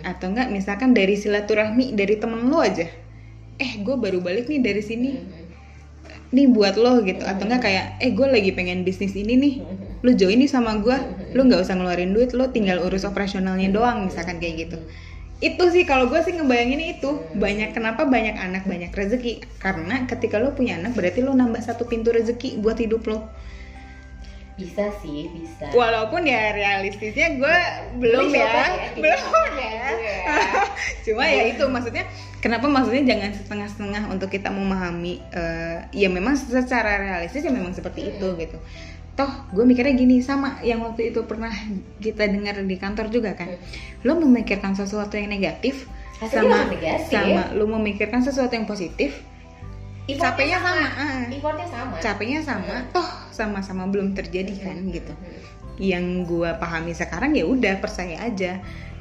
Atau 0.09 0.33
enggak 0.33 0.49
misalkan 0.49 0.97
dari 0.97 1.21
silaturahmi 1.21 1.93
dari 1.93 2.17
temen 2.17 2.49
lo 2.49 2.65
aja. 2.65 2.89
Eh 3.61 3.73
gue 3.85 3.97
baru 4.01 4.25
balik 4.25 4.49
nih 4.49 4.65
dari 4.65 4.81
sini. 4.81 5.21
Nih 6.33 6.47
buat 6.49 6.81
lo 6.81 7.05
gitu. 7.05 7.29
Atau 7.29 7.45
enggak 7.45 7.69
kayak 7.69 7.87
eh 8.01 8.09
gue 8.17 8.25
lagi 8.25 8.57
pengen 8.57 8.89
bisnis 8.89 9.13
ini 9.13 9.37
nih 9.37 9.55
lu 10.01 10.17
join 10.17 10.41
nih 10.41 10.49
sama 10.49 10.81
gue 10.81 10.97
lu 11.37 11.45
nggak 11.45 11.61
usah 11.61 11.77
ngeluarin 11.77 12.17
duit 12.17 12.33
lo 12.33 12.49
tinggal 12.49 12.81
urus 12.81 13.05
operasionalnya 13.05 13.69
doang 13.69 14.09
misalkan 14.09 14.41
kayak 14.41 14.69
gitu. 14.69 14.79
Itu 15.41 15.73
sih 15.73 15.89
kalau 15.89 16.09
gue 16.13 16.21
sih 16.21 16.37
ngebayangin 16.37 17.01
itu. 17.01 17.21
Banyak 17.37 17.73
kenapa 17.73 18.05
banyak 18.05 18.37
anak 18.37 18.69
banyak 18.69 18.93
rezeki? 18.93 19.45
Karena 19.61 20.05
ketika 20.05 20.37
lo 20.37 20.53
punya 20.53 20.77
anak 20.77 20.93
berarti 20.93 21.25
lo 21.25 21.33
nambah 21.33 21.61
satu 21.65 21.89
pintu 21.89 22.13
rezeki 22.13 22.61
buat 22.61 22.77
hidup 22.77 23.05
lo 23.09 23.29
bisa 24.61 24.93
sih 25.01 25.33
bisa. 25.33 25.73
Walaupun 25.73 26.29
ya 26.29 26.53
realistisnya 26.53 27.41
gue 27.41 27.57
belum 27.97 28.29
ya. 28.29 28.45
ya, 28.45 28.67
belum 28.93 29.23
belum 29.33 29.53
ya. 29.57 29.73
Ya. 29.97 30.19
cuma 31.09 31.25
ya 31.25 31.43
itu 31.49 31.65
maksudnya 31.65 32.05
kenapa 32.45 32.69
maksudnya 32.69 33.09
jangan 33.09 33.31
setengah-setengah 33.33 34.03
untuk 34.13 34.29
kita 34.29 34.53
memahami 34.53 35.25
eh, 35.33 35.89
ya 35.97 36.13
memang 36.13 36.37
secara 36.37 37.01
realistis 37.01 37.41
ya 37.41 37.49
memang 37.49 37.73
seperti 37.73 38.13
itu 38.13 38.27
gitu 38.37 38.61
toh 39.21 39.33
gue 39.53 39.65
mikirnya 39.69 39.93
gini 39.93 40.25
sama 40.25 40.57
yang 40.65 40.81
waktu 40.81 41.13
itu 41.13 41.29
pernah 41.29 41.53
kita 42.01 42.25
dengar 42.25 42.57
di 42.65 42.77
kantor 42.81 43.13
juga 43.13 43.37
kan. 43.37 43.53
Lo 44.01 44.17
memikirkan 44.17 44.73
sesuatu 44.73 45.21
yang 45.21 45.29
negatif 45.29 45.85
Hasilnya 46.25 46.65
sama 46.65 46.73
negatif. 46.73 47.09
sama 47.13 47.43
lo 47.53 47.65
memikirkan 47.69 48.21
sesuatu 48.25 48.53
yang 48.57 48.65
positif 48.65 49.21
capeknya 50.11 50.59
sama, 50.59 50.87
ah. 50.99 51.23
effortnya 51.31 51.67
sama. 51.71 51.95
Capeknya 52.03 52.41
sama. 52.43 52.77
Toh 52.91 53.09
sama-sama 53.31 53.87
belum 53.87 54.17
terjadi 54.17 54.55
kan 54.59 54.77
gitu. 54.91 55.13
Yang 55.79 56.27
gua 56.27 56.59
pahami 56.59 56.97
sekarang 56.97 57.37
ya 57.37 57.47
udah 57.47 57.79
percaya 57.79 58.19
aja 58.19 58.59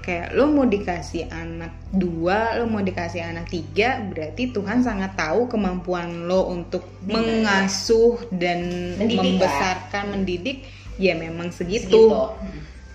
kayak 0.09 0.33
lo 0.33 0.49
mau 0.49 0.65
dikasih 0.65 1.29
anak 1.29 1.69
dua 1.93 2.57
lo 2.57 2.65
mau 2.65 2.81
dikasih 2.81 3.21
anak 3.21 3.45
tiga 3.45 4.01
berarti 4.09 4.49
Tuhan 4.49 4.81
sangat 4.81 5.13
tahu 5.13 5.45
kemampuan 5.45 6.25
lo 6.25 6.49
untuk 6.49 6.81
mengasuh 7.05 8.17
dan 8.33 8.65
Mendidik 8.97 9.37
membesarkan 9.37 10.03
mendidik. 10.09 10.65
Ya 10.97 11.13
memang 11.13 11.53
segitu, 11.53 12.09
Segitu. 12.09 12.09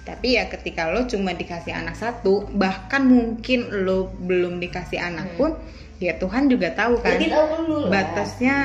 tapi 0.05 0.37
ya 0.37 0.51
ketika 0.51 0.91
lo 0.91 1.07
cuma 1.07 1.33
dikasih 1.33 1.71
anak 1.73 1.95
satu 1.95 2.51
bahkan 2.53 3.07
mungkin 3.07 3.87
lo 3.87 4.11
belum 4.21 4.59
dikasih 4.59 4.99
anak 4.99 5.39
pun 5.39 5.55
ya 6.03 6.19
Tuhan 6.19 6.51
juga 6.51 6.75
tahu 6.75 6.99
kan 7.01 7.15
Berarti 7.17 7.31
tahu 7.31 7.49
lah. 7.65 7.89
batasnya 7.89 8.57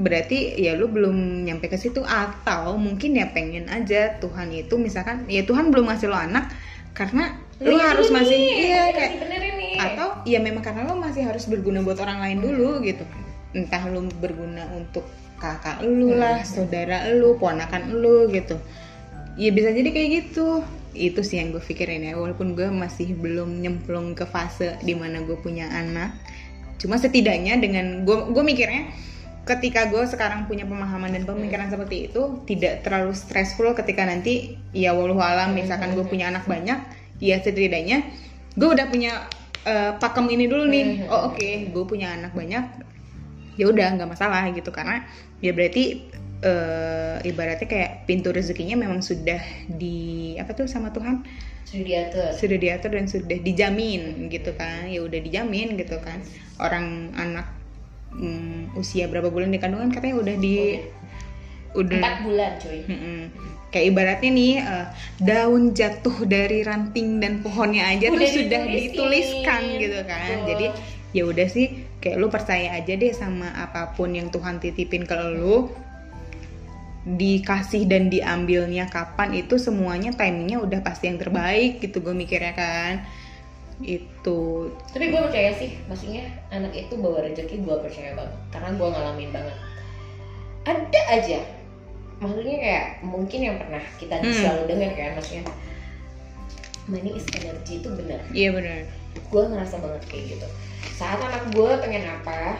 berarti 0.00 0.56
ya 0.56 0.74
lu 0.80 0.88
belum 0.88 1.44
nyampe 1.44 1.68
ke 1.68 1.76
situ 1.76 2.00
atau 2.02 2.74
mungkin 2.80 3.20
ya 3.20 3.28
pengen 3.36 3.68
aja 3.68 4.16
Tuhan 4.16 4.48
itu 4.50 4.80
misalkan 4.80 5.28
ya 5.28 5.44
Tuhan 5.44 5.68
belum 5.68 5.92
ngasih 5.92 6.08
lo 6.08 6.16
anak 6.16 6.48
karena 6.96 7.36
lu 7.60 7.76
harus 7.76 8.08
masih 8.08 8.36
nih, 8.40 8.72
iya 8.72 8.82
kayak 8.88 9.20
benerin 9.20 9.54
nih. 9.60 9.74
atau 9.76 10.08
ya 10.24 10.40
memang 10.40 10.64
karena 10.64 10.88
lo 10.88 10.96
masih 10.96 11.28
harus 11.28 11.44
berguna 11.44 11.84
buat 11.84 12.00
orang 12.00 12.24
lain 12.24 12.38
dulu 12.40 12.80
gitu. 12.80 13.04
Entah 13.52 13.84
lu 13.92 14.08
berguna 14.16 14.64
untuk 14.72 15.04
kakak 15.36 15.84
lu 15.84 16.16
lah 16.16 16.40
saudara 16.40 17.12
lu 17.12 17.36
ponakan 17.36 17.92
lu 17.92 18.32
gitu. 18.32 18.56
Ya 19.36 19.52
bisa 19.52 19.76
jadi 19.76 19.92
kayak 19.92 20.08
gitu. 20.24 20.64
Itu 20.96 21.20
sih 21.20 21.36
yang 21.38 21.52
gue 21.52 21.60
pikirin 21.60 22.02
ya 22.02 22.16
walaupun 22.16 22.56
gue 22.56 22.66
masih 22.72 23.12
belum 23.12 23.60
nyemplung 23.60 24.16
ke 24.16 24.24
fase 24.24 24.80
di 24.80 24.96
mana 24.96 25.20
gue 25.20 25.36
punya 25.36 25.68
anak. 25.68 26.16
Cuma 26.80 26.96
setidaknya 26.96 27.60
dengan 27.60 28.08
gue 28.08 28.32
gue 28.32 28.44
mikirnya 28.44 28.88
ketika 29.44 29.88
gue 29.88 30.04
sekarang 30.08 30.48
punya 30.48 30.64
pemahaman 30.64 31.12
dan 31.12 31.24
pemikiran 31.28 31.68
seperti 31.68 32.08
itu 32.12 32.44
tidak 32.44 32.84
terlalu 32.84 33.12
stressful 33.16 33.72
ketika 33.72 34.04
nanti 34.04 34.56
ya 34.76 34.92
walau 34.92 35.16
alam 35.18 35.56
misalkan 35.56 35.96
gue 35.96 36.04
punya 36.04 36.28
anak 36.28 36.44
banyak 36.44 36.76
ya 37.20 37.36
setidaknya 37.38 38.08
gue 38.56 38.68
udah 38.68 38.86
punya 38.90 39.28
eh, 39.68 39.92
pakem 40.00 40.26
ini 40.32 40.50
dulu 40.50 40.64
nih. 40.66 41.06
Oh 41.06 41.30
oke 41.30 41.70
gue 41.70 41.84
punya 41.86 42.16
anak 42.16 42.32
banyak. 42.34 42.64
Ya 43.60 43.64
udah 43.68 43.94
nggak 43.94 44.10
masalah 44.10 44.48
gitu. 44.50 44.72
Karena 44.72 45.04
ya 45.44 45.52
berarti 45.52 46.08
eh, 46.40 47.16
ibaratnya 47.28 47.68
kayak 47.68 48.08
pintu 48.08 48.32
rezekinya 48.32 48.74
memang 48.80 49.04
sudah 49.04 49.38
di 49.68 50.34
apa 50.40 50.56
tuh 50.56 50.66
sama 50.66 50.90
Tuhan? 50.90 51.22
Sudah 51.68 51.84
diatur. 51.86 52.30
Sudah 52.34 52.58
diatur 52.58 52.90
dan 52.96 53.06
sudah 53.06 53.38
dijamin 53.38 54.32
gitu 54.32 54.50
kan. 54.56 54.88
Ya 54.88 55.04
udah 55.04 55.20
dijamin 55.20 55.76
gitu 55.78 56.00
kan. 56.00 56.24
Orang 56.58 57.14
anak 57.14 57.46
mm, 58.16 58.74
usia 58.74 59.06
berapa 59.06 59.28
bulan 59.30 59.52
di 59.52 59.60
kandungan? 59.60 59.92
Katanya 59.92 60.16
udah 60.18 60.36
di 60.40 60.80
udah 61.70 62.00
empat 62.02 62.16
bulan 62.26 62.50
cuy. 62.58 62.80
Mm-mm. 62.88 63.20
Kayak 63.70 63.86
ibaratnya 63.94 64.30
nih 64.30 64.54
eh, 64.58 64.86
daun 65.22 65.72
jatuh 65.72 66.26
dari 66.26 66.66
ranting 66.66 67.22
dan 67.22 67.38
pohonnya 67.40 67.86
aja 67.86 68.10
tuh 68.10 68.18
Udah 68.18 68.30
sudah 68.30 68.60
ditulisin. 68.66 68.82
dituliskan 68.90 69.60
gitu 69.78 69.98
kan. 70.04 70.26
Betul. 70.26 70.46
jadi 70.50 70.66
ya 71.10 71.22
udah 71.26 71.48
sih 71.50 71.66
kayak 71.98 72.16
lu 72.18 72.26
percaya 72.30 72.68
aja 72.78 72.92
deh 72.94 73.10
sama 73.10 73.50
apa 73.54 73.94
pun 73.94 74.14
yang 74.14 74.30
Tuhan 74.30 74.58
titipin 74.58 75.06
ke 75.06 75.14
lu. 75.34 75.70
Dikasih 77.00 77.88
dan 77.88 78.12
diambilnya 78.12 78.84
kapan 78.92 79.32
itu 79.32 79.56
semuanya 79.56 80.12
timingnya 80.12 80.60
udah 80.60 80.84
pasti 80.84 81.08
yang 81.08 81.16
terbaik 81.16 81.80
gitu 81.80 82.04
gue 82.04 82.12
mikirnya 82.12 82.52
kan. 82.52 82.94
Itu. 83.80 84.68
Tapi 84.92 85.08
gue 85.08 85.20
percaya 85.24 85.56
sih 85.56 85.80
maksudnya 85.88 86.28
anak 86.52 86.76
itu 86.76 87.00
bawa 87.00 87.24
rezeki 87.24 87.64
gue 87.64 87.76
percaya 87.80 88.12
banget. 88.12 88.36
Karena 88.52 88.70
gue 88.76 88.88
ngalamin 88.92 89.30
banget. 89.32 89.56
Ada 90.68 91.00
aja 91.08 91.40
maksudnya 92.20 92.56
kayak 92.56 92.86
mungkin 93.02 93.40
yang 93.42 93.56
pernah 93.56 93.82
kita 93.96 94.20
Hmm. 94.20 94.30
selalu 94.30 94.62
dengar 94.68 94.90
kan 94.92 95.10
maksudnya 95.16 95.44
money 96.86 97.10
is 97.14 97.26
energy 97.32 97.78
itu 97.78 97.88
benar. 97.88 98.20
Iya 98.30 98.48
benar. 98.52 98.80
Gue 99.30 99.42
ngerasa 99.46 99.78
banget 99.78 100.02
kayak 100.06 100.24
gitu. 100.36 100.46
Saat 100.94 101.18
anak 101.18 101.48
gue 101.50 101.70
pengen 101.80 102.04
apa 102.04 102.58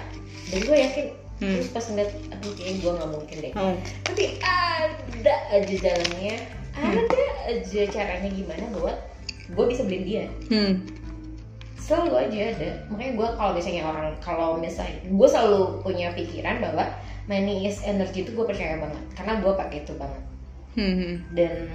dan 0.48 0.60
gue 0.60 0.76
yakin 0.76 1.06
Hmm. 1.40 1.56
terus 1.56 1.72
pas 1.72 1.84
ngeliat 1.88 2.12
aduh 2.30 2.52
kayaknya 2.52 2.76
gue 2.78 2.92
nggak 2.94 3.10
mungkin 3.10 3.36
deh. 3.40 3.52
Oh. 3.56 3.74
Tapi 4.04 4.24
ada 4.40 5.34
aja 5.50 5.74
jalannya 5.76 6.36
ada 6.70 7.22
aja 7.48 7.80
caranya 7.88 8.28
gimana 8.28 8.64
buat 8.76 8.96
gue 9.48 9.64
bisa 9.66 9.82
beliin 9.84 10.04
dia. 10.04 10.24
Hmm. 10.48 10.74
selalu 11.80 12.14
aja 12.22 12.54
ada. 12.54 12.70
Makanya 12.86 13.12
gue 13.18 13.28
kalau 13.34 13.50
misalnya 13.50 13.82
orang 13.82 14.08
kalau 14.22 14.48
misalnya 14.54 14.94
gue 15.02 15.28
selalu 15.28 15.82
punya 15.82 16.14
pikiran 16.14 16.62
bahwa 16.62 16.86
money 17.30 17.64
is 17.64 17.78
energy 17.80 18.20
itu 18.20 18.34
gue 18.34 18.42
percaya 18.42 18.76
banget 18.76 19.04
karena 19.14 19.38
gue 19.38 19.52
pakai 19.54 19.78
itu 19.80 19.94
banget 19.94 20.22
Hmm, 20.70 20.94
hmm. 20.94 21.14
dan 21.34 21.66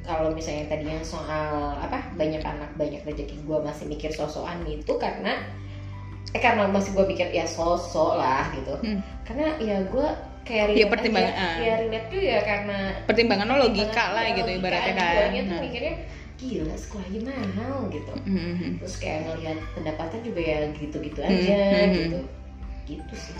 kalau 0.00 0.30
misalnya 0.30 0.70
tadi 0.70 0.86
yang 0.86 1.02
soal 1.02 1.74
apa 1.74 2.06
banyak 2.14 2.38
anak 2.38 2.70
banyak 2.74 3.02
rezeki 3.02 3.42
gue 3.42 3.58
masih 3.60 3.86
mikir 3.88 4.10
sosokan 4.10 4.62
itu 4.62 4.94
karena 4.94 5.34
eh 6.30 6.38
karena 6.38 6.66
masih 6.66 6.94
gue 6.94 7.06
pikir 7.08 7.30
ya 7.30 7.42
sosok 7.42 8.14
lah 8.14 8.46
gitu 8.52 8.74
Hmm. 8.78 9.02
karena 9.22 9.58
ya 9.58 9.82
gue 9.82 10.06
kayak 10.44 10.70
Ya, 10.70 10.86
pertimbangan, 10.86 11.34
aja. 11.34 11.42
ah. 11.42 11.56
ya 11.58 11.72
relate 11.80 12.06
tuh 12.10 12.20
ya 12.20 12.38
karena 12.42 12.78
pertimbangan 13.02 13.46
lo 13.48 13.56
logika 13.64 14.04
lah 14.12 14.24
gitu 14.28 14.44
logika 14.44 14.58
ibaratnya 14.60 14.92
kan 14.92 15.06
tuh 15.34 15.42
Nah. 15.50 15.60
mikirnya 15.60 15.94
gila 16.34 16.74
sekolahnya 16.76 17.20
mahal 17.24 17.76
gitu 17.90 18.12
Hmm, 18.22 18.38
hmm, 18.38 18.54
hmm. 18.54 18.72
terus 18.78 18.94
kayak 18.98 19.20
ngelihat 19.24 19.58
pendapatan 19.74 20.20
juga 20.22 20.40
ya 20.40 20.58
gitu-gitu 20.70 21.20
aja 21.20 21.58
hmm, 21.58 21.94
gitu 21.96 22.18
gitu 22.86 23.14
sih 23.18 23.34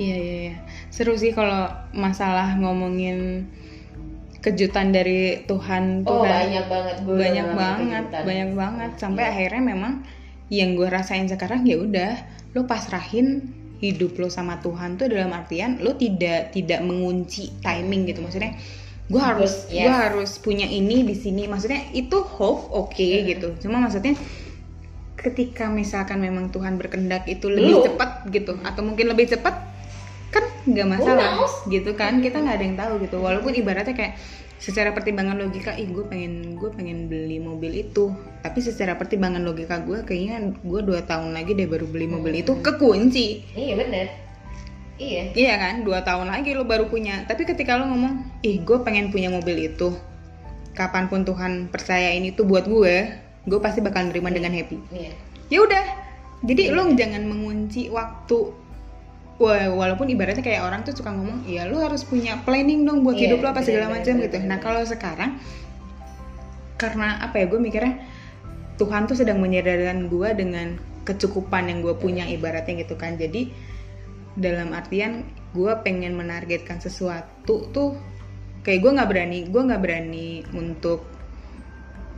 Iya 0.00 0.16
iya 0.16 0.36
iya. 0.48 0.56
Seru 0.88 1.16
sih 1.16 1.32
kalau 1.32 1.68
masalah 1.92 2.56
ngomongin 2.56 3.48
kejutan 4.42 4.90
dari 4.90 5.46
Tuhan 5.46 6.02
tuh 6.02 6.18
oh 6.18 6.26
kan. 6.26 6.50
banyak 6.50 6.66
banget 6.66 6.96
gue 7.06 7.14
banyak 7.14 7.48
banget, 7.54 8.04
banyak 8.10 8.50
banget 8.58 8.90
sampai 8.98 9.24
akhirnya 9.30 9.62
memang 9.62 10.02
yang 10.50 10.74
gue 10.74 10.90
rasain 10.90 11.30
sekarang 11.30 11.62
ya 11.62 11.78
udah 11.78 12.18
lo 12.52 12.66
pasrahin 12.66 13.54
hidup 13.78 14.18
lo 14.18 14.26
sama 14.26 14.58
Tuhan 14.58 14.98
tuh 14.98 15.14
dalam 15.14 15.30
artian 15.30 15.78
lo 15.78 15.94
tidak 15.94 16.50
tidak 16.50 16.82
mengunci 16.82 17.54
timing 17.62 18.02
gitu 18.10 18.18
maksudnya 18.18 18.58
gue 19.06 19.22
harus 19.22 19.70
Yes. 19.70 19.86
gue 19.86 19.94
harus 19.94 20.30
punya 20.42 20.66
ini 20.66 21.06
di 21.06 21.14
sini 21.14 21.46
maksudnya 21.46 21.94
itu 21.94 22.18
hope 22.26 22.66
oke 22.74 22.98
Hmm. 22.98 23.22
gitu 23.30 23.48
cuma 23.62 23.78
maksudnya 23.78 24.18
ketika 25.14 25.70
misalkan 25.70 26.18
memang 26.18 26.50
Tuhan 26.50 26.82
berkendak 26.82 27.30
itu 27.30 27.46
lebih 27.46 27.94
cepat 27.94 28.26
gitu 28.34 28.58
atau 28.66 28.82
mungkin 28.82 29.06
lebih 29.06 29.30
cepat 29.30 29.70
kan 30.32 30.44
nggak 30.64 30.88
masalah 30.88 31.44
gitu 31.68 31.92
kan 31.92 32.24
kita 32.24 32.40
nggak 32.40 32.56
ada 32.56 32.64
yang 32.64 32.78
tahu 32.80 32.92
gitu. 33.04 33.16
Walaupun 33.20 33.52
ibaratnya 33.52 33.92
kayak 33.92 34.16
secara 34.56 34.94
pertimbangan 34.94 35.36
logika 35.36 35.74
ih 35.74 35.90
gue 35.90 36.06
pengen 36.08 36.56
gue 36.56 36.70
pengen 36.72 37.12
beli 37.12 37.38
mobil 37.38 37.84
itu. 37.84 38.10
Tapi 38.40 38.58
secara 38.64 38.96
pertimbangan 38.96 39.44
logika 39.44 39.78
gue 39.84 40.00
kayaknya 40.02 40.56
gue 40.64 40.80
dua 40.80 41.04
tahun 41.04 41.36
lagi 41.36 41.52
deh 41.52 41.68
baru 41.68 41.84
beli 41.84 42.08
mobil 42.08 42.40
itu 42.40 42.56
kekunci. 42.64 43.52
Iya 43.52 43.76
bener. 43.76 44.06
Iya. 45.02 45.22
Iya 45.34 45.54
kan, 45.58 45.74
dua 45.82 46.04
tahun 46.06 46.30
lagi 46.30 46.54
lo 46.54 46.62
baru 46.62 46.86
punya. 46.86 47.26
Tapi 47.26 47.42
ketika 47.42 47.74
lo 47.74 47.90
ngomong, 47.90 48.42
ih 48.46 48.62
gue 48.62 48.78
pengen 48.86 49.10
punya 49.10 49.32
mobil 49.32 49.66
itu, 49.66 49.90
kapan 50.78 51.10
pun 51.10 51.26
Tuhan 51.26 51.72
percaya 51.72 52.14
ini 52.14 52.30
tuh 52.30 52.46
buat 52.46 52.68
gue, 52.70 53.10
gue 53.48 53.58
pasti 53.58 53.82
bakal 53.82 54.08
nerima 54.12 54.30
dengan 54.30 54.54
happy. 54.54 54.78
iya. 54.94 55.12
Ya 55.52 55.58
udah, 55.60 55.84
jadi 56.46 56.72
lo 56.72 56.88
jangan 56.96 57.28
mengunci 57.28 57.92
waktu. 57.92 58.61
Walaupun 59.50 60.06
ibaratnya 60.06 60.44
kayak 60.44 60.62
orang 60.62 60.86
tuh 60.86 60.94
suka 60.94 61.10
ngomong, 61.10 61.42
iya 61.50 61.66
lo 61.66 61.82
harus 61.82 62.06
punya 62.06 62.38
planning 62.46 62.86
dong 62.86 63.02
buat 63.02 63.18
Iya, 63.18 63.34
hidup 63.34 63.42
lo 63.42 63.48
apa 63.50 63.66
segala 63.66 63.90
macam 63.90 64.14
gitu. 64.22 64.38
Nah 64.38 64.58
kalau 64.62 64.82
sekarang, 64.86 65.42
karena 66.78 67.18
apa 67.18 67.42
ya, 67.42 67.46
gue 67.50 67.58
mikirnya 67.58 67.94
Tuhan 68.78 69.10
tuh 69.10 69.18
sedang 69.18 69.42
menyadarkan 69.42 70.06
gue 70.06 70.28
dengan 70.38 70.78
kecukupan 71.02 71.66
yang 71.66 71.82
gue 71.82 71.94
punya 71.98 72.24
ibaratnya 72.30 72.86
gitu 72.86 72.94
kan. 72.94 73.18
Jadi 73.18 73.50
dalam 74.38 74.72
artian 74.72 75.26
gue 75.52 75.72
pengen 75.84 76.16
menargetkan 76.16 76.80
sesuatu 76.80 77.68
tuh 77.68 77.92
kayak 78.64 78.80
gue 78.80 78.90
nggak 78.96 79.10
berani 79.10 79.38
gue 79.44 79.62
nggak 79.68 79.82
berani 79.82 80.28
untuk 80.56 81.04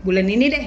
bulan 0.07 0.29
ini 0.29 0.47
deh 0.47 0.65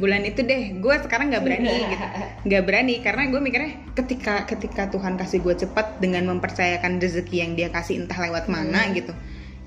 bulan 0.00 0.24
itu 0.24 0.40
deh. 0.40 0.80
Gue 0.80 0.96
sekarang 1.04 1.28
nggak 1.30 1.44
berani 1.44 1.68
gitu. 1.68 2.06
Nggak 2.48 2.62
berani 2.64 2.94
karena 3.04 3.22
gue 3.28 3.40
mikirnya 3.44 3.72
ketika 3.92 4.48
ketika 4.48 4.88
Tuhan 4.88 5.20
kasih 5.20 5.44
gue 5.44 5.54
cepat 5.60 6.00
dengan 6.00 6.24
mempercayakan 6.32 6.96
rezeki 6.96 7.36
yang 7.44 7.52
dia 7.52 7.68
kasih 7.68 8.00
entah 8.00 8.16
lewat 8.16 8.48
mana 8.48 8.88
gitu 8.96 9.12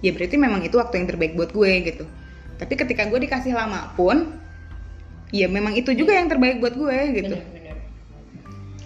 ya 0.04 0.12
berarti 0.12 0.36
memang 0.36 0.62
itu 0.68 0.76
waktu 0.76 1.00
yang 1.00 1.08
terbaik 1.08 1.34
buat 1.34 1.56
gue 1.56 1.72
gitu. 1.88 2.06
Tapi 2.60 2.74
ketika 2.76 3.08
gue 3.08 3.20
dikasih 3.24 3.56
lama 3.56 3.96
pun 3.96 4.36
ya 5.32 5.48
memang 5.48 5.74
itu 5.74 5.96
juga 5.96 6.14
yang 6.14 6.28
terbaik 6.28 6.60
buat 6.60 6.76
gue 6.76 6.98
gitu. 7.24 7.36
Bener 7.40 7.50
bener. 7.56 7.76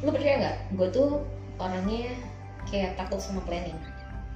Lu 0.06 0.10
percaya 0.14 0.36
nggak? 0.38 0.58
Gue 0.78 0.88
tuh 0.94 1.10
orangnya 1.58 2.14
kayak 2.70 2.94
takut 2.96 3.18
sama 3.18 3.42
planning. 3.44 3.76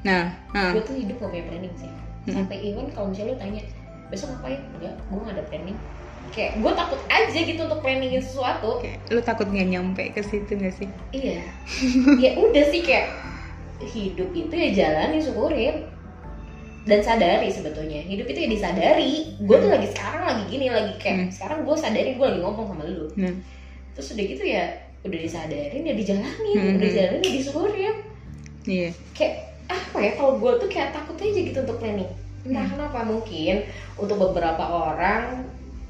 Nah 0.01 0.33
nah. 0.57 0.73
Gue 0.73 0.83
tuh 0.83 0.97
hidup 0.97 1.21
gak 1.21 1.29
punya 1.29 1.45
planning 1.47 1.73
sih. 1.77 1.91
Sampai 2.33 2.57
even 2.65 2.89
kalau 2.97 3.13
misalnya 3.13 3.37
lu 3.37 3.37
tanya 3.37 3.61
besok 4.09 4.33
ngapain? 4.33 4.59
Enggak 4.81 4.93
gue 4.97 5.21
gak 5.21 5.35
ada 5.37 5.45
planning 5.53 5.77
kayak 6.29 6.57
gue 6.57 6.71
takut 6.71 7.01
aja 7.07 7.39
gitu 7.41 7.59
untuk 7.59 7.81
planningin 7.81 8.21
sesuatu. 8.21 8.79
Kayak 8.79 8.99
lu 9.09 9.19
takut 9.19 9.47
nggak 9.47 9.67
nyampe 9.67 10.03
ke 10.13 10.21
situ 10.21 10.53
nggak 10.53 10.73
sih? 10.73 10.87
Iya. 11.11 11.41
Ya 12.17 12.31
udah 12.37 12.63
sih 12.69 12.81
kayak 12.81 13.09
hidup 13.81 14.29
itu 14.31 14.53
ya 14.53 14.69
jalani 14.71 15.17
syukurin 15.17 15.89
dan 16.81 16.97
sadari 17.01 17.49
sebetulnya 17.49 18.01
hidup 18.01 18.25
itu 18.25 18.39
ya 18.39 18.49
disadari. 18.49 19.35
Gue 19.41 19.57
tuh 19.57 19.69
lagi 19.69 19.89
sekarang 19.89 20.23
lagi 20.23 20.43
gini 20.47 20.67
lagi 20.69 20.93
kayak 20.97 21.17
Hmm. 21.17 21.29
sekarang 21.29 21.59
gue 21.65 21.75
sadari 21.75 22.11
gue 22.13 22.25
lagi 22.25 22.39
ngomong 22.39 22.65
sama 22.73 22.83
lu. 22.85 23.05
Nah 23.17 23.33
terus 23.91 24.15
udah 24.15 24.23
gitu 24.23 24.43
ya 24.45 24.63
udah 25.01 25.19
disadarin 25.19 25.83
ya 25.83 25.93
dijalanin. 25.93 26.55
Hmm. 26.55 26.75
udah 26.77 26.87
dijalanin 26.87 27.21
ya 27.21 27.31
disyukurin. 27.33 27.95
Iya. 28.63 28.89
Kayak 29.11 29.35
apa 29.67 29.97
ya 29.99 30.11
kalau 30.15 30.33
gue 30.37 30.51
tuh 30.57 30.69
kayak 30.69 30.89
takut 30.91 31.17
aja 31.17 31.39
gitu 31.41 31.57
untuk 31.59 31.77
planning. 31.77 32.11
Entah 32.41 32.65
Hmm. 32.65 32.71
kenapa? 32.73 32.99
Mungkin 33.03 33.55
untuk 33.95 34.17
beberapa 34.17 34.63
orang 34.63 35.45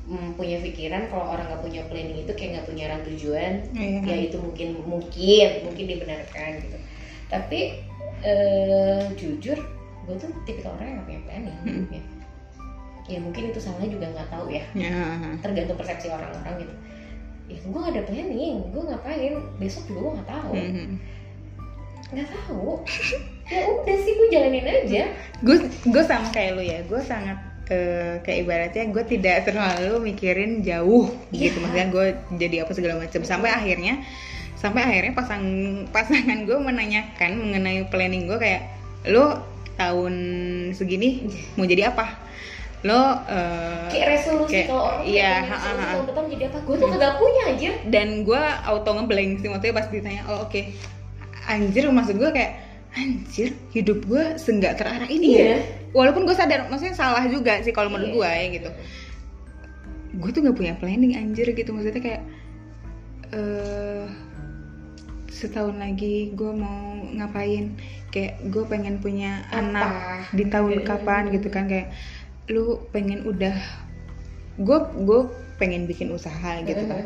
mm, 0.08 0.40
punya 0.40 0.58
pikiran 0.64 1.10
kalau 1.10 1.26
orang 1.36 1.46
nggak 1.50 1.64
punya 1.66 1.82
planning 1.90 2.18
itu 2.24 2.32
kayak 2.34 2.50
nggak 2.58 2.68
punya 2.70 2.84
arah 2.90 3.02
tujuan. 3.06 3.54
Iya. 3.76 4.00
ya 4.06 4.16
itu 4.30 4.38
mungkin 4.40 4.70
mungkin 4.86 5.50
mungkin 5.68 5.86
dibenarkan 5.86 6.50
gitu. 6.66 6.78
Tapi 7.30 7.60
eh, 8.22 9.02
jujur 9.18 9.58
gue 10.02 10.16
tuh 10.18 10.30
tipikal 10.50 10.74
orang 10.78 10.88
yang 10.88 10.96
nggak 10.98 11.08
punya 11.08 11.22
planning. 11.28 11.58
Hmm. 11.62 11.70
hidupnya 11.70 12.04
ya 13.10 13.20
mungkin 13.20 13.52
itu 13.52 13.60
salah 13.60 13.84
juga 13.84 14.08
nggak 14.14 14.30
tahu 14.32 14.48
ya. 14.54 14.64
Ya. 14.72 15.20
Tergantung 15.44 15.76
persepsi 15.76 16.08
orang-orang 16.08 16.64
gitu. 16.64 16.74
Ya 17.52 17.58
gue 17.60 17.80
gak 17.84 17.92
ada 17.92 18.04
planning 18.08 18.56
gue 18.72 18.84
ngapain 18.88 19.34
besok 19.60 19.84
juga 19.92 20.00
gue 20.00 20.12
nggak 20.16 20.30
tahu. 20.32 20.52
Mhm. 20.56 20.90
nggak 22.12 22.30
tahu. 22.30 22.68
Ya 23.52 23.68
udah 23.68 23.98
sih 24.00 24.16
gue 24.16 24.28
jalanin 24.32 24.64
aja. 24.64 25.12
Gue 25.44 25.68
gue 25.68 26.04
sama 26.08 26.32
kayak 26.32 26.56
lu 26.56 26.64
ya 26.64 26.80
gue 26.88 27.02
sangat 27.04 27.36
eh, 27.72 28.20
kayak 28.20 28.38
ibaratnya 28.42 28.84
gue 28.86 29.04
tidak 29.08 29.38
terlalu 29.44 29.94
mikirin 30.06 30.60
jauh 30.60 31.08
Iya. 31.32 31.48
gitu 31.48 31.58
maksudnya 31.58 31.88
gue 31.88 32.06
jadi 32.38 32.56
apa 32.64 32.72
segala 32.72 32.96
macam. 33.00 33.22
Sampai 33.22 33.50
akhirnya 33.50 34.04
sampai 34.54 34.82
akhirnya 34.84 35.14
pasang 35.16 35.44
pasangan 35.96 36.44
gue 36.44 36.58
menanyakan 36.60 37.32
mengenai 37.34 37.88
planning 37.88 38.28
gue 38.28 38.38
kayak 38.38 38.62
lo 39.08 39.40
tahun 39.74 40.14
segini 40.72 41.26
mau 41.56 41.64
jadi 41.64 41.90
apa? 41.90 42.20
Lo 42.82 42.98
eh, 43.24 43.88
kayak 43.90 44.08
resolusi 44.12 44.52
kayak- 44.52 44.68
kalau 44.68 44.84
orang 44.92 45.02
iya, 45.04 45.32
kayak 45.32 45.42
punya 45.42 45.50
ha, 45.50 45.56
ha, 45.56 45.70
resolusi 45.72 45.86
tahun 45.88 46.06
depan 46.06 46.24
jadi 46.30 46.44
apa? 46.46 46.58
Gue 46.62 46.76
tuh 46.76 46.88
kagak 46.90 47.14
punya 47.16 47.42
anjir. 47.48 47.74
Dan 47.88 48.08
gue 48.22 48.42
auto 48.62 48.90
ngeblank 48.92 49.32
sih 49.38 49.48
maksudnya 49.48 49.74
pas 49.74 49.88
ditanya 49.88 50.22
oh 50.28 50.44
oke. 50.44 50.62
Anjir 51.44 51.84
maksud 51.88 52.16
gue 52.16 52.30
kayak 52.30 52.52
anjir 52.92 53.50
hidup 53.72 54.04
gue 54.04 54.36
senggak 54.36 54.76
terarah 54.76 55.08
ini 55.08 55.28
Iya. 55.32 55.46
ya 55.48 55.60
walaupun 55.92 56.24
gue 56.24 56.36
sadar 56.36 56.68
maksudnya 56.68 56.96
salah 56.96 57.24
juga 57.28 57.60
sih 57.62 57.72
kalau 57.72 57.92
menurut 57.92 58.12
Iya. 58.12 58.18
gue 58.18 58.30
ya 58.32 58.48
gitu 58.56 58.70
gue 60.12 60.30
tuh 60.30 60.42
nggak 60.44 60.58
punya 60.58 60.74
planning 60.76 61.16
anjir 61.16 61.48
gitu 61.52 61.72
maksudnya 61.72 62.00
kayak 62.00 62.22
eh 63.32 64.06
setahun 65.32 65.80
lagi 65.80 66.36
gue 66.36 66.52
mau 66.52 67.00
ngapain 67.16 67.74
kayak 68.12 68.44
gue 68.52 68.64
pengen 68.68 69.00
punya 69.00 69.42
Apa? 69.48 69.58
anak 69.58 69.92
di 70.36 70.44
tahun 70.46 70.84
Iya. 70.84 70.86
kapan 70.86 71.24
gitu 71.32 71.48
kan 71.48 71.66
kayak 71.72 71.96
lu 72.52 72.84
pengen 72.92 73.24
udah 73.24 73.56
gue 74.58 74.78
gue 75.08 75.20
pengen 75.56 75.86
bikin 75.86 76.10
usaha 76.10 76.58
gitu 76.66 76.82
kan. 76.90 77.06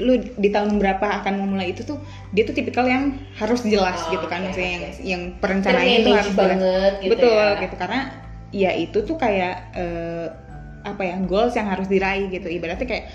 Lu 0.00 0.16
di 0.16 0.48
tahun 0.48 0.80
berapa 0.80 1.20
akan 1.20 1.44
memulai 1.44 1.76
itu 1.76 1.84
tuh 1.84 2.00
dia 2.32 2.48
tuh 2.48 2.56
tipikal 2.56 2.88
yang 2.88 3.20
harus 3.36 3.60
jelas 3.68 4.00
Oh, 4.08 4.16
gitu 4.16 4.24
kan. 4.26 4.40
oke, 4.40 4.48
maksudnya 4.48 4.70
yang 4.72 4.84
oke. 4.88 5.02
yang 5.04 5.22
perencanaannya 5.36 5.96
itu 6.00 6.10
harus 6.10 6.32
jelas. 6.32 6.40
banget 6.40 6.92
gitu 7.04 7.10
betul 7.12 7.36
ya. 7.36 7.60
gitu. 7.60 7.74
Karena 7.76 8.00
ya 8.56 8.70
itu 8.72 8.98
tuh 9.04 9.16
kayak 9.20 9.54
eh, 9.76 10.26
apa 10.88 11.02
ya 11.04 11.16
goals 11.28 11.52
yang 11.52 11.68
harus 11.68 11.84
diraih 11.84 12.32
gitu. 12.32 12.48
Ibaratnya 12.48 12.88
kayak 12.88 13.06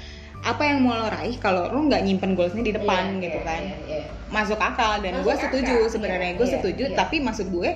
apa 0.42 0.62
yang 0.66 0.82
mau 0.82 0.98
lo 0.98 1.06
raih 1.10 1.38
kalau 1.38 1.70
lo 1.70 1.82
nggak 1.86 2.02
nyimpen 2.02 2.34
goalsnya 2.34 2.62
di 2.62 2.74
depan 2.74 3.18
Iya, 3.18 3.30
gitu 3.30 3.38
iya, 3.42 3.46
kan. 3.46 3.62
iya, 3.62 3.78
iya. 3.90 4.04
masuk 4.30 4.58
akal 4.58 5.02
dan 5.02 5.22
Masuk 5.22 5.26
gue 5.26 5.36
setuju 5.38 5.76
sebenarnya. 5.90 6.34
Iya, 6.34 6.38
gue 6.38 6.48
iya, 6.50 6.54
setuju 6.58 6.84
iya. 6.90 6.96
tapi 6.98 7.16
maksud 7.18 7.50
gue 7.50 7.70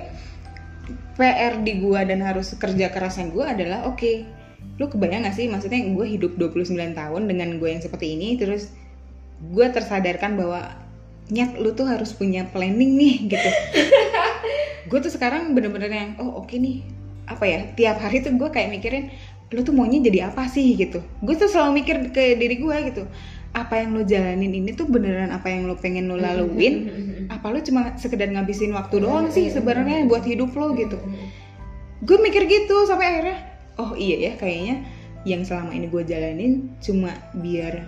PR 1.16 1.52
di 1.62 1.72
gue 1.80 2.00
dan 2.04 2.20
harus 2.22 2.52
kerja 2.54 2.90
kerasnya 2.90 3.26
gue 3.30 3.42
adalah 3.44 3.86
oke 3.86 4.12
lu 4.76 4.86
kebayang 4.88 5.24
gak 5.24 5.36
sih? 5.36 5.48
Maksudnya 5.48 5.80
gue 5.92 6.06
hidup 6.06 6.36
29 6.36 6.76
tahun 6.76 7.22
dengan 7.28 7.56
gue 7.56 7.68
yang 7.68 7.82
seperti 7.82 8.16
ini 8.16 8.36
terus 8.36 8.72
gue 9.52 9.66
tersadarkan 9.68 10.36
bahwa 10.36 10.72
nyat 11.28 11.58
lu 11.58 11.74
tuh 11.74 11.88
harus 11.90 12.14
punya 12.14 12.46
planning 12.52 12.96
nih 12.96 13.14
gitu. 13.32 13.50
Gue 14.86 14.98
tuh 15.02 15.10
sekarang 15.10 15.56
bener-bener 15.56 15.90
yang 15.90 16.10
oh 16.20 16.44
oke 16.44 16.54
nih. 16.54 16.84
Apa 17.26 17.44
ya? 17.48 17.60
Tiap 17.74 17.98
hari 17.98 18.22
tuh 18.22 18.36
gue 18.36 18.48
kayak 18.52 18.70
mikirin 18.70 19.10
lu 19.54 19.62
tuh 19.62 19.74
maunya 19.74 20.02
jadi 20.02 20.30
apa 20.30 20.46
sih? 20.50 20.74
gitu. 20.74 21.02
Gue 21.22 21.34
tuh 21.38 21.50
selalu 21.50 21.82
mikir 21.82 21.96
ke 22.14 22.38
diri 22.38 22.58
gue 22.58 22.76
gitu 22.92 23.04
apa 23.56 23.80
yang 23.80 23.96
lo 23.96 24.04
jalanin 24.04 24.52
ini 24.52 24.76
tuh 24.76 24.84
beneran 24.84 25.32
apa 25.32 25.48
yang 25.48 25.64
lo 25.64 25.80
pengen 25.80 26.12
lo 26.12 26.20
laluin? 26.20 26.92
Apa 27.34 27.50
lo 27.50 27.58
cuma 27.64 27.96
sekedar 27.98 28.30
ngabisin 28.30 28.70
waktu 28.70 29.02
doang 29.02 29.32
sih 29.32 29.50
sebenarnya 29.50 30.06
buat 30.06 30.22
hidup 30.22 30.52
lo 30.54 30.76
gitu. 30.76 31.00
Gue 32.04 32.20
mikir 32.20 32.44
gitu 32.46 32.84
sampai 32.84 33.06
akhirnya 33.16 33.55
oh 33.76 33.92
iya 33.96 34.30
ya 34.30 34.32
kayaknya 34.36 34.84
yang 35.26 35.42
selama 35.42 35.74
ini 35.74 35.86
gue 35.90 36.02
jalanin 36.06 36.52
cuma 36.78 37.10
biar 37.34 37.86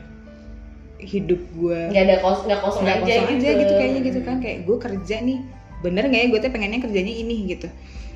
hidup 0.98 1.38
gue 1.54 1.80
nggak 1.94 2.04
ada 2.10 2.16
kos 2.18 2.42
nggak 2.42 2.60
kosong, 2.60 2.82
nggak 2.82 2.98
aja, 3.06 3.14
kosong 3.14 3.26
gitu. 3.30 3.38
aja 3.38 3.50
gitu 3.62 3.72
kayaknya 3.78 4.00
gitu 4.02 4.20
kan 4.26 4.36
kayak 4.42 4.58
gue 4.66 4.76
kerja 4.82 5.16
nih 5.22 5.38
bener 5.78 6.04
nggak 6.10 6.20
ya 6.20 6.28
gue 6.34 6.40
tuh 6.42 6.50
pengennya 6.50 6.80
kerjanya 6.82 7.14
ini 7.14 7.36
gitu 7.46 7.68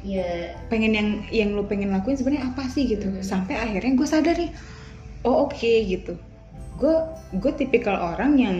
Iya. 0.02 0.58
pengen 0.66 0.92
yang 0.98 1.08
yang 1.30 1.48
lo 1.54 1.62
pengen 1.62 1.94
lakuin 1.94 2.18
sebenarnya 2.18 2.50
apa 2.50 2.66
sih 2.66 2.90
gitu 2.90 3.06
Hmm. 3.06 3.22
sampai 3.22 3.54
akhirnya 3.54 3.94
gue 3.94 4.08
sadar 4.10 4.34
nih 4.34 4.50
oh 5.22 5.46
oke 5.46 5.62
gitu 5.86 6.18
gue 6.74 6.94
gue 7.38 7.52
tipikal 7.54 7.94
orang 7.94 8.34
yang 8.34 8.56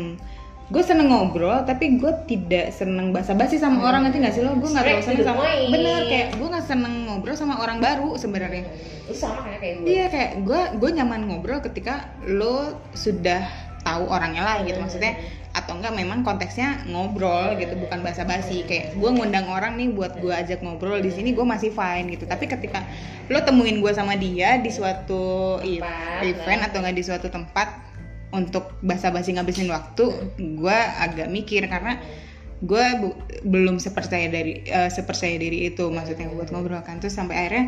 gue 0.73 0.81
seneng 0.81 1.13
ngobrol 1.13 1.69
tapi 1.69 2.01
gue 2.01 2.13
tidak 2.25 2.73
seneng 2.73 3.13
basa-basi 3.13 3.61
sama 3.61 3.77
Hmm. 3.79 3.89
orang 3.89 4.01
nanti 4.09 4.19
nggak 4.19 4.33
sih 4.33 4.41
lo 4.41 4.57
gue 4.57 4.65
nggak 4.65 4.83
terlalu 4.83 4.97
to 4.97 5.07
seneng 5.07 5.27
sama 5.29 5.43
point. 5.45 5.69
bener 5.69 6.01
kayak 6.09 6.29
gue 6.33 6.49
nggak 6.49 6.67
seneng 6.67 6.95
ngobrol 7.05 7.37
sama 7.37 7.55
orang 7.61 7.79
baru 7.79 8.17
sebenarnya 8.17 8.65
itu 9.05 9.13
sama 9.13 9.45
kayak 9.45 9.61
kayak 9.61 9.75
gue 9.77 9.87
Iya 9.87 10.07
kayak 10.09 10.31
gue 10.41 10.61
gue 10.81 10.91
nyaman 10.93 11.21
ngobrol 11.29 11.61
ketika 11.61 11.95
lo 12.25 12.57
sudah 12.91 13.45
tahu 13.83 14.09
orangnya 14.09 14.43
lah 14.43 14.57
gitu 14.65 14.81
Hmm. 14.81 14.89
maksudnya 14.89 15.13
atau 15.53 15.77
enggak 15.77 15.93
memang 15.93 16.25
konteksnya 16.25 16.81
ngobrol 16.89 17.53
gitu 17.61 17.77
bukan 17.77 18.01
basa-basi 18.01 18.65
kayak 18.65 18.97
gue 18.97 19.11
ngundang 19.13 19.45
orang 19.47 19.77
nih 19.77 19.93
buat 19.93 20.17
gue 20.17 20.33
ajak 20.33 20.65
ngobrol 20.65 20.97
di 20.97 21.13
sini 21.13 21.37
gue 21.37 21.45
masih 21.45 21.69
fine 21.69 22.09
gitu 22.09 22.25
tapi 22.25 22.49
ketika 22.49 22.81
lo 23.29 23.37
temuin 23.45 23.85
gue 23.85 23.93
sama 23.93 24.17
dia 24.17 24.57
di 24.57 24.73
suatu 24.73 25.61
Tempat, 25.61 26.25
event 26.25 26.61
nah. 26.65 26.69
atau 26.73 26.79
enggak 26.81 26.97
di 26.97 27.05
suatu 27.05 27.29
tempat 27.29 27.69
untuk 28.33 28.73
basa-basi 28.81 29.37
ngabisin 29.37 29.69
waktu 29.69 30.09
gue 30.41 30.79
agak 30.99 31.29
mikir 31.29 31.69
karena 31.69 32.01
gue 32.63 32.85
belum 33.45 33.77
sepercaya 33.83 34.31
dari 34.33 34.65
eh, 34.65 34.89
sepercaya 34.89 35.37
diri 35.37 35.69
itu 35.69 35.89
maksudnya 35.93 36.33
buat 36.33 36.49
ngobrol 36.51 36.81
kan. 36.81 36.99
Terus 36.99 37.15
sampai 37.19 37.37
akhirnya 37.37 37.65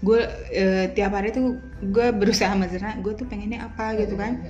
gue 0.00 0.20
eh, 0.50 0.86
tiap 0.96 1.14
hari 1.14 1.30
tuh 1.30 1.60
gue 1.84 2.06
berusaha 2.20 2.50
mencerna 2.58 2.98
gue 3.00 3.12
tuh 3.14 3.26
pengennya 3.30 3.70
apa 3.70 3.94
gitu 3.96 4.18
kan. 4.18 4.42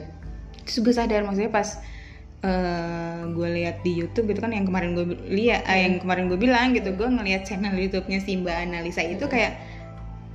Terus 0.65 0.77
gue 0.81 0.95
sadar 0.95 1.23
maksudnya 1.27 1.53
pas 1.53 1.81
eh 2.41 3.21
gue 3.37 3.49
lihat 3.61 3.85
di 3.85 4.01
YouTube 4.01 4.33
gitu 4.33 4.41
kan 4.41 4.49
yang 4.49 4.65
kemarin 4.65 4.97
gue 4.97 5.13
lihat 5.29 5.61
eh, 5.69 5.85
yang 5.85 6.01
kemarin 6.01 6.33
gue 6.33 6.41
bilang 6.41 6.73
gitu 6.73 6.97
gue 6.97 7.05
ngelihat 7.05 7.45
channel 7.45 7.77
YouTube-nya 7.77 8.17
Simba 8.25 8.57
Analisa 8.65 9.05
itu 9.05 9.29
kayak 9.29 9.61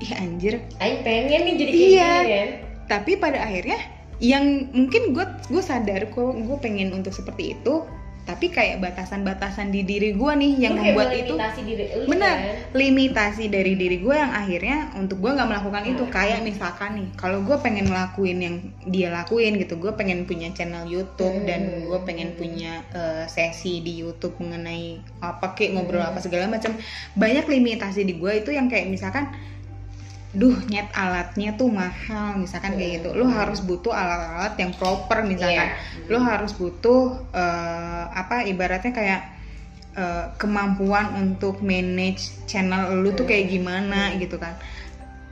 ih 0.05 0.13
anjir. 0.13 0.61
Aing 0.77 1.01
pengen 1.01 1.41
nih 1.49 1.53
jadi 1.57 1.71
kayak 1.73 1.89
Iya. 1.89 2.11
gini 2.21 2.29
kan 2.29 2.49
tapi 2.85 3.17
pada 3.17 3.41
akhirnya 3.41 3.79
yang 4.23 4.71
mungkin 4.71 5.11
gue 5.11 5.25
gue 5.51 5.63
sadar 5.63 6.07
kok 6.07 6.31
gue 6.35 6.57
pengen 6.63 6.95
untuk 6.95 7.11
seperti 7.11 7.57
itu 7.57 7.83
tapi 8.25 8.49
kayak 8.49 8.81
batasan-batasan 8.81 9.69
di 9.69 9.85
diri 9.85 10.17
gue 10.17 10.33
nih 10.33 10.53
yang 10.57 10.73
Lu 10.73 10.81
membuat 10.81 11.13
itu 11.13 11.37
diri 11.61 12.09
lu 12.09 12.09
kan? 12.17 12.73
limitasi 12.73 13.53
dari 13.53 13.77
diri 13.77 14.01
gue 14.01 14.15
yang 14.17 14.33
akhirnya 14.33 14.89
untuk 14.97 15.21
gue 15.21 15.29
nggak 15.29 15.45
melakukan 15.45 15.85
itu. 15.85 16.03
Kayak 16.09 16.41
misalkan 16.41 16.97
nih 16.97 17.07
kalau 17.21 17.45
gue 17.45 17.53
pengen 17.61 17.85
ngelakuin 17.85 18.37
yang 18.41 18.55
dia 18.89 19.13
lakuin 19.13 19.61
gitu 19.61 19.77
gue 19.77 19.93
pengen 19.93 20.25
punya 20.25 20.49
channel 20.57 20.89
YouTube 20.89 21.45
dan 21.45 21.85
gue 21.85 21.99
pengen 22.01 22.33
punya 22.33 22.81
eh, 22.97 23.29
sesi 23.29 23.85
di 23.85 24.01
YouTube 24.01 24.41
mengenai 24.41 25.05
apa 25.21 25.53
kayak 25.53 25.77
ngobrol 25.77 26.01
apa 26.01 26.17
segala 26.17 26.49
macam 26.49 26.73
banyak 27.13 27.45
limitasi 27.45 28.09
di 28.09 28.17
gue 28.17 28.41
itu 28.41 28.49
yang 28.49 28.65
kayak 28.73 28.89
misalkan 28.89 29.29
duh 30.35 30.55
nyet 30.67 30.91
alatnya 30.91 31.55
tuh 31.55 31.71
mahal 31.71 32.35
misalkan 32.35 32.75
kayak 32.75 33.01
gitu. 33.01 33.15
Lo 33.15 33.25
harus 33.31 33.63
butuh 33.63 33.95
alat-alat 33.95 34.53
yang 34.59 34.71
proper 34.75 35.23
misalkan. 35.23 35.71
Iya. 35.71 36.11
lo 36.11 36.19
harus 36.21 36.53
butuh 36.53 37.17
eh, 37.33 38.05
apa 38.11 38.45
ibaratnya 38.45 38.91
kayak 38.93 39.21
eh, 39.95 40.25
kemampuan 40.37 41.15
untuk 41.17 41.63
manage 41.63 42.35
channel 42.45 42.99
lu 42.99 43.15
tuh 43.15 43.25
kayak 43.25 43.49
gimana 43.49 44.13
gitu 44.19 44.35
kan. 44.35 44.59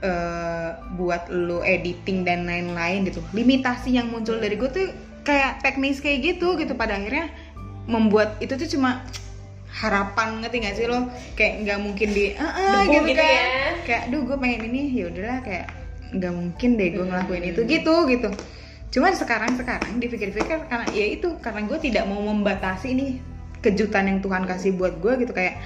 Eh, 0.03 0.71
buat 0.99 1.31
lu 1.31 1.59
editing 1.63 2.23
dan 2.23 2.47
lain-lain 2.47 3.07
gitu. 3.07 3.19
Limitasi 3.35 3.99
yang 3.99 4.11
muncul 4.11 4.39
dari 4.39 4.55
gue 4.55 4.69
tuh 4.71 4.87
kayak 5.27 5.59
teknis 5.61 5.99
kayak 5.99 6.35
gitu 6.35 6.55
gitu. 6.55 6.73
Pada 6.75 6.95
akhirnya 6.95 7.31
membuat 7.87 8.39
itu 8.39 8.55
tuh 8.55 8.67
cuma 8.79 9.03
harapan 9.73 10.45
ngerti 10.45 10.57
gak 10.61 10.75
sih 10.77 10.85
lo? 10.85 11.09
Kayak 11.33 11.53
nggak 11.65 11.79
mungkin 11.81 12.09
di 12.13 12.37
ah 12.37 12.45
ah," 12.45 12.79
Debu 12.85 12.93
gitu, 12.93 13.05
gitu 13.09 13.23
kan. 13.25 13.33
ya. 13.33 13.69
kayak 13.83 14.03
duh 14.13 14.21
gue 14.21 14.37
pengen 14.37 14.61
ini. 14.69 14.81
Ya 14.93 15.05
udahlah 15.09 15.39
kayak 15.41 15.65
nggak 16.13 16.33
mungkin 16.33 16.69
deh 16.77 16.89
gue 16.93 17.05
ngelakuin 17.09 17.45
itu 17.49 17.61
gitu 17.65 17.95
gitu. 18.05 18.29
Cuman 18.93 19.13
sekarang 19.17 19.57
sekarang 19.57 19.97
dipikir-pikir 19.97 20.69
karena 20.69 20.85
ya 20.93 21.05
itu 21.09 21.33
karena 21.41 21.65
gue 21.65 21.77
tidak 21.81 22.05
mau 22.05 22.21
membatasi 22.21 22.93
ini 22.93 23.05
kejutan 23.65 24.05
yang 24.05 24.19
Tuhan 24.21 24.45
kasih 24.45 24.77
buat 24.77 25.01
gue 25.01 25.25
gitu. 25.25 25.33
Kayak 25.33 25.57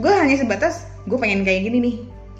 gue 0.00 0.12
hanya 0.12 0.40
sebatas 0.40 0.88
gue 1.04 1.18
pengen 1.20 1.44
kayak 1.44 1.68
gini 1.68 1.78
nih. 1.84 1.96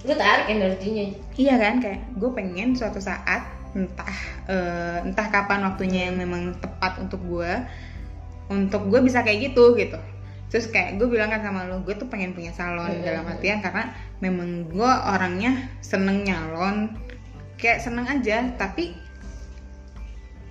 Lu 0.08 0.14
tarik 0.16 0.48
energinya. 0.48 1.06
Iya 1.36 1.54
kan? 1.60 1.74
Kayak 1.84 2.00
gue 2.16 2.30
pengen 2.32 2.72
suatu 2.72 2.96
saat 2.96 3.44
entah 3.76 4.16
eh, 4.48 4.98
entah 5.04 5.28
kapan 5.28 5.68
waktunya 5.68 6.08
yang 6.08 6.16
memang 6.16 6.56
tepat 6.56 6.96
untuk 7.04 7.20
gue 7.28 7.52
untuk 8.48 8.88
gue 8.88 9.00
bisa 9.04 9.20
kayak 9.20 9.52
gitu 9.52 9.76
gitu 9.76 10.00
terus 10.48 10.68
kayak 10.72 10.96
gue 10.96 11.08
bilang 11.08 11.28
kan 11.28 11.44
sama 11.44 11.68
lo 11.68 11.84
gue 11.84 11.92
tuh 11.92 12.08
pengen 12.08 12.32
punya 12.32 12.56
salon 12.56 12.88
Hmm. 12.88 13.04
dalam 13.04 13.24
artian 13.28 13.60
karena 13.60 13.92
memang 14.24 14.72
gue 14.72 14.90
orangnya 15.12 15.68
seneng 15.84 16.24
nyalon 16.24 16.96
kayak 17.58 17.82
seneng 17.82 18.06
aja. 18.08 18.54
Tapi 18.56 18.94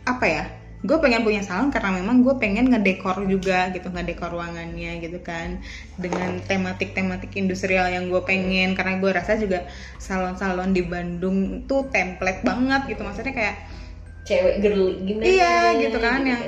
apa 0.06 0.26
ya? 0.28 0.46
Gue 0.86 1.02
pengen 1.02 1.26
punya 1.26 1.42
salon 1.42 1.74
karena 1.74 1.98
memang 1.98 2.22
gue 2.22 2.38
pengen 2.38 2.70
ngedekor 2.70 3.26
juga 3.26 3.74
gitu 3.74 3.90
ngedekor 3.90 4.30
ruangannya 4.30 5.02
gitu 5.02 5.20
kan. 5.26 5.64
Dengan 5.98 6.38
tematik-tematik 6.46 7.34
industrial 7.34 7.90
yang 7.90 8.14
gue 8.14 8.22
pengen. 8.22 8.78
Karena 8.78 9.02
gue 9.02 9.10
rasa 9.10 9.40
juga 9.40 9.66
salon-salon 9.98 10.78
di 10.78 10.86
Bandung 10.86 11.66
tuh 11.66 11.90
template 11.90 12.46
banget 12.46 12.94
gitu. 12.94 13.02
Maksudnya 13.02 13.34
kayak 13.34 13.56
cewek 14.28 14.60
girly 14.60 15.08
gimana 15.08 15.24
iya 15.24 15.56
gitu 15.80 15.98
kan 16.04 16.20
yang 16.28 16.44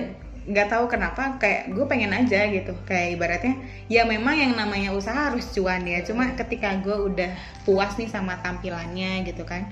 nggak 0.49 0.67
tahu 0.73 0.89
kenapa 0.89 1.37
kayak 1.37 1.69
gue 1.71 1.85
pengen 1.85 2.09
aja 2.09 2.49
gitu. 2.49 2.73
Kayak 2.89 3.07
ibaratnya 3.15 3.53
ya 3.85 4.03
memang 4.09 4.33
yang 4.33 4.53
namanya 4.57 4.91
usaha 4.97 5.29
harus 5.29 5.45
cuan 5.53 5.85
ya. 5.85 6.01
Cuma 6.01 6.33
ketika 6.33 6.73
gue 6.81 6.97
udah 6.97 7.31
puas 7.63 7.93
nih 8.01 8.09
sama 8.09 8.41
tampilannya 8.41 9.29
gitu 9.29 9.45
kan 9.45 9.69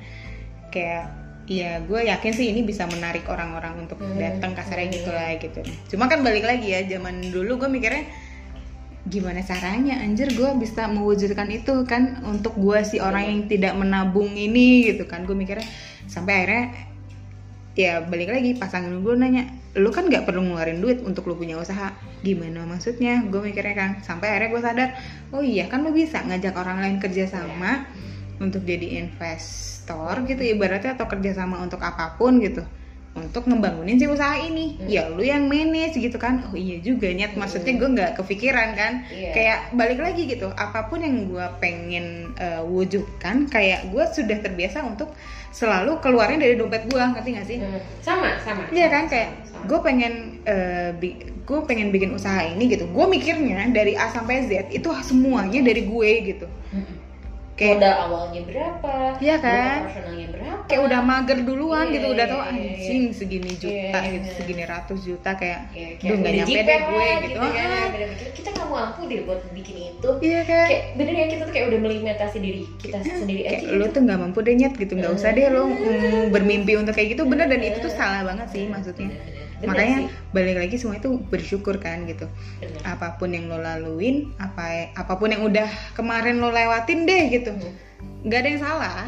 kayak 0.69 1.09
ya 1.47 1.79
gue 1.79 2.03
yakin 2.11 2.31
sih 2.35 2.51
ini 2.51 2.61
bisa 2.61 2.83
menarik 2.91 3.23
orang-orang 3.31 3.87
untuk 3.87 3.97
Hmm. 3.97 4.19
datang 4.19 4.51
kasarnya 4.53 4.87
gitu 4.91 5.09
lah 5.09 5.31
gitu. 5.39 5.63
Cuma 5.95 6.11
kan 6.11 6.21
balik 6.21 6.43
lagi 6.43 6.75
ya 6.75 6.83
zaman 6.85 7.31
dulu 7.31 7.55
gue 7.65 7.69
mikirnya 7.71 8.03
gimana 9.07 9.39
caranya? 9.39 10.03
Anjir 10.03 10.35
gue 10.35 10.49
bisa 10.59 10.91
mewujudkan 10.91 11.47
itu 11.47 11.87
kan 11.87 12.19
untuk 12.27 12.53
gue 12.59 12.83
si 12.83 12.99
orang 12.99 13.23
yang 13.31 13.39
tidak 13.47 13.73
menabung 13.79 14.35
ini 14.35 14.91
gitu 14.91 15.07
kan. 15.07 15.23
Gue 15.23 15.39
mikirnya 15.39 15.63
sampai 16.11 16.43
akhirnya 16.43 16.65
ya 17.79 18.03
balik 18.03 18.27
lagi 18.33 18.51
pasangan 18.59 18.91
gue 18.99 19.13
nanya 19.15 19.47
lu 19.77 19.93
kan 19.93 20.09
nggak 20.09 20.25
perlu 20.25 20.41
ngeluarin 20.41 20.81
duit 20.81 20.99
untuk 21.05 21.29
lu 21.29 21.37
punya 21.37 21.55
usaha. 21.61 21.93
Gimana 22.25 22.65
maksudnya? 22.65 23.21
Gue 23.29 23.45
mikirnya 23.45 23.75
kan 23.77 23.91
sampai 24.01 24.33
akhirnya 24.33 24.49
gue 24.49 24.61
sadar 24.61 24.89
oh 25.31 25.43
iya 25.45 25.69
kan 25.69 25.85
lu 25.85 25.93
bisa 25.93 26.25
ngajak 26.25 26.57
orang 26.57 26.81
lain 26.81 26.97
kerja 26.97 27.29
sama 27.29 27.85
untuk 28.37 28.65
jadi 28.65 29.01
investor 29.01 30.25
gitu 30.29 30.41
ibaratnya 30.45 30.93
atau 30.93 31.09
kerjasama 31.09 31.57
untuk 31.61 31.81
apa 31.81 32.17
pun 32.17 32.37
gitu 32.37 32.61
untuk 33.17 33.49
ngebangunin 33.49 33.97
si 33.97 34.05
usaha 34.05 34.37
ini. 34.37 34.77
Ya 34.85 35.09
lu 35.09 35.25
yang 35.25 35.49
manage 35.49 35.97
gitu 35.97 36.21
kan? 36.21 36.53
Oh 36.53 36.57
iya 36.57 36.77
juga 36.77 37.09
niat 37.09 37.33
maksudnya 37.33 37.73
gue 37.73 37.89
nggak 37.97 38.11
kepikiran 38.21 38.77
kan? 38.77 38.93
Iya. 39.09 39.31
kayak 39.33 39.59
balik 39.73 39.99
lagi 40.05 40.29
gitu 40.29 40.53
apa 40.53 40.85
pun 40.85 41.01
yang 41.01 41.25
gue 41.25 41.45
pengen 41.57 42.37
eh, 42.37 42.61
wujudkan 42.61 43.49
kayak 43.49 43.89
gue 43.89 44.03
sudah 44.13 44.37
terbiasa 44.37 44.85
untuk 44.85 45.09
selalu 45.49 45.97
keluarin 45.99 46.37
dari 46.37 46.53
dompet 46.53 46.85
gue 46.85 46.99
ngerti 46.99 47.29
gak 47.33 47.47
sih? 47.47 47.57
Hmm, 47.59 47.79
sama 47.99 48.37
sama. 48.41 48.63
Iya 48.69 48.87
kan 48.87 49.07
kayak 49.07 49.29
gue 49.65 49.79
pengen 49.81 50.13
eh, 50.45 50.91
bi- 50.93 51.17
gue 51.43 51.59
pengen 51.63 51.89
bikin 51.89 52.13
usaha 52.13 52.43
ini 52.43 52.67
gitu. 52.67 52.85
Gue 52.87 53.05
mikirnya 53.07 53.67
dari 53.71 53.95
A 53.95 54.11
sampai 54.11 54.45
Z 54.45 54.69
itu 54.69 54.89
semuanya 55.01 55.63
dari 55.63 55.87
gue 55.87 56.09
gitu. 56.27 56.47
Mm-mm. 56.71 57.06
Kayak 57.57 57.75
modal 57.81 57.95
awalnya 58.05 58.41
berapa? 58.45 58.93
Iya 59.17 59.35
kan? 59.41 59.57
modal 59.57 59.81
operasionalnya 59.81 60.27
berapa? 60.29 60.61
Kayak 60.69 60.81
udah 60.87 60.99
mager 61.01 61.39
duluan 61.41 61.85
Iya, 61.87 61.93
gitu 61.95 62.07
udah 62.13 62.25
iya, 62.25 62.31
tau 62.31 62.41
iya, 62.41 62.49
anjing 62.53 63.01
segini 63.09 63.51
juta 63.57 63.97
Iya, 63.99 64.11
gitu 64.13 64.27
iya. 64.29 64.35
segini 64.37 64.63
ratus 64.63 64.99
juta 65.01 65.31
kayak 65.33 65.59
Kayak, 65.73 65.91
duh 65.99 66.15
nggak 66.15 66.21
udah 66.21 66.33
nyampe 66.37 66.59
deh 66.61 66.79
gue 66.85 67.07
gitu, 67.25 67.37
kan 67.39 67.51
Ah, 67.57 67.85
Bener 67.89 68.07
-bener, 68.13 68.29
kita 68.31 68.49
nggak 68.53 68.69
mampu 68.69 69.01
deh 69.09 69.19
buat 69.25 69.41
bikin 69.49 69.75
itu. 69.89 70.09
Iya 70.21 70.39
kan? 70.45 70.67
Kayak 70.69 70.83
bener 70.97 71.13
ya 71.13 71.25
kita 71.27 71.41
tuh 71.43 71.53
kayak 71.55 71.67
udah 71.71 71.79
melimitasi 71.81 72.37
diri 72.37 72.61
kita 72.77 72.97
sendiri 73.03 73.41
aja 73.43 73.57
kayak 73.57 73.89
gitu. 73.89 73.93
tuh 73.95 74.01
nggak 74.05 74.19
mampu 74.21 74.39
deh 74.45 74.53
nyet 74.53 74.73
gitu. 74.77 74.93
Nggak 74.93 75.13
usah 75.17 75.29
deh 75.33 75.45
lo 75.49 75.63
mm, 75.65 76.23
bermimpi 76.33 76.73
untuk 76.77 76.93
kayak 76.93 77.09
gitu. 77.17 77.23
Bener 77.25 77.47
dan 77.49 77.61
itu 77.63 77.77
tuh 77.81 77.89
salah 77.89 78.21
banget 78.21 78.47
sih 78.53 78.63
maksudnya. 78.69 79.09
Bener-bener. 79.09 79.25
Bener 79.33 79.46
makanya 79.65 79.97
sih, 80.05 80.07
balik 80.35 80.55
lagi 80.61 80.75
semua 80.77 81.01
itu 81.01 81.17
bersyukur 81.33 81.81
kan 81.81 82.05
gitu. 82.05 82.29
Bener. 82.61 82.81
apa 82.85 83.17
pun 83.17 83.33
yang 83.33 83.49
lo 83.49 83.57
laluin 83.57 84.29
apa 84.37 84.93
apa 84.93 85.13
pun 85.17 85.33
yang 85.33 85.41
udah 85.41 85.65
kemarin 85.97 86.37
lo 86.37 86.53
lewatin 86.53 87.09
deh 87.09 87.23
gitu. 87.33 87.51
Hmm. 87.55 87.73
nggak 88.27 88.39
ada 88.43 88.49
yang 88.53 88.61
salah. 88.61 89.01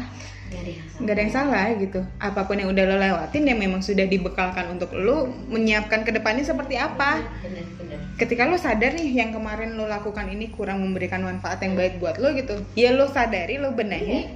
Nggak 0.50 0.60
ada 0.60 0.70
yang 0.70 0.82
salah. 0.90 1.06
ada 1.06 1.20
yang 1.22 1.32
salah 1.32 1.66
gitu. 1.78 2.00
Apa 2.18 2.40
pun 2.50 2.56
yang 2.58 2.68
udah 2.74 2.84
lo 2.88 2.96
lewatin 2.98 3.42
yang 3.46 3.58
memang 3.62 3.80
sudah 3.84 4.06
dibekalkan 4.10 4.66
untuk 4.74 4.90
lo 4.98 5.30
menyiapkan 5.46 6.02
ke 6.02 6.10
depannya 6.10 6.42
seperti 6.42 6.74
apa. 6.74 7.22
Bener 7.46 7.64
bener 7.78 8.00
ketika 8.20 8.44
lo 8.44 8.60
sadar 8.60 8.92
nih 9.00 9.16
yang 9.16 9.32
kemarin 9.32 9.80
lo 9.80 9.88
lakukan 9.88 10.28
ini 10.28 10.52
kurang 10.52 10.84
memberikan 10.84 11.24
manfaat 11.24 11.64
yang 11.64 11.72
baik 11.72 11.96
buat 11.96 12.20
lo 12.20 12.36
gitu. 12.36 12.60
Ya 12.76 12.92
lo 12.92 13.08
sadari 13.08 13.56
lo 13.56 13.72
benahi. 13.72 14.28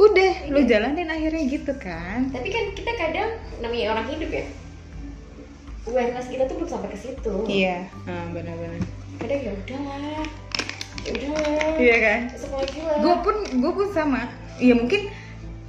Udah 0.00 0.48
lo 0.48 0.64
jalanin 0.64 1.12
akhirnya 1.12 1.44
gitu 1.44 1.76
kan. 1.76 2.32
Tapi 2.32 2.48
kan 2.48 2.64
kita 2.72 2.92
kadang 2.96 3.30
namanya 3.60 3.92
orang 3.92 4.08
hidup 4.08 4.32
ya 4.32 4.46
awareness 5.90 6.30
kita 6.30 6.46
tuh 6.46 6.54
belum 6.62 6.70
sampai 6.70 6.88
ke 6.94 6.98
situ. 6.98 7.34
Iya. 7.50 7.90
Ah, 8.06 8.24
benar-benar. 8.30 8.80
Kadang 9.18 9.40
ya 9.42 9.52
udahlah 9.52 10.24
ya 11.00 11.10
udahlah 11.16 11.74
iya 11.80 11.96
kan? 11.98 12.20
Lah. 12.30 12.98
Gue 13.02 13.14
pun 13.26 13.36
gue 13.58 13.72
pun 13.74 13.88
sama. 13.90 14.30
Ya 14.62 14.74
mungkin 14.78 15.10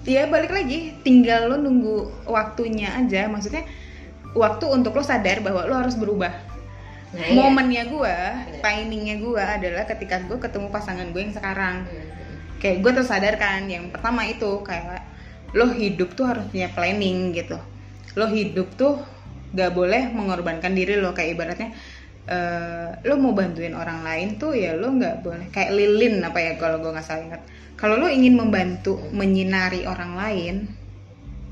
ya 0.05 0.29
balik 0.29 0.53
lagi. 0.53 0.95
Tinggal 1.01 1.49
lo 1.49 1.57
nunggu 1.57 2.29
waktunya 2.29 2.93
aja. 2.95 3.27
Maksudnya 3.27 3.65
waktu 4.37 4.65
untuk 4.69 4.95
lo 4.95 5.03
sadar 5.03 5.41
bahwa 5.41 5.65
lo 5.65 5.75
harus 5.75 5.97
berubah. 5.97 6.31
Nah, 7.11 7.27
iya. 7.27 7.35
momennya 7.35 7.83
gue 7.91 8.15
timingnya 8.63 9.19
gue 9.19 9.43
adalah 9.43 9.83
ketika 9.83 10.23
gue 10.23 10.39
ketemu 10.39 10.71
pasangan 10.71 11.11
gue 11.11 11.21
yang 11.21 11.35
sekarang. 11.35 11.83
Hmm. 11.83 12.09
kayak 12.61 12.85
gue 12.85 12.91
tersadar 12.93 13.41
kan 13.41 13.65
yang 13.65 13.89
pertama 13.89 14.21
itu 14.29 14.61
kayak 14.61 15.01
lo 15.57 15.73
hidup 15.73 16.13
tuh 16.13 16.29
harus 16.29 16.45
punya 16.47 16.69
planning 16.69 17.33
gitu. 17.33 17.57
Lo 18.13 18.29
hidup 18.29 18.69
tuh 18.77 19.01
gak 19.51 19.71
boleh 19.75 20.11
mengorbankan 20.11 20.71
diri 20.71 20.95
lo. 20.95 21.11
Kayak 21.11 21.29
ibaratnya 21.35 21.69
eh, 22.27 22.89
lo 23.03 23.15
mau 23.17 23.33
bantuin 23.33 23.73
orang 23.73 24.05
lain 24.05 24.37
tuh 24.37 24.53
ya 24.53 24.77
lo 24.77 24.93
nggak 24.93 25.25
boleh. 25.25 25.47
Kayak 25.49 25.71
lilin 25.75 26.21
apa 26.23 26.39
ya 26.39 26.51
kalau 26.55 26.79
gue 26.79 26.91
nggak 26.93 27.03
salah 27.03 27.23
ingat. 27.25 27.41
Kalau 27.75 27.97
lo 27.97 28.07
ingin 28.07 28.37
membantu 28.37 29.01
menyinari 29.09 29.89
orang 29.89 30.13
lain 30.13 30.55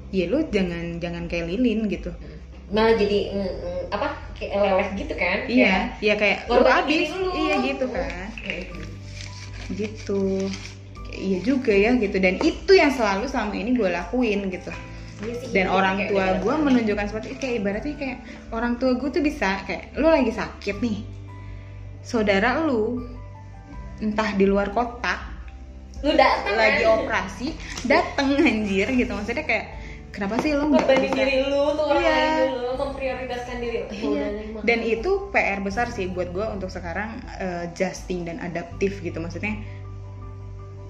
ya 0.10 0.26
lo 0.26 0.42
jangan 0.50 0.98
jangan 0.98 1.26
kayak 1.30 1.50
lilin 1.50 1.86
gitu. 1.90 2.10
Malah 2.70 2.94
jadi 2.98 3.34
mm, 3.34 3.42
mm, 3.42 3.82
apa 3.90 4.08
kayak 4.38 4.54
leleh 4.62 4.90
gitu 4.94 5.14
kan? 5.18 5.38
Iya 5.50 5.76
iya 6.00 6.14
kayak 6.16 6.46
lo 6.46 6.62
Ngorbanin 6.62 6.78
habis. 6.86 7.10
diri 7.10 7.18
lu. 7.18 7.30
iya 7.34 7.56
gitu 7.66 7.86
kan. 7.90 8.28
Kayak- 8.40 8.68
gitu. 9.74 10.22
Kayak 11.10 11.20
iya 11.20 11.38
juga 11.42 11.74
ya 11.74 11.92
gitu. 11.98 12.18
Dan 12.22 12.36
itu 12.42 12.72
yang 12.74 12.94
selalu 12.94 13.26
selama 13.26 13.54
ini 13.58 13.74
gue 13.74 13.90
lakuin 13.90 14.40
gitu 14.54 14.70
dan 15.20 15.66
gitu, 15.68 15.68
orang 15.68 15.98
tua 16.08 16.26
gue 16.40 16.56
menunjukkan 16.56 17.06
seperti 17.12 17.28
itu 17.32 17.40
kayak 17.40 17.56
ibaratnya 17.60 17.96
kayak 17.96 18.18
orang 18.50 18.74
tua 18.80 18.92
gue 18.96 19.10
tuh 19.12 19.20
bisa 19.20 19.64
kayak 19.68 19.92
lu 20.00 20.08
lagi 20.08 20.32
sakit 20.32 20.78
nih 20.80 21.00
saudara 22.00 22.64
lu 22.64 23.04
entah 24.00 24.32
di 24.34 24.46
luar 24.48 24.72
kota 24.72 25.20
lu 26.00 26.16
datang 26.16 26.56
lagi 26.56 26.84
kan? 26.88 26.96
operasi 27.04 27.48
dateng 27.84 28.40
anjir 28.40 28.88
gitu 28.96 29.12
maksudnya 29.12 29.44
kayak 29.44 29.66
kenapa 30.16 30.40
sih 30.40 30.56
lu 30.56 30.72
nggak 30.72 30.88
bisa 30.88 31.12
diri 31.12 31.44
lu 31.44 31.76
tuh 31.76 31.86
orang 31.86 32.00
Iya. 32.02 32.16
lain 32.16 32.50
dulu 32.56 32.72
memprioritaskan 32.80 33.56
diri 33.60 33.78
lu. 33.84 33.88
Ya 33.92 34.00
Iya. 34.00 34.28
dan 34.64 34.80
itu 34.82 35.12
PR 35.30 35.60
besar 35.60 35.92
sih 35.92 36.08
buat 36.08 36.32
gue 36.32 36.46
untuk 36.48 36.72
sekarang 36.72 37.20
eh, 37.36 37.68
adjusting 37.68 38.24
dan 38.24 38.40
adaptif 38.40 39.04
gitu 39.04 39.20
maksudnya 39.20 39.60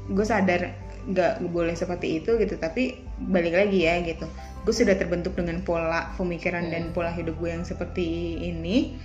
gue 0.06 0.26
sadar 0.26 0.74
nggak 1.10 1.42
boleh 1.50 1.74
seperti 1.74 2.22
itu 2.22 2.38
gitu 2.38 2.56
tapi 2.62 3.02
balik 3.18 3.58
lagi 3.58 3.90
ya 3.90 3.98
gitu. 4.06 4.30
Gue 4.64 4.74
sudah 4.76 4.94
terbentuk 4.94 5.34
dengan 5.34 5.66
pola 5.66 6.14
pemikiran 6.16 6.70
dan 6.70 6.94
pola 6.94 7.10
hidup 7.10 7.36
gue 7.42 7.50
yang 7.50 7.66
seperti 7.66 8.38
ini. 8.38 8.96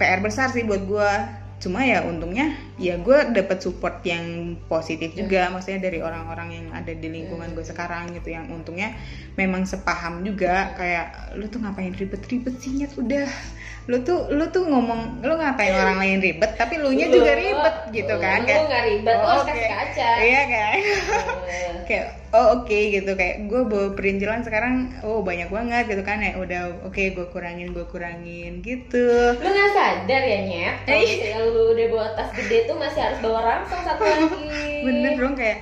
PR 0.00 0.24
besar 0.24 0.48
sih 0.48 0.64
buat 0.64 0.88
gue. 0.88 1.12
Cuma 1.60 1.84
ya 1.84 2.00
untungnya 2.08 2.56
ya 2.80 2.96
gue 2.96 3.36
dapet 3.36 3.60
support 3.60 4.00
yang 4.08 4.56
positif 4.64 5.12
juga. 5.12 5.52
Maksudnya 5.52 5.92
dari 5.92 6.00
orang-orang 6.00 6.48
yang 6.56 6.66
ada 6.72 6.96
di 6.96 7.04
lingkungan 7.12 7.52
gue 7.52 7.66
sekarang 7.68 8.16
gitu 8.16 8.32
yang 8.32 8.48
untungnya 8.48 8.96
memang 9.36 9.68
sepaham 9.68 10.24
juga. 10.24 10.72
Kayak 10.80 11.36
lu 11.36 11.44
tuh 11.52 11.60
ngapain 11.60 11.92
ribet-ribet 11.92 12.56
sih 12.64 12.80
nyet? 12.80 12.96
Udah 12.96 13.28
lu 13.88 13.96
tuh 14.04 14.28
lu 14.28 14.44
tuh 14.52 14.68
ngomong 14.68 15.24
lu 15.24 15.34
ngapain 15.40 15.72
orang 15.72 15.98
lain 16.02 16.18
ribet 16.20 16.52
tapi 16.58 16.76
lu 16.76 16.92
nya 16.92 17.08
juga 17.08 17.32
ribet 17.32 17.76
gitu 17.96 18.14
kan 18.20 18.44
lu 18.44 18.64
nggak 18.68 18.84
ribet 18.86 19.16
oh, 19.16 19.40
oke. 19.40 19.48
kasih 19.48 19.68
kaca 19.72 20.10
iya 20.20 20.42
kan 20.46 20.78
kayak 21.88 22.20
oh 22.30 22.62
oke 22.62 22.78
gitu 22.94 23.10
kayak 23.18 23.50
gue 23.50 23.62
bawa 23.66 23.90
perintilan 23.98 24.46
sekarang 24.46 24.94
oh 25.02 25.26
banyak 25.26 25.50
banget 25.50 25.90
gitu 25.90 26.02
kan 26.06 26.22
ya 26.22 26.38
udah 26.38 26.86
oke 26.86 27.02
gue 27.02 27.26
kurangin 27.34 27.74
gue 27.74 27.82
kurangin 27.90 28.62
gitu. 28.62 29.34
Lu 29.34 29.48
nggak 29.50 29.70
sadar 29.74 30.22
ya 30.22 30.38
nyet? 30.46 30.76
Kalau 30.86 31.02
misalnya 31.02 31.38
lu 31.50 31.62
udah 31.74 31.86
bawa 31.90 32.06
tas 32.14 32.30
gede 32.38 32.70
tuh 32.70 32.76
masih 32.78 33.00
harus 33.02 33.18
bawa 33.18 33.40
ransel 33.42 33.80
satu 33.82 34.02
lagi. 34.06 34.46
Bener 34.86 35.12
dong 35.18 35.34
kayak 35.34 35.58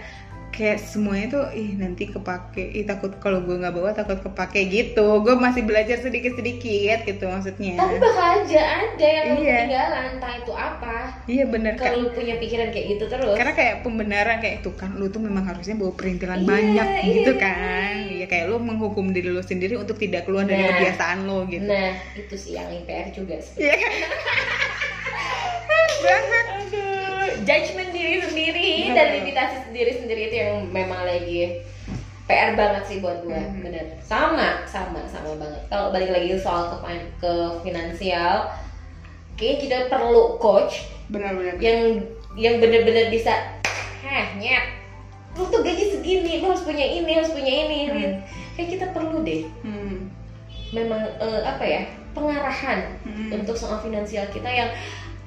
kayak 0.58 0.82
semuanya 0.82 1.26
tuh 1.30 1.44
ih 1.52 1.70
nanti 1.72 2.04
kepake. 2.04 2.74
Ih 2.74 2.82
takut 2.82 3.14
kalau 3.16 3.38
gue 3.40 3.54
nggak 3.54 3.70
bawa 3.70 3.90
takut 3.92 4.18
kepake 4.18 4.66
gitu. 4.66 5.22
Gue 5.22 5.34
masih 5.34 5.62
belajar 5.62 5.96
sedikit 5.96 6.34
sedikit 6.34 7.06
gitu 7.06 7.24
maksudnya. 7.24 7.78
Tapi 7.78 7.94
bakal 7.96 8.26
aja 8.42 8.60
ada 8.82 9.06
yang 9.08 9.24
lu 9.28 9.36
Iya. 9.38 9.54
ketinggalan 9.62 10.04
entah 10.12 10.32
itu 10.34 10.52
apa. 10.52 10.96
Iya 11.24 11.44
bener 11.46 11.72
kan 11.72 11.86
kalau 11.88 11.98
lu 12.02 12.10
punya 12.10 12.34
pikiran 12.36 12.68
kayak 12.68 12.86
gitu 12.90 13.04
terus. 13.06 13.32
Karena 13.32 13.54
kayak 13.54 13.74
pembenaran 13.80 14.36
kayak 14.38 14.56
itu 14.60 14.70
kan 14.74 14.90
lu 14.92 15.06
tuh 15.06 15.22
memang 15.22 15.46
harusnya 15.46 15.72
bawa 15.72 15.94
perintilan 15.94 16.40
Iya, 16.40 16.48
banyak 16.48 16.86
iya. 16.90 17.02
gitu 17.06 17.32
kan. 17.38 17.94
Ya 18.10 18.26
kayak 18.26 18.44
lu 18.48 18.58
menghukum 18.58 19.06
diri 19.08 19.30
lu 19.30 19.40
sendiri 19.40 19.74
untuk 19.74 19.94
tidak 19.96 20.26
keluar 20.26 20.42
dari 20.42 20.58
Nah. 20.60 20.74
kebiasaan 20.74 21.18
lu 21.22 21.46
gitu. 21.46 21.62
Nah 21.62 21.88
itu 22.12 22.34
sih 22.34 22.52
yang 22.52 22.66
IPR 22.68 23.14
juga 23.14 23.38
sih. 23.38 23.62
Iya. 23.62 23.78
Kan 25.68 25.88
banget 26.00 26.46
Aduh, 26.48 27.28
judgement 27.44 27.87
diri 28.08 28.20
sendiri 28.24 28.68
Iya. 28.88 28.94
dan 28.96 29.06
limitasi 29.20 29.56
sendiri 29.68 29.92
sendiri 29.94 30.22
itu 30.32 30.36
yang 30.40 30.54
memang 30.72 31.04
lagi 31.04 31.60
PR 32.24 32.52
banget 32.52 32.84
sih 32.84 32.98
buat 33.00 33.24
gue, 33.24 33.36
Mhm. 33.36 33.64
bener. 33.64 33.84
Sama, 34.00 34.64
sama, 34.64 35.00
sama 35.04 35.32
banget. 35.36 35.64
Kalau 35.68 35.88
balik 35.88 36.12
lagi 36.12 36.36
soal 36.36 36.68
ke, 36.68 36.76
ke 37.20 37.32
finansial, 37.62 38.52
kayaknya 39.32 39.56
kita 39.60 39.76
perlu 39.88 40.36
coach 40.36 40.88
benar-benar 41.08 41.56
yang 41.56 42.04
yang 42.36 42.60
bener-bener 42.60 43.08
bisa, 43.08 43.32
heh 44.04 44.26
nyet, 44.36 44.76
lu 45.34 45.48
tuh 45.48 45.64
gaji 45.64 45.88
segini, 45.90 46.38
lu 46.38 46.52
harus 46.52 46.62
punya 46.62 46.84
ini, 46.84 47.10
harus 47.16 47.32
punya 47.32 47.48
ini, 47.64 47.76
ini. 47.88 48.02
Hmm. 48.04 48.20
Kayak 48.54 48.68
kita 48.76 48.86
perlu 48.92 49.24
deh, 49.24 49.48
hmm. 49.64 49.96
memang 50.70 51.00
eh, 51.00 51.40
apa 51.42 51.64
ya, 51.64 51.82
pengarahan 52.12 52.92
Hmm. 53.08 53.40
untuk 53.40 53.56
soal 53.56 53.80
finansial 53.80 54.28
kita 54.28 54.46
yang 54.46 54.68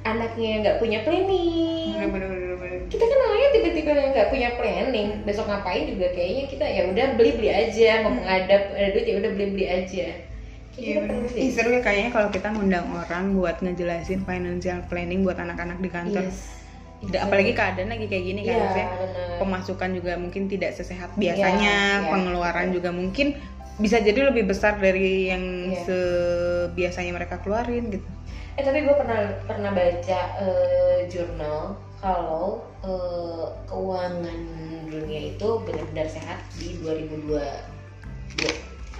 anaknya 0.02 0.52
nggak 0.60 0.78
punya 0.78 1.00
planning 1.02 1.94
benar-benar 1.94 2.30
benar 2.58 2.80
kita 2.90 3.04
kan 3.04 3.18
namanya 3.20 3.48
tiba-tiba 3.54 3.90
yang 3.92 4.12
nggak 4.12 4.30
punya 4.30 4.50
planning 4.56 5.10
besok 5.22 5.46
ngapain 5.46 5.86
juga 5.86 6.08
kayaknya 6.12 6.44
kita 6.48 6.66
ya 6.66 6.82
udah 6.90 7.06
beli 7.16 7.32
beli 7.36 7.50
aja 7.50 7.90
mau 8.02 8.12
menghadap 8.12 8.62
ada 8.72 8.90
duit 8.92 9.06
ya 9.06 9.16
udah 9.18 9.32
beli 9.32 9.48
beli 9.52 9.68
aja 9.68 10.08
Iya 10.72 11.04
bener. 11.04 11.28
deh. 11.28 11.36
Ih, 11.36 11.52
seru 11.52 11.68
ya 11.70 11.84
kayaknya 11.84 12.10
kalau 12.10 12.32
kita 12.32 12.48
ngundang 12.48 12.88
orang 12.90 13.36
buat 13.36 13.60
ngejelasin 13.60 14.24
financial 14.24 14.80
planning 14.88 15.20
buat 15.20 15.36
anak-anak 15.36 15.78
di 15.78 15.92
kantor. 15.92 16.24
Yes. 16.24 16.48
Da- 17.12 17.28
Apalagi 17.28 17.52
keadaan 17.52 17.92
lagi 17.92 18.08
kayak 18.08 18.24
gini 18.24 18.40
kan 18.40 18.56
Iya, 18.56 18.62
maksudnya 18.64 18.88
bener. 18.96 19.28
pemasukan 19.36 19.90
juga 19.92 20.14
mungkin 20.16 20.48
tidak 20.48 20.72
sesehat 20.72 21.12
biasanya, 21.18 21.76
iya. 22.00 22.08
pengeluaran 22.08 22.72
juga 22.72 22.88
mungkin 22.90 23.36
bisa 23.78 24.00
jadi 24.00 24.32
lebih 24.32 24.48
besar 24.48 24.80
dari 24.80 25.28
yang 25.28 25.44
Iya. 25.44 25.84
sebiasanya 25.84 27.12
mereka 27.12 27.44
keluarin 27.44 27.92
gitu. 27.92 28.08
Eh 28.60 28.64
tapi 28.68 28.84
gue 28.84 28.96
pernah 28.96 29.32
pernah 29.48 29.72
baca 29.72 30.20
eh, 30.44 31.08
jurnal 31.08 31.80
kalau 32.02 32.66
eh, 32.84 33.46
keuangan 33.70 34.40
dunia 34.92 35.36
itu 35.36 35.48
benar-benar 35.64 36.08
sehat 36.12 36.44
di 36.60 36.76
2002 36.84 37.40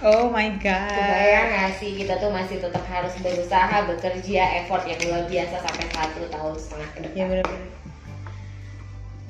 Oh 0.02 0.26
my 0.34 0.58
god. 0.58 0.90
Kebayang 0.98 1.48
gak 1.54 1.72
sih 1.78 1.94
kita 1.94 2.18
tuh 2.18 2.34
masih 2.34 2.58
tetap 2.58 2.82
harus 2.90 3.14
berusaha, 3.22 3.86
bekerja, 3.86 4.42
effort 4.58 4.82
yang 4.82 4.98
luar 5.06 5.30
biasa 5.30 5.62
sampai 5.62 5.86
satu 5.94 6.26
tahun 6.26 6.54
setengah 6.58 6.88
ke 6.90 6.98
depan. 7.06 7.14
Ya 7.14 7.24
benar-benar. 7.30 7.70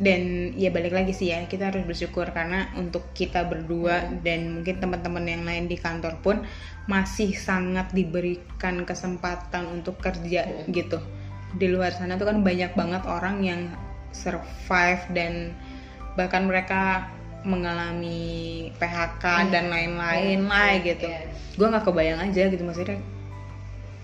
Dan 0.01 0.23
ya 0.57 0.73
balik 0.73 0.97
lagi 0.97 1.13
sih 1.13 1.29
ya 1.29 1.45
kita 1.45 1.69
harus 1.69 1.85
bersyukur 1.85 2.25
karena 2.33 2.73
untuk 2.81 3.05
kita 3.13 3.45
berdua 3.45 4.09
dan 4.25 4.49
mungkin 4.49 4.81
teman-teman 4.81 5.29
yang 5.29 5.45
lain 5.45 5.69
di 5.69 5.77
kantor 5.77 6.17
pun 6.25 6.41
masih 6.85 7.31
sangat 7.33 7.91
diberikan 7.91 8.83
kesempatan 8.83 9.71
untuk 9.71 9.99
kerja 9.99 10.43
Hmm. 10.45 10.67
gitu. 10.69 10.99
Di 11.53 11.67
luar 11.67 11.93
sana 11.93 12.17
tuh 12.17 12.27
kan 12.27 12.41
banyak 12.41 12.73
banget 12.73 13.03
orang 13.05 13.39
yang 13.41 13.61
survive 14.11 15.03
dan 15.11 15.55
bahkan 16.13 16.45
mereka 16.45 17.09
mengalami 17.43 18.21
PHK 18.77 19.25
Hmm. 19.25 19.51
dan 19.51 19.65
lain-lain 19.67 20.43
Hmm, 20.43 20.51
lah 20.51 20.71
iya, 20.73 20.83
gitu. 20.85 21.07
iya. 21.07 21.21
Gue 21.53 21.67
nggak 21.69 21.85
kebayang 21.85 22.21
aja 22.21 22.43
gitu 22.47 22.63
maksudnya 22.63 22.99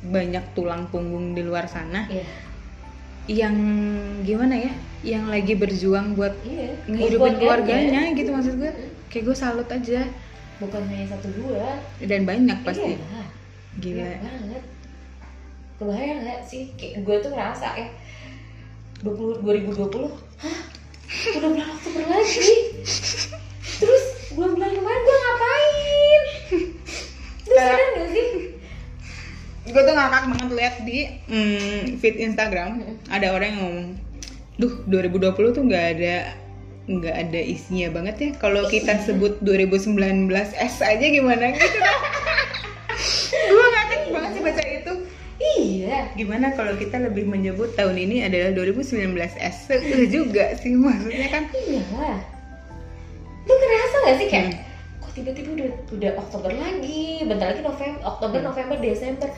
banyak 0.01 0.45
tulang 0.53 0.87
punggung 0.87 1.35
di 1.35 1.43
luar 1.43 1.66
sana 1.66 2.07
Iya, 2.07 2.22
yang 3.29 3.55
gimana 4.22 4.55
ya 4.55 4.72
yang 5.03 5.26
lagi 5.26 5.53
berjuang 5.53 6.14
buat 6.14 6.35
iya. 6.43 6.79
ngehidupin 6.87 7.35
keluarganya 7.37 7.83
keluarganya. 8.07 8.16
gitu 8.16 8.31
maksud 8.31 8.55
gue 8.57 8.70
kayak 9.09 9.24
gue 9.24 9.37
salut 9.37 9.68
aja 9.68 10.07
Bukan 10.59 10.82
hanya 10.84 11.06
satu 11.09 11.28
dua. 11.32 11.78
dan 12.00 12.22
banyak 12.22 12.59
pasti 12.61 12.92
Iya, 12.92 13.22
gila 13.78 14.02
iya 14.02 14.18
banget. 14.18 14.62
Kebayang 15.76 16.18
gak 16.20 16.40
sih? 16.42 16.74
Kayak 16.74 17.06
gue 17.06 17.16
tuh 17.20 17.30
ngerasa 17.30 17.66
ya 17.74 17.86
20, 19.00 19.38
2020 19.40 20.11
Hah? 20.36 20.59
Udah 21.32 21.48
bulan 21.48 21.68
Oktober 21.70 22.02
lagi 22.04 22.50
Terus 23.78 24.04
bulan-bulan 24.30 24.70
kemarin 24.72 25.00
gue 25.00 25.16
ngapain? 25.16 26.22
Kayak- 27.44 27.70
sadar 27.70 27.88
gak 27.94 28.09
sih? 28.11 28.26
gue 29.68 29.82
tuh 29.84 29.92
ngakak 29.92 30.22
banget 30.26 30.50
lihat 30.50 30.74
di 30.82 30.98
mm, 31.28 31.80
feed 31.96 32.16
Instagram 32.18 32.80
ada 33.06 33.26
orang 33.30 33.48
yang 33.48 33.61
ngomong 33.61 33.88
duh 34.56 34.72
2020 34.88 35.28
tuh 35.52 35.62
nggak 35.62 35.86
ada 35.94 36.16
nggak 36.89 37.14
ada 37.20 37.36
isinya 37.39 37.93
banget 37.93 38.16
ya 38.16 38.30
kalau 38.34 38.64
kita 38.64 38.97
sebut 38.99 39.36
2019 39.39 39.93
S 40.51 40.74
aja 40.80 41.05
gimana 41.05 41.53
gitu 41.53 41.78
gue 43.47 43.66
ngakak 43.68 44.01
banget 44.09 44.30
sih 44.32 44.43
baca 44.43 44.64
itu 44.64 44.95
Iya 45.39 46.11
gimana 46.12 46.51
kalau 46.51 46.74
kita 46.74 46.99
lebih 46.99 47.22
menyebut 47.22 47.70
tahun 47.72 47.95
ini 47.97 48.24
adalah 48.24 48.51
2019 48.51 49.14
S 49.39 49.70
juga 50.09 50.51
sih 50.57 50.74
maksudnya 50.74 51.28
kan 51.28 51.47
Iya. 51.53 52.11
Lu 53.41 53.55
ngerasa 53.55 53.97
gak 54.03 54.16
sih 54.16 54.26
kayak 54.26 54.47
Hmm. 54.49 54.59
kok 54.99 55.11
tiba-tiba 55.14 55.51
udah 55.55 55.68
udah 55.91 56.11
Oktober 56.18 56.51
lagi, 56.53 57.22
bentar 57.22 57.47
lagi 57.49 57.62
November, 57.62 58.01
Oktober, 58.03 58.39
November, 58.43 58.76
Desember, 58.78 59.28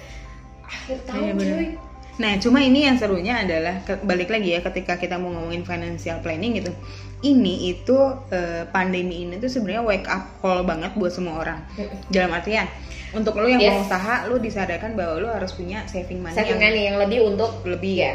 akhir 0.62 0.98
tahun 1.04 1.20
Hmm. 1.20 1.36
Iya, 1.36 1.50
cuy. 1.52 1.68
Nah, 2.16 2.32
cuma 2.36 2.58
ini 2.60 2.80
yang 2.82 2.96
serunya 2.96 3.34
adalah 3.38 3.80
ke- 3.80 4.02
balik 4.02 4.28
lagi 4.28 4.52
ya 4.52 4.60
ketika 4.62 4.96
kita 4.96 5.14
mau 5.14 5.30
ngomongin 5.30 5.62
financial 5.62 6.18
planning 6.18 6.58
gitu. 6.58 6.72
Ini 7.20 7.54
itu 7.68 7.96
eh, 8.30 8.64
pandemi 8.66 9.22
ini 9.22 9.36
tuh 9.36 9.46
sebenarnya 9.46 9.84
wake 9.84 10.08
up 10.08 10.24
call 10.40 10.64
banget 10.64 10.96
buat 10.96 11.12
semua 11.12 11.36
orang. 11.38 11.60
Dalam 12.08 12.32
artian 12.32 12.64
untuk 13.10 13.36
lo 13.36 13.44
yang 13.44 13.58
Yes. 13.58 13.74
mau 13.74 13.84
usaha, 13.84 14.14
lo 14.24 14.38
disadarkan 14.38 14.94
bahwa 14.94 15.14
lo 15.18 15.28
harus 15.28 15.52
punya 15.52 15.82
saving 15.84 16.22
money 16.22 16.32
Saving 16.32 16.56
yang 16.56 16.64
money 16.64 16.82
yang 16.86 16.96
lebih 16.96 17.18
untuk 17.26 17.50
lebih 17.66 17.94
ya 17.98 18.14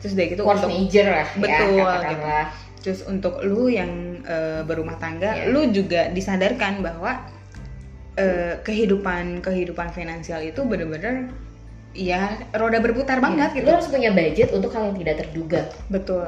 terus 0.00 0.18
dari 0.18 0.34
itu 0.34 0.42
force 0.42 0.66
untuk 0.66 0.74
major 0.74 1.06
lah 1.06 1.26
Betul, 1.38 1.78
ya, 1.78 1.84
katakanlah. 1.86 2.46
terus 2.82 3.00
untuk 3.06 3.34
lu 3.44 3.70
yang 3.70 3.92
eh, 4.24 4.66
berumah 4.66 4.98
tangga, 4.98 5.30
Iya. 5.38 5.52
lu 5.52 5.70
juga 5.70 6.10
disadarkan 6.10 6.82
bahwa 6.82 7.22
eh, 8.14 8.58
kehidupan 8.58 9.38
kehidupan 9.40 9.88
finansial 9.90 10.42
itu 10.42 10.58
bener-bener 10.64 11.30
ya 11.92 12.34
roda 12.50 12.80
berputar 12.80 13.20
banget 13.20 13.52
Ya, 13.52 13.56
gitu. 13.60 13.68
Lu 13.68 13.72
harus 13.76 13.88
punya 13.88 14.10
budget 14.10 14.48
untuk 14.50 14.72
hal 14.72 14.90
yang 14.90 14.96
tidak 14.98 15.16
terduga. 15.22 15.60
Betul. 15.86 16.24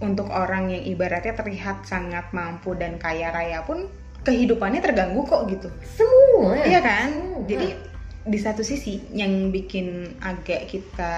Untuk 0.00 0.28
orang 0.28 0.68
yang 0.68 0.82
ibaratnya 0.84 1.32
terlihat 1.32 1.88
sangat 1.88 2.28
mampu 2.36 2.76
dan 2.76 3.00
kaya 3.00 3.32
raya 3.32 3.64
pun 3.64 3.88
kehidupannya 4.26 4.82
terganggu 4.82 5.22
kok 5.24 5.48
gitu. 5.48 5.68
Semua? 5.96 6.60
Iya 6.66 6.80
kan? 6.82 7.08
Semua. 7.14 7.46
jadi 7.46 7.68
di 8.26 8.38
satu 8.42 8.66
sisi 8.66 8.98
yang 9.14 9.54
bikin 9.54 10.18
agak 10.18 10.66
kita 10.66 11.14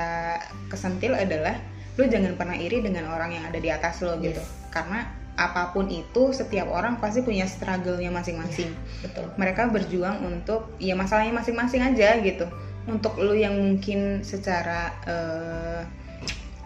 kesentil 0.69 1.17
adalah 1.17 1.57
lu 1.97 2.05
jangan 2.07 2.37
pernah 2.37 2.55
iri 2.55 2.85
dengan 2.85 3.09
orang 3.11 3.33
yang 3.33 3.45
ada 3.49 3.59
di 3.59 3.73
atas 3.73 4.05
lo 4.05 4.21
gitu. 4.21 4.39
Yes. 4.39 4.57
karena 4.69 5.09
apa 5.39 5.71
pun 5.71 5.87
itu 5.89 6.35
setiap 6.35 6.69
orang 6.69 6.99
pasti 6.99 7.23
punya 7.23 7.47
struggle-nya 7.47 8.11
masing-masing. 8.11 8.75
Betul. 9.01 9.31
Mereka 9.39 9.71
berjuang 9.71 10.19
untuk 10.27 10.75
ya 10.83 10.99
masalahnya 10.99 11.31
masing-masing 11.31 11.81
aja 11.81 12.19
gitu. 12.19 12.51
Untuk 12.91 13.15
lu 13.23 13.39
yang 13.39 13.55
mungkin 13.55 14.27
secara 14.27 14.99
eh, 15.07 15.81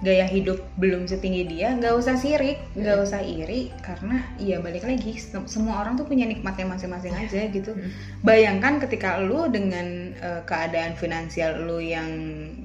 gaya 0.03 0.27
hidup 0.27 0.59
belum 0.77 1.07
setinggi 1.07 1.43
dia 1.47 1.79
nggak 1.79 1.95
usah 1.95 2.19
sirik 2.19 2.59
nggak 2.75 2.99
usah 3.07 3.23
iri 3.23 3.71
karena 3.87 4.19
ya 4.37 4.59
balik 4.59 4.83
lagi 4.83 5.15
sem- 5.15 5.47
semua 5.47 5.79
orang 5.79 5.95
tuh 5.95 6.07
punya 6.11 6.27
nikmatnya 6.27 6.67
masing-masing 6.67 7.15
aja 7.15 7.47
gitu. 7.49 7.73
Bayangkan 8.21 8.83
ketika 8.83 9.23
lu 9.23 9.47
dengan 9.49 9.87
eh, 10.19 10.43
keadaan 10.43 10.99
finansial 10.99 11.63
lu 11.63 11.79
yang 11.79 12.11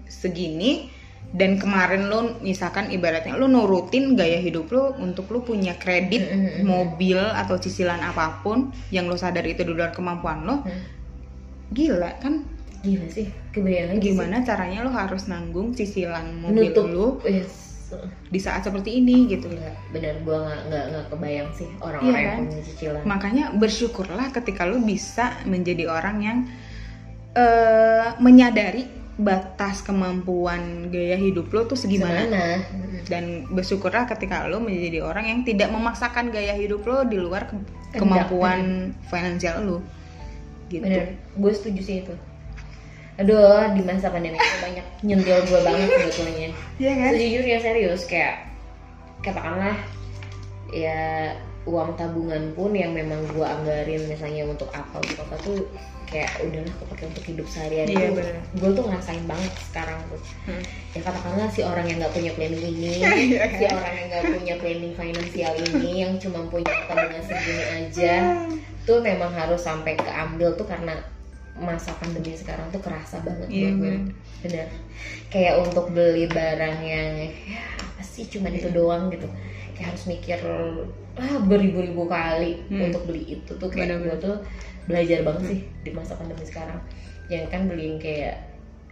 segini 0.09 0.89
dan 1.29 1.59
kemarin 1.59 2.07
lu 2.07 2.39
misalkan 2.41 2.87
ibaratnya 2.89 3.35
lu 3.35 3.45
nurutin 3.45 4.15
gaya 4.15 4.39
hidup 4.39 4.71
lu 4.71 4.95
untuk 4.97 5.27
lu 5.29 5.43
punya 5.43 5.75
kredit 5.77 6.23
Mm-mm. 6.31 6.63
mobil 6.63 7.19
atau 7.19 7.59
cicilan 7.59 7.99
apa 8.01 8.41
pun 8.41 8.71
yang 8.89 9.05
lu 9.05 9.17
sadar 9.19 9.43
itu 9.43 9.61
di 9.61 9.73
luar 9.75 9.91
kemampuan 9.93 10.41
lo 10.41 10.63
Hmm. 10.63 10.83
gila 11.69 12.11
kan? 12.23 12.47
Gila 12.79 13.07
sih 13.11 13.27
kebayang 13.57 13.87
lagi 13.89 14.01
gimana 14.05 14.35
caranya 14.41 14.79
lo 14.85 14.91
harus 14.91 15.25
nanggung 15.25 15.73
cicilan 15.73 16.25
mobil 16.37 16.69
nutup. 16.69 16.85
lu 16.87 17.07
yes. 17.25 17.65
di 18.27 18.35
saat 18.37 18.61
seperti 18.61 18.99
ini 18.99 19.31
gitu. 19.31 19.47
Gila, 19.47 19.71
bener 19.89 20.19
gua 20.21 20.51
nggak 20.67 20.83
nggak 20.91 21.05
kebayang 21.07 21.49
sih 21.55 21.69
orang-orang 21.79 22.11
Iya 22.11 22.19
yang 22.19 22.27
kan? 22.27 22.41
punya 22.51 22.63
cicilan. 22.67 23.01
Makanya 23.07 23.43
bersyukurlah 23.55 24.27
ketika 24.29 24.67
lo 24.67 24.77
bisa 24.79 25.31
menjadi 25.47 25.87
orang 25.87 26.17
yang 26.19 26.37
eh, 27.31 28.07
menyadari 28.19 28.83
batas 29.17 29.81
kemampuan 29.81 30.93
gaya 30.93 31.17
hidup 31.17 31.49
lo 31.49 31.65
tuh 31.65 31.73
segimana. 31.73 32.21
Semana. 32.27 32.45
dan 33.07 33.47
bersyukurlah 33.47 34.03
ketika 34.05 34.45
lo 34.45 34.59
menjadi 34.59 34.99
orang 34.99 35.25
yang 35.31 35.39
tidak 35.41 35.71
memaksakan 35.71 36.27
gaya 36.27 36.51
hidup 36.53 36.83
lo 36.83 37.07
di 37.07 37.15
luar 37.15 37.47
ke- 37.47 37.55
Kehendak. 37.95 38.27
kemampuan 38.27 38.59
finansial 39.07 39.63
lo. 39.63 39.79
Gitu. 40.67 40.83
Bener. 40.83 41.15
Gue 41.39 41.55
setuju 41.55 41.79
sih 41.79 41.97
itu 42.03 42.11
aduh 43.17 43.73
di 43.73 43.81
masa 43.81 44.13
pandemi 44.13 44.37
itu 44.37 44.57
banyak 44.61 44.85
nyentil 45.01 45.37
gue 45.49 45.59
banget 45.65 45.87
sebetulnya. 45.89 46.49
Iya 46.77 46.91
kan? 46.93 47.11
sejujurnya 47.17 47.57
serius 47.61 48.01
kayak 48.05 48.35
katakanlah 49.25 49.77
ya 50.69 51.33
uang 51.67 51.99
tabungan 51.99 52.53
pun 52.55 52.71
yang 52.71 52.95
memang 52.95 53.19
gue 53.33 53.43
anggarin 53.43 54.05
misalnya 54.07 54.47
untuk 54.47 54.71
apa 54.71 55.03
untuk 55.03 55.19
apa 55.19 55.35
tuh 55.43 55.57
kayak 56.07 56.31
udahlah 56.39 56.71
kepake 56.79 57.03
untuk 57.11 57.25
hidup 57.27 57.47
sehari-hari 57.51 57.91
Iya, 57.91 58.39
gue 58.55 58.69
tuh 58.71 58.83
ngerasain 58.87 59.27
banget 59.27 59.51
sekarang 59.67 59.99
tuh. 60.07 60.21
Hmm. 60.47 60.63
ya 60.95 60.99
katakanlah 61.03 61.47
si 61.51 61.61
orang 61.67 61.83
yang 61.83 61.99
nggak 61.99 62.15
punya 62.15 62.31
planning 62.39 62.63
ini 62.63 62.91
Iya 63.03 63.43
si 63.59 63.65
orang 63.67 63.93
yang 63.99 64.07
nggak 64.13 64.25
punya 64.31 64.55
planning 64.63 64.93
finansial 64.95 65.53
ini 65.75 65.91
yang 66.07 66.13
cuma 66.15 66.39
punya 66.47 66.71
tabungan 66.87 67.23
segini 67.27 67.65
aja 67.75 68.13
tuh 68.87 69.03
memang 69.03 69.35
harus 69.35 69.59
sampai 69.59 69.99
keambil 69.99 70.55
tuh 70.55 70.63
karena 70.63 70.95
masa 71.57 71.91
pandemi 71.97 72.33
sekarang 72.33 72.69
tuh 72.69 72.79
kerasa 72.79 73.19
banget 73.21 73.49
Iya, 73.49 73.69
buat 73.69 73.73
gue 73.73 73.89
bener. 73.89 73.99
bener 74.37 74.67
kayak 75.27 75.53
untuk 75.59 75.89
beli 75.89 76.25
barang 76.25 76.77
yang 76.79 77.09
ya 77.45 77.63
apa 77.75 78.01
sih 78.01 78.25
cuma 78.25 78.47
itu 78.47 78.69
doang 78.69 79.09
gitu 79.09 79.25
kayak 79.73 79.93
harus 79.93 80.03
mikir 80.05 80.37
ah 81.17 81.37
beribu-ribu 81.41 82.05
kali 82.05 82.61
Hmm. 82.69 82.87
untuk 82.87 83.05
beli 83.05 83.25
itu 83.35 83.51
tuh 83.51 83.67
kayak 83.67 83.97
gue 83.99 84.15
tuh 84.17 84.37
belajar 84.85 85.21
banget 85.21 85.43
sih 85.47 85.59
di 85.81 85.91
masa 85.91 86.13
pandemi 86.13 86.41
sekarang 86.41 86.77
jangan 87.25 87.47
kan 87.49 87.61
beli 87.65 87.83
yang 87.87 87.99
kayak 87.99 88.35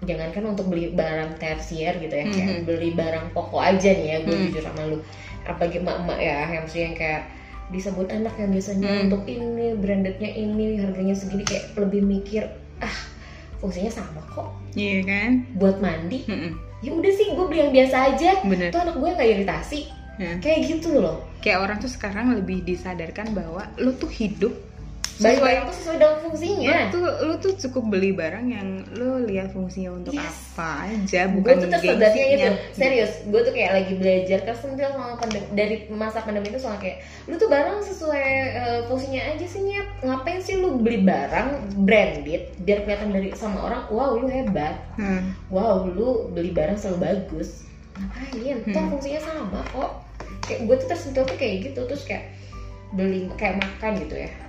jangan 0.04 0.30
kan 0.30 0.44
untuk 0.44 0.68
beli 0.68 0.92
barang 0.92 1.38
tersier 1.38 1.96
gitu 1.98 2.12
ya 2.12 2.26
kayak 2.28 2.50
Mhm. 2.52 2.66
beli 2.66 2.90
barang 2.92 3.26
pokok 3.32 3.62
aja 3.64 3.90
nih 3.90 4.08
ya 4.08 4.18
gue 4.22 4.34
Hmm. 4.34 4.46
jujur 4.50 4.64
sama 4.64 4.82
lu 4.86 4.98
apalagi 5.46 5.78
emak-emak 5.78 6.20
ya 6.20 6.38
yang 6.50 6.62
maksudnya 6.66 6.86
yang 6.86 6.98
kayak 6.98 7.22
disebut 7.68 8.08
anak 8.08 8.36
yang 8.36 8.50
biasanya 8.50 8.86
Hmm. 8.86 9.04
untuk 9.06 9.24
ini 9.26 9.74
brandednya 9.74 10.30
ini 10.30 10.78
harganya 10.78 11.14
segini 11.14 11.42
kayak 11.42 11.74
lebih 11.76 12.02
mikir 12.02 12.46
ah 12.78 12.98
fungsinya 13.58 13.90
sama 13.90 14.22
kok 14.28 14.54
iya 14.74 15.02
kan 15.02 15.48
buat 15.54 15.80
mandi 15.80 16.22
Mm-mm. 16.24 16.54
ya 16.80 16.92
udah 16.92 17.12
sih 17.12 17.32
gue 17.32 17.46
beli 17.46 17.60
yang 17.60 17.74
biasa 17.74 17.96
aja 18.12 18.30
bener 18.44 18.70
tuh 18.70 18.82
anak 18.82 18.96
gue 18.96 19.10
nggak 19.10 19.30
iritasi 19.36 19.82
Ya. 20.16 20.40
kayak 20.40 20.60
gitu 20.66 20.96
loh 20.96 21.28
kayak 21.40 21.60
orang 21.60 21.76
tuh 21.76 21.92
sekarang 21.92 22.32
lebih 22.32 22.64
disadarkan 22.64 23.32
bahwa 23.32 23.68
lu 23.76 23.92
tuh 23.92 24.08
hidup 24.08 24.56
sesuai 25.16 25.40
barang 25.40 25.64
tuh 25.72 25.76
sesuai 25.80 25.98
dengan 25.98 26.18
fungsinya. 26.28 26.76
Lu 26.76 26.92
tuh 26.92 27.06
lu 27.24 27.34
tuh 27.40 27.54
cukup 27.56 27.84
beli 27.88 28.12
barang 28.12 28.46
yang 28.52 28.68
lu 29.00 29.24
lihat 29.24 29.56
fungsinya 29.56 29.96
untuk 29.96 30.12
Yes. 30.12 30.28
apa 30.56 30.92
aja 30.92 31.22
gue 31.32 31.40
bukan 31.40 31.56
tuh 31.64 31.70
tersadarnya 31.72 32.26
itu 32.28 32.36
gengsinya. 32.36 32.76
serius 32.76 33.12
gue 33.28 33.42
tuh 33.44 33.54
kayak 33.56 33.72
lagi 33.76 33.94
belajar 33.96 34.40
tersentil 34.44 34.88
sama 34.92 35.16
pandemi, 35.20 35.48
dari 35.56 35.76
masa 35.92 36.20
pandemi 36.24 36.48
itu 36.52 36.60
soal 36.60 36.76
kayak 36.80 37.04
lu 37.32 37.36
tuh 37.40 37.48
barang 37.48 37.80
sesuai 37.84 38.28
eh, 38.60 38.80
fungsinya 38.92 39.22
aja 39.36 39.46
sih 39.48 39.62
nyet. 39.64 39.88
Ngapain 40.04 40.40
sih 40.44 40.56
lu 40.60 40.80
beli 40.84 41.00
barang 41.08 41.80
branded 41.88 42.52
biar 42.68 42.84
kelihatan 42.84 43.16
dari 43.16 43.32
sama 43.40 43.72
orang 43.72 43.88
wow 43.88 44.20
lu 44.20 44.28
hebat. 44.28 44.84
Hmm. 45.00 45.32
wow 45.48 45.88
lu 45.88 46.28
beli 46.36 46.52
barang 46.52 46.76
selalu 46.76 47.00
bagus. 47.08 47.64
Ngapain? 47.96 48.60
Hmm. 48.68 48.92
fungsinya 48.92 49.22
sama 49.24 49.64
kok. 49.72 49.92
Kayak 50.44 50.60
gue 50.68 50.76
tuh 50.84 50.88
tersentil 50.92 51.24
tuh 51.24 51.38
kayak 51.40 51.72
gitu 51.72 51.80
terus 51.88 52.04
kayak 52.04 52.36
beli 52.94 53.28
kayak 53.40 53.60
makan 53.64 53.98
gitu 54.04 54.28
ya 54.28 54.45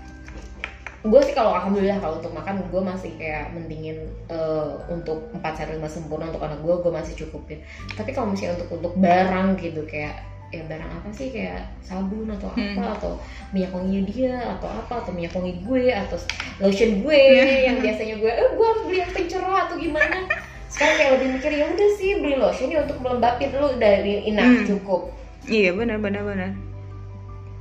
gue 1.07 1.21
sih 1.23 1.33
kalau 1.33 1.53
alhamdulillah 1.53 1.99
kalau 1.99 2.19
untuk 2.19 2.33
makan 2.33 2.63
gue 2.63 2.83
masih 2.83 3.11
kayak 3.15 3.51
mendingin 3.51 3.99
eh, 4.27 4.69
untuk 4.87 5.31
empat 5.33 5.53
sehat 5.55 5.71
lima 5.71 5.87
sempurna 5.87 6.29
untuk 6.29 6.43
anak 6.43 6.59
gue 6.59 6.75
gue 6.77 6.93
masih 6.93 7.15
cukupin. 7.17 7.59
Tapi 7.93 8.11
kalau 8.11 8.31
misalnya 8.31 8.59
untuk 8.59 8.71
untuk 8.77 8.93
barang 8.97 9.55
gitu 9.57 9.83
kayak 9.85 10.21
ya 10.49 10.63
barang 10.63 10.91
apa 10.93 11.09
sih? 11.11 11.31
Kayak 11.31 11.67
sabun 11.81 12.27
atau 12.29 12.49
apa 12.49 12.63
Hmm. 12.77 12.95
atau 12.95 13.13
minyak 13.51 13.71
wanginya 13.71 14.03
dia 14.05 14.35
atau 14.53 14.69
apa 14.69 14.95
atau 15.01 15.11
minyak 15.11 15.33
wangi 15.33 15.55
gue 15.61 15.85
atau 15.91 16.17
lotion 16.59 17.03
gue 17.03 17.21
yang 17.63 17.79
biasanya 17.79 18.15
gue 18.17 18.31
eh 18.31 18.49
gue 18.53 18.67
harus 18.67 18.83
beli 18.85 18.99
yang 19.01 19.13
pencerah 19.13 19.59
atau 19.67 19.77
gimana? 19.77 20.19
Sekarang 20.67 20.95
kayak 20.99 21.11
lebih 21.17 21.29
mikir 21.39 21.51
ya 21.55 21.67
udah 21.71 21.91
sih 21.95 22.11
beli 22.19 22.37
lotion 22.37 22.69
ya 22.69 22.83
untuk 22.83 22.99
melembabin 23.01 23.51
lu 23.55 23.69
dari 23.79 24.27
enough 24.27 24.55
Hmm. 24.63 24.67
cukup. 24.67 25.03
Iya 25.47 25.71
benar 25.73 26.03
benar 26.03 26.27
benar 26.27 26.51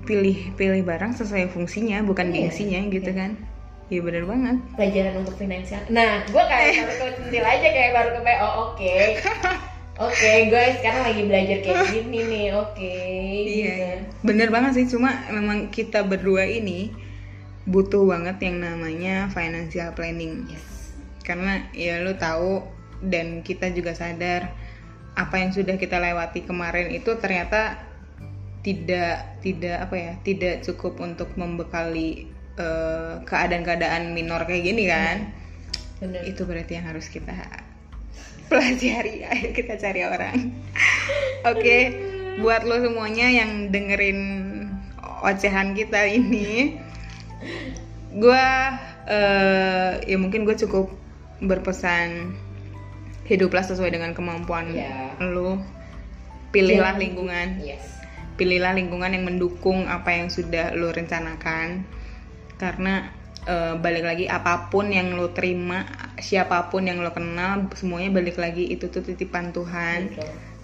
pilih 0.06 0.54
pilih 0.56 0.86
barang 0.86 1.18
sesuai 1.18 1.52
fungsinya 1.52 2.06
bukan 2.06 2.30
Iya, 2.32 2.48
gengsinya 2.48 2.80
gitu 2.94 3.12
iya. 3.12 3.20
kan 3.20 3.32
iya 3.86 4.02
benar 4.02 4.24
banget 4.26 4.58
pelajaran 4.74 5.14
untuk 5.22 5.36
finansial. 5.38 5.82
Nah, 5.94 6.26
gue 6.26 6.44
kayak 6.50 6.74
baru 6.90 6.94
kecentil 7.06 7.46
aja 7.46 7.68
kayak 7.70 7.92
baru 7.94 8.10
ke 8.18 8.34
oh 8.42 8.54
oke. 8.70 8.96
Oke, 9.96 10.52
gue 10.52 10.64
sekarang 10.82 11.08
lagi 11.08 11.24
belajar 11.24 11.58
kayak 11.64 11.88
gini 11.96 12.20
nih, 12.28 12.46
oke. 12.52 12.84
Iya, 12.84 13.46
gitu. 13.46 13.72
iya. 13.80 13.96
bener 14.28 14.52
banget 14.52 14.76
sih. 14.76 14.86
Cuma 14.92 15.24
memang 15.32 15.72
kita 15.72 16.04
berdua 16.04 16.44
ini 16.50 16.92
butuh 17.64 18.04
banget 18.04 18.42
yang 18.44 18.60
namanya 18.60 19.32
financial 19.32 19.96
planning. 19.96 20.52
Yes. 20.52 20.92
Karena 21.24 21.64
ya 21.72 22.04
lu 22.04 22.12
tahu 22.20 22.66
dan 23.06 23.40
kita 23.46 23.72
juga 23.72 23.96
sadar 23.96 24.52
apa 25.16 25.36
yang 25.40 25.56
sudah 25.56 25.80
kita 25.80 25.96
lewati 26.02 26.44
kemarin 26.44 26.92
itu 26.92 27.16
ternyata 27.16 27.85
tidak 28.66 29.38
tidak 29.46 29.78
apa 29.86 29.94
ya 29.96 30.14
tidak 30.26 30.66
cukup 30.66 30.98
untuk 30.98 31.30
membekali 31.38 32.26
eh, 32.58 33.14
keadaan-keadaan 33.22 34.10
minor 34.12 34.42
kayak 34.44 34.66
gini 34.66 34.90
kan. 34.90 35.30
Bener. 36.02 36.26
Itu 36.26 36.50
berarti 36.50 36.76
yang 36.76 36.90
harus 36.90 37.06
kita 37.08 37.32
pelajari. 38.50 39.22
Ayo 39.24 39.54
kita 39.54 39.78
cari 39.78 40.02
orang. 40.02 40.50
Oke, 41.54 41.78
buat 42.42 42.66
lo 42.66 42.82
semuanya 42.82 43.30
yang 43.30 43.70
dengerin 43.70 44.20
ocehan 45.22 45.78
kita 45.78 46.10
ini, 46.10 46.76
gue 48.12 48.46
ya 50.04 50.18
mungkin 50.18 50.44
gue 50.44 50.58
cukup 50.58 50.90
berpesan 51.40 52.34
hiduplah 53.26 53.62
sesuai 53.62 53.94
dengan 53.94 54.14
kemampuan 54.14 54.74
Ya. 54.74 55.14
lo. 55.22 55.62
Pilihlah 56.54 56.96
Jangan- 56.96 57.02
lingkungan, 57.02 57.48
Yes. 57.60 57.95
Pilihlah 58.36 58.76
lingkungan 58.76 59.12
yang 59.16 59.26
mendukung 59.28 59.88
apa 59.88 60.12
yang 60.16 60.28
sudah 60.32 60.76
lo 60.76 60.92
rencanakan. 60.92 61.84
Karena 62.56 63.12
eh, 63.48 63.76
balik 63.80 64.04
lagi 64.08 64.26
apa 64.28 64.72
pun 64.72 64.92
yang 64.92 65.16
lo 65.16 65.32
terima, 65.32 65.84
siapa 66.20 66.72
pun 66.72 66.88
yang 66.88 67.00
lo 67.04 67.12
kenal, 67.12 67.68
semuanya 67.76 68.12
balik 68.16 68.40
lagi 68.40 68.68
itu 68.72 68.88
tuh 68.92 69.04
titipan 69.04 69.52
Tuhan 69.52 70.16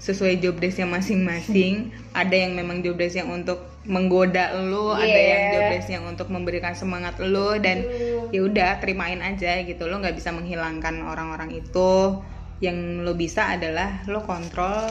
sesuai 0.02 0.42
job 0.42 0.58
desknya 0.58 0.90
masing-masing. 0.90 1.94
ada 2.22 2.34
yang 2.34 2.58
memang 2.58 2.82
job 2.82 2.98
desk 2.98 3.22
yang 3.22 3.30
untuk 3.30 3.62
menggoda 3.86 4.58
lo, 4.58 4.98
ada 4.98 5.06
Yeah. 5.06 5.30
yang 5.30 5.44
job 5.54 5.66
desk 5.78 5.90
yang 5.94 6.04
untuk 6.10 6.28
memberikan 6.34 6.74
semangat 6.74 7.22
lo 7.22 7.54
dan 7.62 7.86
Betul. 7.86 8.34
ya 8.34 8.42
udah 8.50 8.72
terimain 8.82 9.22
aja 9.22 9.62
gitu. 9.62 9.86
Lo 9.86 10.02
nggak 10.02 10.18
bisa 10.18 10.34
menghilangkan 10.34 11.06
orang-orang 11.06 11.54
itu. 11.54 12.18
Yang 12.62 12.78
lo 13.06 13.14
bisa 13.14 13.54
adalah 13.54 14.02
lo 14.10 14.26
kontrol 14.26 14.90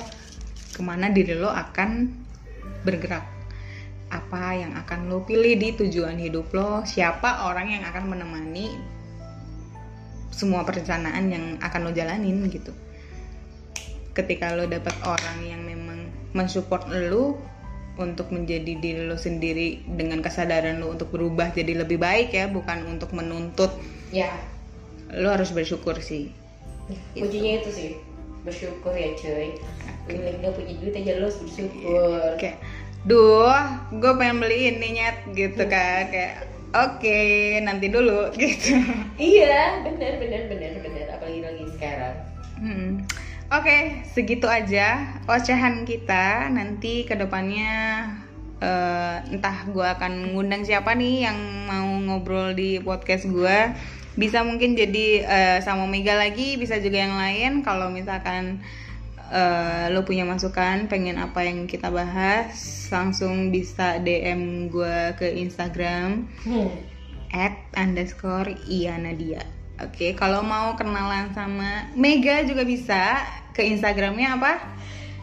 ke 0.70 0.80
mana 0.82 1.10
diri 1.10 1.34
lo 1.34 1.50
akan 1.50 2.19
bergerak. 2.86 3.26
Apa 4.10 4.58
yang 4.58 4.74
akan 4.74 5.06
lo 5.06 5.22
pilih 5.22 5.54
di 5.54 5.76
tujuan 5.78 6.18
hidup 6.18 6.50
lo? 6.50 6.82
Siapa 6.82 7.46
orang 7.46 7.70
yang 7.70 7.84
akan 7.86 8.04
menemani 8.10 8.74
semua 10.40 10.64
perencanaan 10.64 11.28
yang 11.28 11.44
akan 11.60 11.80
lo 11.84 11.90
jalanin 11.92 12.40
gitu. 12.48 12.72
Ketika 14.16 14.56
lo 14.56 14.64
dapat 14.66 14.96
orang 15.04 15.38
yang 15.44 15.62
memang 15.62 16.08
mensupport 16.32 16.88
lo 16.90 17.36
untuk 18.00 18.32
menjadi 18.32 18.80
diri 18.80 19.04
lo 19.04 19.20
sendiri 19.20 19.84
dengan 19.84 20.24
kesadaran 20.24 20.80
lo 20.80 20.96
untuk 20.96 21.12
berubah 21.12 21.52
jadi 21.52 21.84
lebih 21.84 22.00
baik 22.00 22.32
ya 22.32 22.48
bukan 22.48 22.88
untuk 22.88 23.12
menuntut. 23.12 23.68
Ya. 24.08 24.32
Lo 25.12 25.28
harus 25.28 25.52
bersyukur 25.52 26.00
sih. 26.00 26.32
Kuncinya 27.12 27.60
itu 27.60 27.70
sih. 27.70 27.90
Bersyukur 28.40 28.96
ya 28.96 29.12
cuy. 29.20 29.52
Lagi 30.08 30.40
gak 30.40 30.56
punya 30.56 30.74
duit 30.80 30.94
aja 30.96 31.12
lo 31.20 31.28
harus 31.28 31.38
bersyukur. 31.44 32.40
Kayak 32.40 32.58
duh 33.04 33.56
gue 33.96 34.12
pengen 34.20 34.44
beli 34.44 34.76
ini 34.76 35.00
nyet 35.00 35.18
gitu 35.32 35.64
kan 35.68 36.08
kayak 36.12 36.44
oke 36.76 37.20
nanti 37.64 37.88
dulu 37.88 38.28
gitu 38.40 38.76
iya 39.16 39.80
benar 39.80 40.20
benar 40.20 40.42
benar 40.52 40.72
benar 40.84 41.06
apalagi 41.16 41.40
lagi 41.40 41.64
sekarang 41.76 42.16
Hmm. 42.60 43.08
Oke, 43.48 44.04
segitu 44.12 44.44
aja 44.44 45.16
ocehan 45.24 45.88
kita. 45.88 46.52
Nanti 46.52 47.08
ke 47.08 47.16
depannya 47.16 48.04
eh, 48.60 49.16
entah 49.32 49.64
gue 49.64 49.82
akan 49.82 50.36
ngundang 50.36 50.68
siapa 50.68 50.92
nih 50.92 51.24
yang 51.24 51.38
mau 51.64 51.88
ngobrol 52.04 52.52
di 52.52 52.76
podcast 52.84 53.24
gue. 53.26 53.72
Bisa 54.14 54.44
mungkin 54.44 54.76
jadi 54.76 55.06
eh, 55.24 55.58
sama 55.64 55.88
Mega 55.88 56.20
lagi, 56.20 56.60
bisa 56.60 56.76
juga 56.84 57.00
yang 57.00 57.16
lain. 57.16 57.52
Kalau 57.64 57.88
misalkan 57.88 58.60
eh, 59.30 59.86
lo 59.94 60.02
punya 60.02 60.26
masukan, 60.26 60.90
pengen 60.90 61.16
apa 61.16 61.46
yang 61.46 61.70
kita 61.70 61.88
bahas, 61.88 62.52
langsung 62.90 63.54
bisa 63.54 64.02
DM 64.02 64.68
gue 64.68 65.14
ke 65.16 65.30
Instagram 65.38 66.26
hmm. 66.44 66.70
at 67.30 67.56
underscore 67.78 68.50
Ianadia. 68.66 69.46
Oke, 69.80 70.12
kalau 70.12 70.44
mau 70.44 70.76
kenalan 70.76 71.32
sama 71.32 71.88
Mega 71.96 72.44
juga 72.44 72.68
bisa 72.68 73.24
ke 73.56 73.64
Instagramnya 73.64 74.36
apa? 74.36 74.52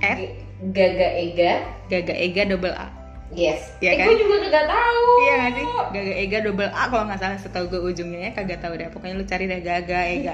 At 0.01 0.17
Gaga 0.57 1.09
Ega 1.21 1.53
Gaga 1.85 2.15
Ega 2.17 2.43
double 2.49 2.73
A. 2.73 2.96
yes 3.35 3.75
Iya 3.83 3.91
eh, 3.93 3.97
kan? 3.99 4.05
gue 4.07 4.17
juga 4.23 4.35
kagak 4.47 4.65
tahu 4.71 5.05
Iya 5.17 5.33
gak 5.37 5.51
sih? 5.57 5.65
Gaga 5.87 6.13
Ega 6.13 6.37
double 6.45 6.71
A 6.71 6.83
kalau 6.93 7.03
nggak 7.09 7.19
salah 7.19 7.39
setahu 7.41 7.65
gue 7.73 7.81
ujungnya 7.89 8.19
ya 8.29 8.31
kagak 8.37 8.59
tahu 8.61 8.77
deh. 8.77 8.85
Pokoknya 8.93 9.15
lu 9.17 9.25
cari 9.25 9.49
deh 9.49 9.59
Gaga 9.65 9.99
Ega. 10.13 10.33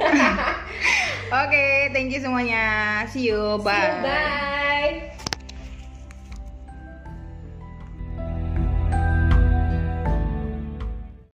Oke, 1.47 1.89
thank 1.95 2.11
you 2.11 2.19
semuanya. 2.19 2.63
See 3.09 3.31
you. 3.31 3.57
See 3.57 3.63
you, 3.63 3.63
Bye. 3.63 4.03
bye 4.03 5.22